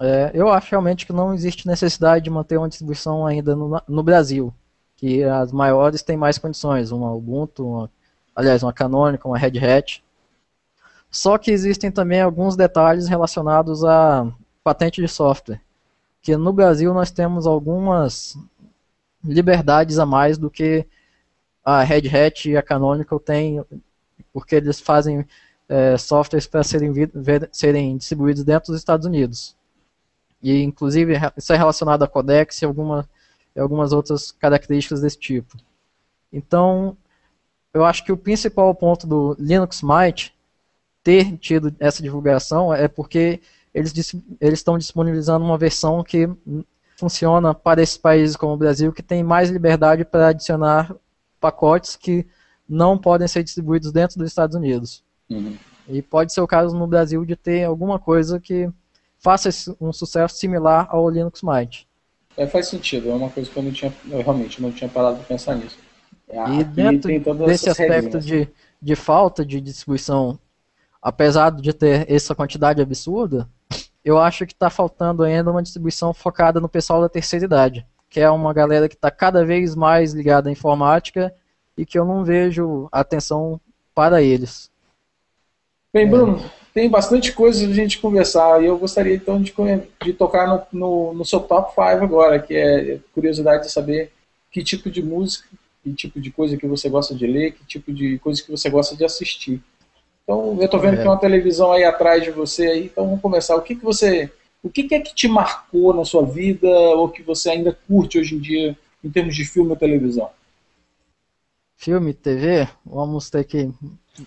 É, 0.00 0.30
eu 0.32 0.48
acho 0.48 0.70
realmente 0.70 1.04
que 1.04 1.12
não 1.12 1.34
existe 1.34 1.66
necessidade 1.66 2.24
de 2.24 2.30
manter 2.30 2.56
uma 2.56 2.68
distribuição 2.68 3.26
ainda 3.26 3.56
no, 3.56 3.82
no 3.88 4.02
Brasil, 4.04 4.54
que 4.94 5.24
as 5.24 5.50
maiores 5.50 6.02
têm 6.02 6.16
mais 6.16 6.38
condições, 6.38 6.92
uma 6.92 7.12
Ubuntu, 7.12 7.66
uma, 7.66 7.90
aliás, 8.34 8.62
uma 8.62 8.72
Canonical, 8.72 9.32
uma 9.32 9.38
Red 9.38 9.58
Hat, 9.58 10.04
só 11.16 11.38
que 11.38 11.50
existem 11.50 11.90
também 11.90 12.20
alguns 12.20 12.56
detalhes 12.56 13.08
relacionados 13.08 13.82
à 13.82 14.30
patente 14.62 15.00
de 15.00 15.08
software, 15.08 15.62
que 16.20 16.36
no 16.36 16.52
Brasil 16.52 16.92
nós 16.92 17.10
temos 17.10 17.46
algumas 17.46 18.36
liberdades 19.24 19.98
a 19.98 20.04
mais 20.04 20.36
do 20.36 20.50
que 20.50 20.86
a 21.64 21.82
Red 21.82 22.14
Hat 22.14 22.50
e 22.50 22.54
a 22.54 22.62
Canonical 22.62 23.18
têm, 23.18 23.64
porque 24.30 24.56
eles 24.56 24.78
fazem 24.78 25.26
é, 25.70 25.96
softwares 25.96 26.46
para 26.46 26.62
serem, 26.62 26.92
serem 27.50 27.96
distribuídos 27.96 28.44
dentro 28.44 28.70
dos 28.70 28.78
Estados 28.78 29.06
Unidos. 29.06 29.56
E, 30.42 30.62
inclusive, 30.62 31.14
isso 31.34 31.50
é 31.50 31.56
relacionado 31.56 32.02
a 32.02 32.06
codex 32.08 32.60
e, 32.60 32.66
alguma, 32.66 33.08
algumas 33.56 33.90
outras 33.90 34.32
características 34.32 35.00
desse 35.00 35.18
tipo. 35.18 35.56
Então, 36.30 36.94
eu 37.72 37.86
acho 37.86 38.04
que 38.04 38.12
o 38.12 38.18
principal 38.18 38.74
ponto 38.74 39.06
do 39.06 39.34
Linux 39.38 39.80
Mint 39.80 40.35
ter 41.06 41.36
tido 41.36 41.72
essa 41.78 42.02
divulgação 42.02 42.74
é 42.74 42.88
porque 42.88 43.40
eles 43.72 43.92
eles 44.40 44.58
estão 44.58 44.76
disponibilizando 44.76 45.44
uma 45.44 45.56
versão 45.56 46.02
que 46.02 46.28
funciona 46.96 47.54
para 47.54 47.80
esses 47.80 47.96
países 47.96 48.34
como 48.34 48.54
o 48.54 48.56
Brasil 48.56 48.92
que 48.92 49.04
tem 49.04 49.22
mais 49.22 49.48
liberdade 49.48 50.04
para 50.04 50.28
adicionar 50.28 50.92
pacotes 51.40 51.94
que 51.94 52.26
não 52.68 52.98
podem 52.98 53.28
ser 53.28 53.44
distribuídos 53.44 53.92
dentro 53.92 54.18
dos 54.18 54.28
Estados 54.28 54.56
Unidos. 54.56 55.04
Uhum. 55.30 55.56
E 55.88 56.02
pode 56.02 56.32
ser 56.32 56.40
o 56.40 56.46
caso 56.46 56.76
no 56.76 56.88
Brasil 56.88 57.24
de 57.24 57.36
ter 57.36 57.62
alguma 57.62 58.00
coisa 58.00 58.40
que 58.40 58.68
faça 59.16 59.48
um 59.80 59.92
sucesso 59.92 60.34
similar 60.34 60.88
ao 60.90 61.08
Linux 61.08 61.40
Mint. 61.40 61.84
É, 62.36 62.48
faz 62.48 62.66
sentido, 62.66 63.10
é 63.10 63.14
uma 63.14 63.30
coisa 63.30 63.48
que 63.48 63.56
eu 63.56 63.62
não 63.62 63.70
tinha, 63.70 63.94
eu 64.10 64.22
realmente 64.22 64.60
não 64.60 64.72
tinha 64.72 64.90
parado 64.90 65.18
de 65.18 65.24
pensar 65.24 65.54
nisso. 65.54 65.78
É, 66.28 66.54
e 66.54 66.64
dentro 66.64 67.08
desse 67.46 67.70
aspecto 67.70 68.18
de, 68.18 68.48
de 68.82 68.96
falta 68.96 69.46
de 69.46 69.60
distribuição 69.60 70.36
apesar 71.06 71.50
de 71.52 71.72
ter 71.72 72.04
essa 72.10 72.34
quantidade 72.34 72.82
absurda, 72.82 73.48
eu 74.04 74.18
acho 74.18 74.44
que 74.44 74.52
está 74.52 74.68
faltando 74.68 75.22
ainda 75.22 75.52
uma 75.52 75.62
distribuição 75.62 76.12
focada 76.12 76.58
no 76.58 76.68
pessoal 76.68 77.00
da 77.00 77.08
terceira 77.08 77.44
idade, 77.44 77.86
que 78.10 78.18
é 78.18 78.28
uma 78.28 78.52
galera 78.52 78.88
que 78.88 78.96
está 78.96 79.08
cada 79.08 79.44
vez 79.44 79.76
mais 79.76 80.12
ligada 80.12 80.48
à 80.48 80.52
informática 80.52 81.32
e 81.78 81.86
que 81.86 81.96
eu 81.96 82.04
não 82.04 82.24
vejo 82.24 82.88
atenção 82.90 83.60
para 83.94 84.20
eles. 84.20 84.68
Bem, 85.94 86.10
Bruno, 86.10 86.38
é. 86.44 86.50
tem 86.74 86.90
bastante 86.90 87.30
coisa 87.30 87.64
a 87.64 87.72
gente 87.72 88.00
conversar 88.00 88.60
e 88.60 88.66
eu 88.66 88.76
gostaria 88.76 89.14
então 89.14 89.40
de, 89.40 89.54
de 90.02 90.12
tocar 90.12 90.48
no, 90.48 90.62
no, 90.72 91.14
no, 91.14 91.24
seu 91.24 91.38
top 91.38 91.70
5 91.70 91.82
agora, 92.02 92.40
que 92.40 92.52
é 92.52 92.98
curiosidade 93.14 93.62
de 93.62 93.70
saber 93.70 94.10
que 94.50 94.60
tipo 94.64 94.90
de 94.90 95.04
música, 95.04 95.46
que 95.84 95.92
tipo 95.92 96.20
de 96.20 96.32
coisa 96.32 96.56
que 96.56 96.66
você 96.66 96.88
gosta 96.88 97.14
de 97.14 97.28
ler, 97.28 97.52
que 97.52 97.64
tipo 97.64 97.92
de 97.92 98.18
coisa 98.18 98.42
que 98.42 98.50
você 98.50 98.68
gosta 98.68 98.96
de 98.96 99.04
assistir. 99.04 99.62
Então, 100.26 100.56
eu 100.58 100.64
estou 100.64 100.80
vendo 100.80 100.94
é. 100.94 100.96
que 100.96 101.02
tem 101.02 101.10
uma 101.10 101.20
televisão 101.20 101.70
aí 101.70 101.84
atrás 101.84 102.24
de 102.24 102.32
você 102.32 102.66
aí, 102.66 102.86
então 102.86 103.04
vamos 103.04 103.20
começar. 103.20 103.54
O 103.54 103.62
que, 103.62 103.76
que 103.76 103.84
você. 103.84 104.28
O 104.60 104.68
que, 104.68 104.82
que 104.82 104.96
é 104.96 105.00
que 105.00 105.14
te 105.14 105.28
marcou 105.28 105.94
na 105.94 106.04
sua 106.04 106.26
vida 106.26 106.68
ou 106.68 107.08
que 107.08 107.22
você 107.22 107.50
ainda 107.50 107.78
curte 107.86 108.18
hoje 108.18 108.34
em 108.34 108.40
dia 108.40 108.76
em 109.04 109.08
termos 109.08 109.36
de 109.36 109.44
filme 109.44 109.70
ou 109.70 109.76
televisão? 109.76 110.28
Filme, 111.76 112.12
TV, 112.12 112.66
vamos 112.84 113.30
ter 113.30 113.44
que 113.44 113.70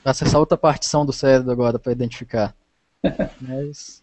acessar 0.06 0.40
outra 0.40 0.58
partição 0.58 1.06
do 1.06 1.12
cérebro 1.12 1.52
agora 1.52 1.78
para 1.78 1.92
identificar. 1.92 2.56
Mas 3.42 4.02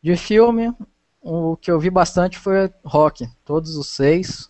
de 0.00 0.14
filme, 0.14 0.72
o 1.20 1.56
que 1.56 1.72
eu 1.72 1.80
vi 1.80 1.90
bastante 1.90 2.38
foi 2.38 2.72
Rock, 2.84 3.28
todos 3.44 3.74
os 3.74 3.88
seis, 3.88 4.48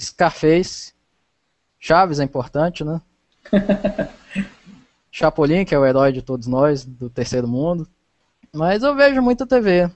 Scarface, 0.00 0.92
Chaves 1.78 2.18
é 2.18 2.24
importante, 2.24 2.82
né? 2.82 3.00
Chapolin, 5.18 5.64
que 5.64 5.74
é 5.74 5.78
o 5.78 5.84
herói 5.84 6.12
de 6.12 6.22
todos 6.22 6.46
nós, 6.46 6.84
do 6.84 7.10
terceiro 7.10 7.48
mundo. 7.48 7.88
Mas 8.54 8.82
eu 8.82 8.94
vejo 8.94 9.20
muita 9.20 9.46
TV. 9.46 9.90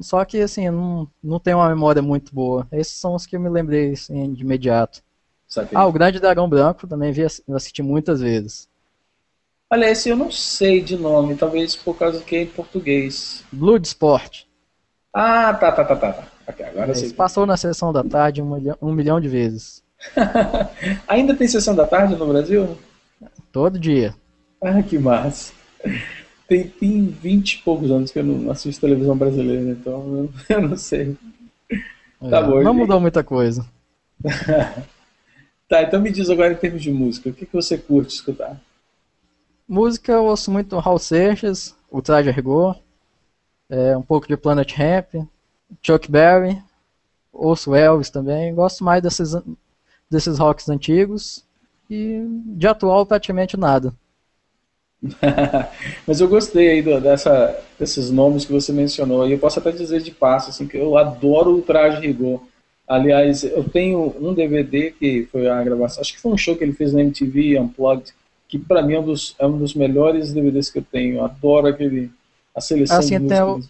Só 0.00 0.24
que, 0.24 0.40
assim, 0.40 0.68
não, 0.68 1.08
não 1.22 1.38
tenho 1.38 1.58
uma 1.58 1.68
memória 1.68 2.02
muito 2.02 2.34
boa. 2.34 2.66
Esses 2.72 2.98
são 2.98 3.14
os 3.14 3.24
que 3.24 3.36
eu 3.36 3.40
me 3.40 3.48
lembrei, 3.48 3.92
assim, 3.92 4.32
de 4.32 4.42
imediato. 4.42 5.02
Ah, 5.72 5.86
o 5.86 5.92
Grande 5.92 6.18
Dragão 6.18 6.48
Branco 6.48 6.86
também 6.86 7.12
vi, 7.12 7.22
assisti 7.22 7.80
muitas 7.80 8.20
vezes. 8.20 8.68
Olha, 9.70 9.88
esse 9.88 10.08
eu 10.08 10.16
não 10.16 10.30
sei 10.30 10.82
de 10.82 10.96
nome, 10.96 11.36
talvez 11.36 11.76
por 11.76 11.96
causa 11.96 12.20
que 12.22 12.36
é 12.36 12.42
em 12.42 12.46
português. 12.46 13.44
Bloodsport. 13.52 14.44
Ah, 15.12 15.54
tá, 15.54 15.72
tá, 15.72 15.84
tá, 15.84 15.96
tá. 15.96 16.12
tá. 16.12 16.28
Okay, 16.48 16.66
agora 16.66 16.92
Esse 16.92 17.14
passou 17.14 17.46
na 17.46 17.56
sessão 17.56 17.92
da 17.92 18.04
tarde 18.04 18.42
um 18.42 18.54
milhão, 18.54 18.76
um 18.82 18.92
milhão 18.92 19.20
de 19.20 19.28
vezes. 19.28 19.82
Ainda 21.08 21.34
tem 21.34 21.48
sessão 21.48 21.74
da 21.74 21.86
tarde 21.86 22.16
no 22.16 22.26
Brasil? 22.26 22.76
Todo 23.50 23.78
dia. 23.78 24.14
Ah, 24.66 24.82
que 24.82 24.98
massa. 24.98 25.52
Tem, 26.48 26.68
tem 26.68 27.06
20 27.06 27.52
e 27.52 27.58
poucos 27.58 27.88
anos 27.88 28.10
que 28.10 28.18
eu 28.18 28.24
não 28.24 28.50
assisto 28.50 28.80
televisão 28.80 29.16
brasileira, 29.16 29.70
então 29.70 30.28
eu, 30.50 30.60
não 30.60 30.76
sei. 30.76 31.16
É, 31.70 32.30
tá 32.30 32.42
bom, 32.42 32.62
não 32.62 32.72
gente. 32.72 32.80
mudou 32.80 33.00
muita 33.00 33.22
coisa. 33.22 33.64
tá, 35.68 35.82
então 35.82 36.00
me 36.00 36.10
diz 36.10 36.28
agora 36.30 36.52
em 36.52 36.56
termos 36.56 36.82
de 36.82 36.90
música, 36.90 37.28
o 37.30 37.32
que, 37.32 37.46
que 37.46 37.52
você 37.52 37.78
curte 37.78 38.14
escutar? 38.14 38.60
Música 39.68 40.12
eu 40.12 40.24
ouço 40.24 40.50
muito 40.50 40.76
Raul 40.78 40.98
Seixas, 40.98 41.76
o 41.88 42.02
Traje 42.02 42.30
Rigor, 42.32 42.76
é, 43.70 43.96
um 43.96 44.02
pouco 44.02 44.26
de 44.26 44.36
Planet 44.36 44.72
Ramp, 44.72 45.28
Chuck 45.80 46.10
Berry, 46.10 46.60
ouço 47.32 47.72
Elvis 47.72 48.10
também, 48.10 48.52
gosto 48.52 48.82
mais 48.82 49.00
desses, 49.00 49.32
desses 50.10 50.40
rocks 50.40 50.68
antigos 50.68 51.44
e 51.88 52.24
de 52.46 52.66
atual 52.66 53.06
praticamente 53.06 53.56
nada. 53.56 53.94
Mas 56.06 56.20
eu 56.20 56.28
gostei 56.28 56.70
aí 56.70 56.82
do, 56.82 57.00
dessa, 57.00 57.58
desses 57.78 58.10
nomes 58.10 58.44
que 58.44 58.52
você 58.52 58.72
mencionou. 58.72 59.26
E 59.26 59.32
eu 59.32 59.38
posso 59.38 59.58
até 59.58 59.70
dizer 59.70 60.00
de 60.02 60.10
passo 60.10 60.50
assim, 60.50 60.66
que 60.66 60.76
eu 60.76 60.96
adoro 60.96 61.56
o 61.56 61.62
Traje 61.62 62.00
Rigor. 62.00 62.40
Aliás, 62.88 63.42
eu 63.42 63.64
tenho 63.64 64.14
um 64.20 64.32
DVD 64.32 64.92
que 64.92 65.26
foi 65.32 65.48
a 65.48 65.62
gravação, 65.62 66.00
acho 66.00 66.12
que 66.12 66.20
foi 66.20 66.32
um 66.32 66.38
show 66.38 66.54
que 66.56 66.62
ele 66.62 66.72
fez 66.72 66.92
na 66.92 67.00
MTV 67.00 67.58
Unplugged, 67.58 68.14
que 68.48 68.58
para 68.58 68.80
mim 68.80 68.94
é 68.94 69.00
um, 69.00 69.04
dos, 69.04 69.34
é 69.40 69.46
um 69.46 69.58
dos 69.58 69.74
melhores 69.74 70.32
DVDs 70.32 70.70
que 70.70 70.78
eu 70.78 70.84
tenho. 70.84 71.16
Eu 71.16 71.24
adoro 71.24 71.66
aquele, 71.66 72.10
a 72.54 72.60
seleção 72.60 72.98
assim, 72.98 73.18
de 73.18 73.24
músicas. 73.24 73.68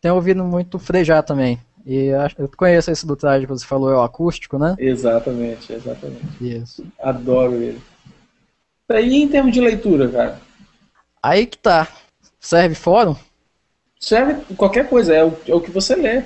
Tenho 0.00 0.14
ouvido 0.14 0.44
muito 0.44 0.78
Frejá 0.78 1.22
também. 1.22 1.58
E 1.84 2.06
eu 2.38 2.48
conheço 2.56 2.90
esse 2.90 3.06
do 3.06 3.16
traje 3.16 3.46
que 3.46 3.52
você 3.52 3.64
falou, 3.64 3.90
é 3.90 3.96
o 3.96 4.02
acústico, 4.02 4.58
né? 4.58 4.74
Exatamente, 4.78 5.72
exatamente. 5.72 6.26
Isso. 6.40 6.84
Adoro 7.00 7.54
ele. 7.54 7.80
E 8.90 9.22
em 9.22 9.28
termos 9.28 9.52
de 9.52 9.60
leitura, 9.60 10.08
cara? 10.08 10.40
Aí 11.22 11.46
que 11.46 11.58
tá. 11.58 11.88
Serve 12.38 12.74
fórum? 12.74 13.16
Serve 13.98 14.54
qualquer 14.54 14.88
coisa, 14.88 15.14
é 15.14 15.24
o, 15.24 15.36
é 15.46 15.54
o 15.54 15.60
que 15.60 15.70
você 15.70 15.96
lê. 15.96 16.22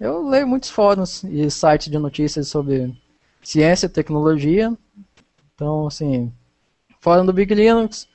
Eu 0.00 0.26
leio 0.28 0.46
muitos 0.46 0.70
fóruns 0.70 1.24
e 1.24 1.50
sites 1.50 1.90
de 1.90 1.98
notícias 1.98 2.48
sobre 2.48 2.96
ciência 3.42 3.86
e 3.86 3.90
tecnologia. 3.90 4.72
Então, 5.54 5.86
assim, 5.86 6.32
fórum 7.00 7.26
do 7.26 7.32
Big 7.32 7.52
Linux, 7.54 8.08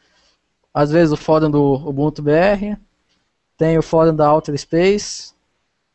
às 0.73 0.91
vezes 0.91 1.11
o 1.11 1.17
fórum 1.17 1.51
do 1.51 1.73
Ubuntu 1.87 2.21
BR, 2.21 2.77
tem 3.57 3.77
o 3.77 3.83
fórum 3.83 4.15
da 4.15 4.31
Outer 4.31 4.57
Space, 4.57 5.33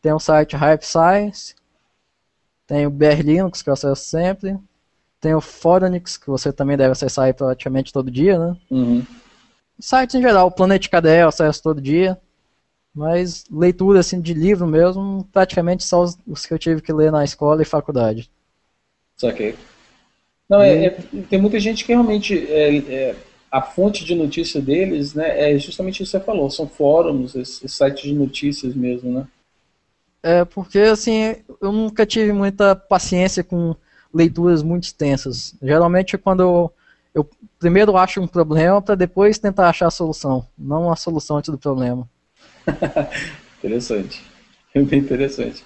tem 0.01 0.13
o 0.13 0.19
site 0.19 0.57
Hype 0.57 0.83
Science, 0.85 1.55
tem 2.67 2.87
o 2.87 2.91
BR 2.91 3.23
Linux, 3.25 3.63
que 3.63 3.71
eu 3.71 3.75
acesso 3.75 4.05
sempre, 4.05 4.59
tem 5.21 5.35
o 5.35 5.41
Foronix, 5.41 6.17
que 6.17 6.29
você 6.29 6.53
também 6.53 6.77
deve 6.77 6.93
acessar 6.93 7.33
praticamente 7.35 7.93
todo 7.93 8.11
dia, 8.11 8.39
né? 8.39 8.57
Uhum. 8.71 9.05
Sites 9.81 10.15
em 10.15 10.23
geral, 10.23 10.49
o 10.49 10.51
Planet 10.51 10.89
KDE 10.89 11.21
eu 11.21 11.29
acesso 11.29 11.63
todo 11.63 11.81
dia, 11.81 12.19
mas 12.95 13.45
leitura 13.51 14.01
assim, 14.01 14.21
de 14.21 14.35
livro 14.35 14.67
mesmo, 14.67 15.29
praticamente 15.33 15.85
só 15.85 16.03
os, 16.03 16.19
os 16.27 16.45
que 16.45 16.53
eu 16.53 16.59
tive 16.59 16.83
que 16.83 16.93
ler 16.93 17.13
na 17.13 17.25
escola 17.25 17.63
e 17.63 17.65
faculdade. 17.65 18.31
Saquei. 19.17 19.55
Não, 20.49 20.63
é, 20.63 20.87
é, 20.87 20.91
tem 21.29 21.41
muita 21.41 21.61
gente 21.61 21.85
que 21.85 21.93
realmente 21.93 22.37
é, 22.51 22.77
é, 22.79 23.17
a 23.51 23.61
fonte 23.61 24.05
de 24.05 24.15
notícia 24.15 24.61
deles, 24.61 25.15
né, 25.15 25.53
é 25.53 25.59
justamente 25.59 26.03
isso 26.03 26.13
que 26.13 26.19
você 26.19 26.25
falou, 26.25 26.51
são 26.51 26.67
fóruns, 26.67 27.35
esses 27.35 27.73
sites 27.73 28.03
de 28.03 28.15
notícias 28.15 28.75
mesmo, 28.75 29.13
né? 29.13 29.27
É, 30.23 30.45
porque 30.45 30.81
assim, 30.81 31.37
eu 31.61 31.71
nunca 31.71 32.05
tive 32.05 32.33
muita 32.33 32.75
paciência 32.75 33.45
com 33.45 33.77
leituras 34.13 34.63
muito 34.63 34.85
extensas. 34.85 35.55
Geralmente 35.63 36.19
quando 36.19 36.41
eu, 36.41 36.73
eu 37.19 37.29
primeiro 37.59 37.97
acho 37.97 38.21
um 38.21 38.27
problema 38.27 38.81
para 38.81 38.95
depois 38.95 39.39
tentar 39.39 39.69
achar 39.69 39.89
a 39.89 39.91
solução, 39.91 40.47
não 40.57 40.91
a 40.91 40.97
solução 40.97 41.37
antes 41.37 41.51
do 41.51 41.59
problema. 41.59 42.09
interessante. 43.59 44.23
Bem 44.73 45.01
interessante. 45.01 45.65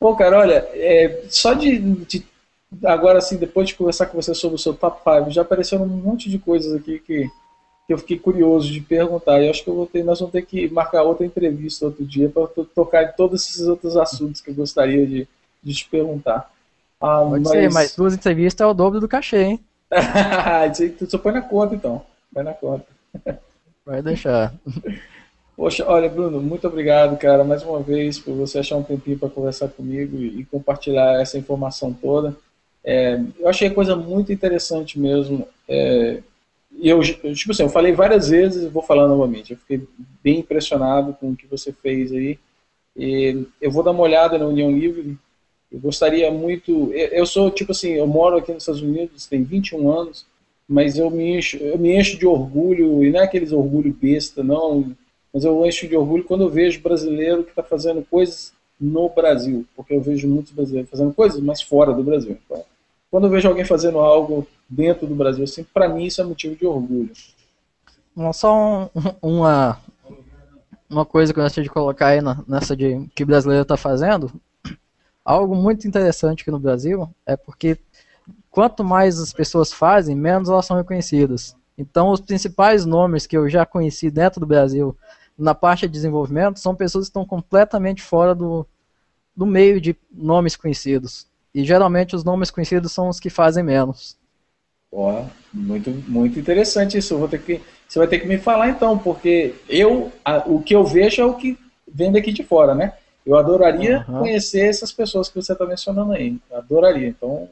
Pô, 0.00 0.16
cara, 0.16 0.38
olha, 0.38 0.68
é, 0.74 1.22
só 1.28 1.54
de, 1.54 1.78
de 1.78 2.26
agora 2.84 3.18
assim, 3.18 3.36
depois 3.36 3.68
de 3.68 3.76
conversar 3.76 4.06
com 4.06 4.20
você 4.20 4.34
sobre 4.34 4.56
o 4.56 4.58
seu 4.58 4.74
top 4.74 5.00
5, 5.04 5.30
já 5.30 5.42
apareceram 5.42 5.84
um 5.84 5.88
monte 5.88 6.28
de 6.28 6.38
coisas 6.38 6.74
aqui 6.74 6.98
que, 6.98 7.30
que 7.86 7.92
eu 7.92 7.98
fiquei 7.98 8.18
curioso 8.18 8.72
de 8.72 8.80
perguntar. 8.80 9.40
E 9.40 9.48
acho 9.48 9.64
que 9.64 9.86
ter, 9.92 10.02
nós 10.02 10.18
vamos 10.18 10.32
ter 10.32 10.42
que 10.42 10.68
marcar 10.70 11.04
outra 11.04 11.24
entrevista 11.24 11.86
outro 11.86 12.04
dia 12.04 12.28
para 12.28 12.48
tocar 12.74 13.04
em 13.04 13.12
todos 13.16 13.46
esses 13.46 13.68
outros 13.68 13.96
assuntos 13.96 14.40
que 14.40 14.50
eu 14.50 14.54
gostaria 14.54 15.06
de, 15.06 15.28
de 15.62 15.74
te 15.74 15.88
perguntar. 15.88 16.50
Ah, 17.00 17.24
Pode 17.28 17.44
mas... 17.44 17.48
ser, 17.48 17.72
mas 17.72 17.96
duas 17.96 18.14
entrevistas 18.14 18.64
é 18.64 18.68
o 18.68 18.74
dobro 18.74 18.98
do 18.98 19.06
cachê, 19.06 19.42
hein? 19.42 19.60
tu 20.98 21.10
só 21.10 21.18
põe 21.18 21.32
na 21.32 21.42
conta 21.42 21.74
então. 21.74 22.02
Põe 22.32 22.44
na 22.44 22.54
conta. 22.54 22.86
Vai 23.84 24.02
deixar. 24.02 24.54
Poxa, 25.56 25.84
olha, 25.88 26.08
Bruno, 26.08 26.40
muito 26.40 26.68
obrigado, 26.68 27.18
cara, 27.18 27.42
mais 27.42 27.62
uma 27.62 27.80
vez, 27.80 28.18
por 28.18 28.34
você 28.34 28.60
achar 28.60 28.76
um 28.76 28.82
tempinho 28.82 29.18
para 29.18 29.28
conversar 29.28 29.68
comigo 29.68 30.16
e, 30.16 30.40
e 30.40 30.44
compartilhar 30.44 31.20
essa 31.20 31.36
informação 31.36 31.92
toda. 31.92 32.36
É, 32.84 33.20
eu 33.38 33.48
achei 33.48 33.68
a 33.68 33.74
coisa 33.74 33.96
muito 33.96 34.32
interessante 34.32 34.98
mesmo. 34.98 35.48
É, 35.68 36.22
e 36.72 36.88
eu, 36.88 37.00
tipo 37.02 37.50
assim, 37.50 37.64
eu 37.64 37.68
falei 37.68 37.92
várias 37.92 38.28
vezes 38.28 38.62
e 38.62 38.68
vou 38.68 38.82
falar 38.82 39.08
novamente. 39.08 39.52
Eu 39.52 39.58
fiquei 39.58 39.82
bem 40.22 40.38
impressionado 40.38 41.12
com 41.14 41.30
o 41.30 41.36
que 41.36 41.46
você 41.46 41.72
fez 41.72 42.12
aí. 42.12 42.38
E 42.96 43.44
eu 43.60 43.70
vou 43.70 43.82
dar 43.82 43.90
uma 43.90 44.02
olhada 44.02 44.38
na 44.38 44.46
União 44.46 44.70
Livre. 44.70 45.18
Eu 45.70 45.80
gostaria 45.80 46.30
muito. 46.30 46.92
Eu 46.92 47.26
sou, 47.26 47.50
tipo 47.50 47.72
assim, 47.72 47.90
eu 47.90 48.06
moro 48.06 48.36
aqui 48.36 48.52
nos 48.52 48.62
Estados 48.62 48.82
Unidos, 48.82 49.26
tem 49.26 49.42
21 49.42 49.90
anos, 49.90 50.26
mas 50.68 50.98
eu 50.98 51.10
me 51.10 51.36
encho, 51.36 51.56
eu 51.58 51.78
me 51.78 51.94
encho 51.96 52.18
de 52.18 52.26
orgulho, 52.26 53.04
e 53.04 53.10
não 53.10 53.20
é 53.20 53.24
aqueles 53.24 53.52
orgulho 53.52 53.92
besta, 53.92 54.42
não, 54.42 54.94
mas 55.32 55.44
eu 55.44 55.64
encho 55.66 55.86
de 55.86 55.96
orgulho 55.96 56.24
quando 56.24 56.44
eu 56.44 56.50
vejo 56.50 56.80
brasileiro 56.80 57.44
que 57.44 57.50
está 57.50 57.62
fazendo 57.62 58.02
coisas 58.02 58.52
no 58.80 59.08
Brasil, 59.08 59.66
porque 59.76 59.94
eu 59.94 60.00
vejo 60.00 60.28
muitos 60.28 60.52
brasileiros 60.52 60.90
fazendo 60.90 61.12
coisas, 61.12 61.40
mas 61.40 61.60
fora 61.60 61.92
do 61.92 62.02
Brasil. 62.02 62.38
Quando 63.10 63.26
eu 63.26 63.30
vejo 63.30 63.48
alguém 63.48 63.64
fazendo 63.64 63.98
algo 63.98 64.46
dentro 64.68 65.06
do 65.06 65.14
Brasil, 65.14 65.44
assim, 65.44 65.64
para 65.64 65.88
mim 65.88 66.04
isso 66.04 66.20
é 66.20 66.24
motivo 66.24 66.54
de 66.54 66.66
orgulho. 66.66 67.10
Só 68.32 68.90
um, 69.22 69.40
uma, 69.40 69.78
uma 70.88 71.04
coisa 71.04 71.32
que 71.32 71.38
eu 71.38 71.44
gostaria 71.44 71.68
de 71.68 71.72
colocar 71.72 72.08
aí 72.08 72.20
na, 72.20 72.42
nessa 72.46 72.76
de 72.76 73.06
que 73.14 73.24
brasileiro 73.24 73.62
está 73.62 73.76
fazendo, 73.76 74.30
algo 75.28 75.54
muito 75.54 75.86
interessante 75.86 76.40
aqui 76.40 76.50
no 76.50 76.58
Brasil 76.58 77.08
é 77.26 77.36
porque 77.36 77.76
quanto 78.50 78.82
mais 78.82 79.20
as 79.20 79.30
pessoas 79.30 79.70
fazem, 79.70 80.16
menos 80.16 80.48
elas 80.48 80.64
são 80.64 80.76
reconhecidas. 80.76 81.54
Então, 81.76 82.10
os 82.10 82.20
principais 82.20 82.86
nomes 82.86 83.26
que 83.26 83.36
eu 83.36 83.46
já 83.46 83.66
conheci 83.66 84.10
dentro 84.10 84.40
do 84.40 84.46
Brasil 84.46 84.96
na 85.36 85.54
parte 85.54 85.82
de 85.82 85.92
desenvolvimento 85.92 86.58
são 86.58 86.74
pessoas 86.74 87.04
que 87.04 87.10
estão 87.10 87.26
completamente 87.26 88.02
fora 88.02 88.34
do, 88.34 88.66
do 89.36 89.44
meio 89.44 89.80
de 89.80 89.94
nomes 90.10 90.56
conhecidos. 90.56 91.26
E 91.54 91.62
geralmente 91.62 92.16
os 92.16 92.24
nomes 92.24 92.50
conhecidos 92.50 92.90
são 92.90 93.08
os 93.08 93.20
que 93.20 93.28
fazem 93.28 93.62
menos. 93.62 94.16
Ó, 94.90 95.26
muito, 95.52 95.90
muito 96.08 96.40
interessante 96.40 96.96
isso. 96.96 97.18
Vou 97.18 97.28
ter 97.28 97.42
que, 97.42 97.60
você 97.86 97.98
vai 97.98 98.08
ter 98.08 98.20
que 98.20 98.26
me 98.26 98.38
falar 98.38 98.70
então, 98.70 98.98
porque 98.98 99.54
eu, 99.68 100.10
a, 100.24 100.38
o 100.38 100.62
que 100.62 100.74
eu 100.74 100.84
vejo 100.84 101.20
é 101.20 101.24
o 101.26 101.34
que 101.34 101.58
vem 101.86 102.10
daqui 102.10 102.32
de 102.32 102.42
fora, 102.42 102.74
né? 102.74 102.94
Eu 103.28 103.36
adoraria 103.36 104.06
uhum. 104.08 104.20
conhecer 104.20 104.60
essas 104.60 104.90
pessoas 104.90 105.28
que 105.28 105.34
você 105.34 105.52
está 105.52 105.66
mencionando 105.66 106.12
aí. 106.12 106.38
Adoraria. 106.50 107.08
Então, 107.08 107.42
o 107.42 107.50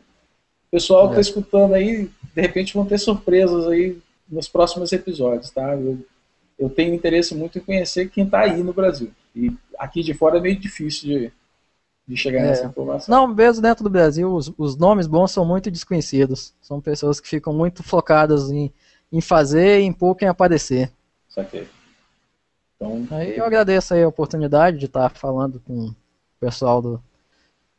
pessoal 0.70 1.02
que 1.02 1.08
está 1.12 1.18
é. 1.18 1.20
escutando 1.20 1.74
aí, 1.74 2.10
de 2.34 2.40
repente 2.40 2.72
vão 2.72 2.86
ter 2.86 2.96
surpresas 2.96 3.68
aí 3.68 3.98
nos 4.26 4.48
próximos 4.48 4.90
episódios, 4.90 5.50
tá? 5.50 5.76
Eu, 5.76 5.98
eu 6.58 6.70
tenho 6.70 6.94
interesse 6.94 7.34
muito 7.34 7.58
em 7.58 7.60
conhecer 7.60 8.08
quem 8.08 8.24
está 8.24 8.40
aí 8.40 8.62
no 8.62 8.72
Brasil. 8.72 9.10
E 9.34 9.52
aqui 9.78 10.02
de 10.02 10.14
fora 10.14 10.38
é 10.38 10.40
meio 10.40 10.58
difícil 10.58 11.10
de, 11.10 11.32
de 12.08 12.16
chegar 12.16 12.40
é. 12.40 12.46
nessa 12.46 12.64
informação. 12.64 13.14
Não, 13.14 13.28
mesmo 13.28 13.60
dentro 13.60 13.84
do 13.84 13.90
Brasil, 13.90 14.32
os, 14.34 14.50
os, 14.56 14.78
nomes 14.78 15.06
bons 15.06 15.30
são 15.30 15.44
muito 15.44 15.70
desconhecidos. 15.70 16.54
São 16.62 16.80
pessoas 16.80 17.20
que 17.20 17.28
ficam 17.28 17.52
muito 17.52 17.82
focadas 17.82 18.50
em, 18.50 18.72
em 19.12 19.20
fazer 19.20 19.80
e 19.80 19.84
em 19.84 19.92
pouco 19.92 20.24
em 20.24 20.26
aparecer. 20.26 20.90
Saquei. 21.28 21.68
Então, 22.76 23.06
aí 23.10 23.36
eu 23.36 23.44
agradeço 23.44 23.94
aí 23.94 24.02
a 24.02 24.08
oportunidade 24.08 24.78
de 24.78 24.86
estar 24.86 25.08
falando 25.10 25.60
com 25.60 25.86
o 25.86 25.96
pessoal 26.38 26.82
do, 26.82 27.02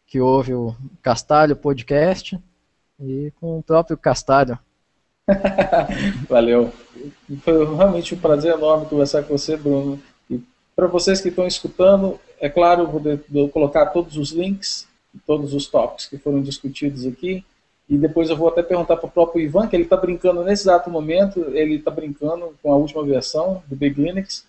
que 0.08 0.20
ouve 0.20 0.54
o 0.54 0.76
Castalho 1.02 1.56
Podcast 1.56 2.40
e 3.00 3.32
com 3.40 3.60
o 3.60 3.64
próprio 3.64 3.98
Castalho. 3.98 4.58
Valeu. 6.30 6.72
Foi 7.44 7.76
realmente 7.76 8.16
um 8.16 8.20
prazer 8.20 8.54
enorme 8.54 8.86
conversar 8.86 9.24
com 9.24 9.38
você, 9.38 9.58
Bruno. 9.58 10.02
E 10.30 10.42
para 10.76 10.88
vocês 10.88 11.20
que 11.20 11.28
estão 11.28 11.46
escutando, 11.46 12.20
é 12.40 12.50
claro, 12.50 12.88
vou, 12.88 13.00
de, 13.00 13.20
vou 13.30 13.50
colocar 13.50 13.88
todos 13.88 14.16
os 14.16 14.32
links, 14.32 14.88
todos 15.26 15.54
os 15.54 15.68
tópicos 15.68 16.08
que 16.08 16.18
foram 16.18 16.42
discutidos 16.42 17.06
aqui. 17.06 17.46
E 17.90 17.98
depois 17.98 18.30
eu 18.30 18.38
vou 18.38 18.48
até 18.48 18.64
perguntar 18.64 18.98
para 18.98 19.08
o 19.08 19.12
próprio 19.12 19.42
Ivan, 19.42 19.68
que 19.68 19.76
ele 19.76 19.84
está 19.84 19.96
brincando 19.96 20.44
nesse 20.44 20.64
exato 20.64 20.90
momento, 20.90 21.46
ele 21.52 21.76
está 21.76 21.92
brincando 21.92 22.54
com 22.62 22.72
a 22.72 22.76
última 22.76 23.04
versão 23.04 23.62
do 23.68 23.76
Big 23.76 24.02
Linux. 24.02 24.46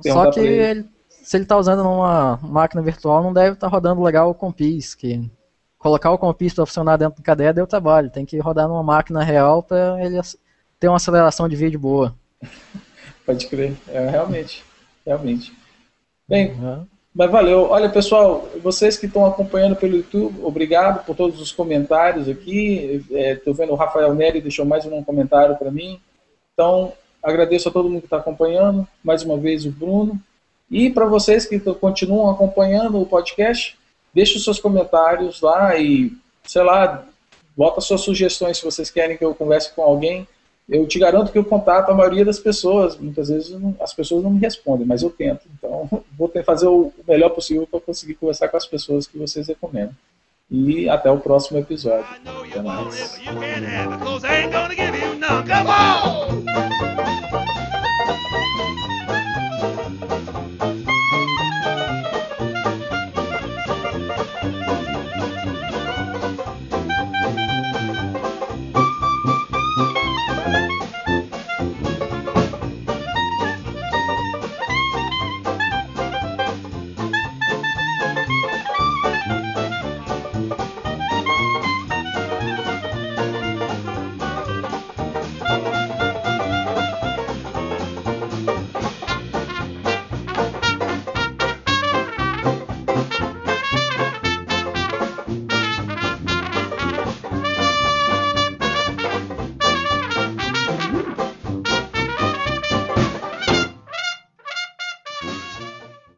Só 0.00 0.30
que 0.30 0.40
ele. 0.40 0.86
Se 1.08 1.36
ele 1.36 1.44
está 1.44 1.58
usando 1.58 1.82
uma 1.82 2.38
máquina 2.42 2.80
virtual, 2.80 3.22
não 3.22 3.34
deve 3.34 3.52
estar 3.52 3.68
tá 3.68 3.70
rodando 3.70 4.02
legal 4.02 4.30
o 4.30 4.34
Compis, 4.34 4.94
que 4.94 5.30
colocar 5.78 6.10
o 6.10 6.16
Compis 6.16 6.54
para 6.54 6.64
funcionar 6.64 6.96
dentro 6.96 7.20
do 7.20 7.22
KDE 7.22 7.52
deu 7.52 7.66
trabalho. 7.66 8.08
Tem 8.08 8.24
que 8.24 8.38
rodar 8.38 8.66
numa 8.66 8.82
máquina 8.82 9.22
real 9.22 9.62
para 9.62 10.02
ele 10.02 10.18
ter 10.80 10.88
uma 10.88 10.96
aceleração 10.96 11.46
de 11.46 11.54
vídeo 11.54 11.78
boa. 11.78 12.14
Pode 13.26 13.46
crer, 13.46 13.76
é, 13.88 14.08
realmente, 14.08 14.64
realmente. 15.04 15.52
Bem, 16.26 16.52
uhum. 16.52 16.86
mas 17.14 17.30
valeu. 17.30 17.68
Olha, 17.70 17.90
pessoal, 17.90 18.48
vocês 18.62 18.96
que 18.96 19.04
estão 19.04 19.26
acompanhando 19.26 19.76
pelo 19.76 19.96
YouTube, 19.96 20.42
obrigado 20.42 21.04
por 21.04 21.14
todos 21.14 21.38
os 21.38 21.52
comentários 21.52 22.26
aqui. 22.26 23.04
Estou 23.10 23.52
é, 23.52 23.56
vendo 23.56 23.72
o 23.72 23.76
Rafael 23.76 24.14
Neri 24.14 24.40
deixou 24.40 24.64
mais 24.64 24.86
um 24.86 25.04
comentário 25.04 25.56
para 25.56 25.70
mim. 25.70 26.00
Então, 26.54 26.94
agradeço 27.28 27.68
a 27.68 27.72
todo 27.72 27.88
mundo 27.88 28.00
que 28.00 28.06
está 28.06 28.18
acompanhando. 28.18 28.86
Mais 29.02 29.22
uma 29.22 29.36
vez, 29.36 29.64
o 29.64 29.70
Bruno. 29.70 30.20
E 30.70 30.90
para 30.90 31.06
vocês 31.06 31.46
que 31.46 31.58
continuam 31.58 32.30
acompanhando 32.30 33.00
o 33.00 33.06
podcast, 33.06 33.76
deixe 34.12 34.36
os 34.36 34.44
seus 34.44 34.60
comentários 34.60 35.40
lá 35.40 35.76
e, 35.78 36.12
sei 36.44 36.62
lá, 36.62 37.06
bota 37.56 37.80
suas 37.80 38.02
sugestões 38.02 38.58
se 38.58 38.64
vocês 38.64 38.90
querem 38.90 39.16
que 39.16 39.24
eu 39.24 39.34
converse 39.34 39.72
com 39.72 39.82
alguém. 39.82 40.26
Eu 40.68 40.86
te 40.86 40.98
garanto 40.98 41.32
que 41.32 41.38
eu 41.38 41.44
contato 41.44 41.90
a 41.90 41.94
maioria 41.94 42.24
das 42.24 42.38
pessoas, 42.38 42.98
muitas 42.98 43.30
vezes 43.30 43.58
não, 43.58 43.74
as 43.80 43.94
pessoas 43.94 44.22
não 44.22 44.30
me 44.30 44.38
respondem, 44.38 44.86
mas 44.86 45.02
eu 45.02 45.08
tento. 45.08 45.46
Então, 45.56 45.88
vou 46.16 46.30
fazer 46.44 46.66
o 46.66 46.92
melhor 47.06 47.30
possível 47.30 47.66
para 47.66 47.80
conseguir 47.80 48.14
conversar 48.14 48.48
com 48.48 48.56
as 48.58 48.66
pessoas 48.66 49.06
que 49.06 49.16
vocês 49.16 49.48
recomendam. 49.48 49.94
E 50.50 50.88
até 50.88 51.10
o 51.10 51.18
próximo 51.18 51.58
episódio. 51.58 52.06
Até 55.40 55.62
mais. 55.62 56.87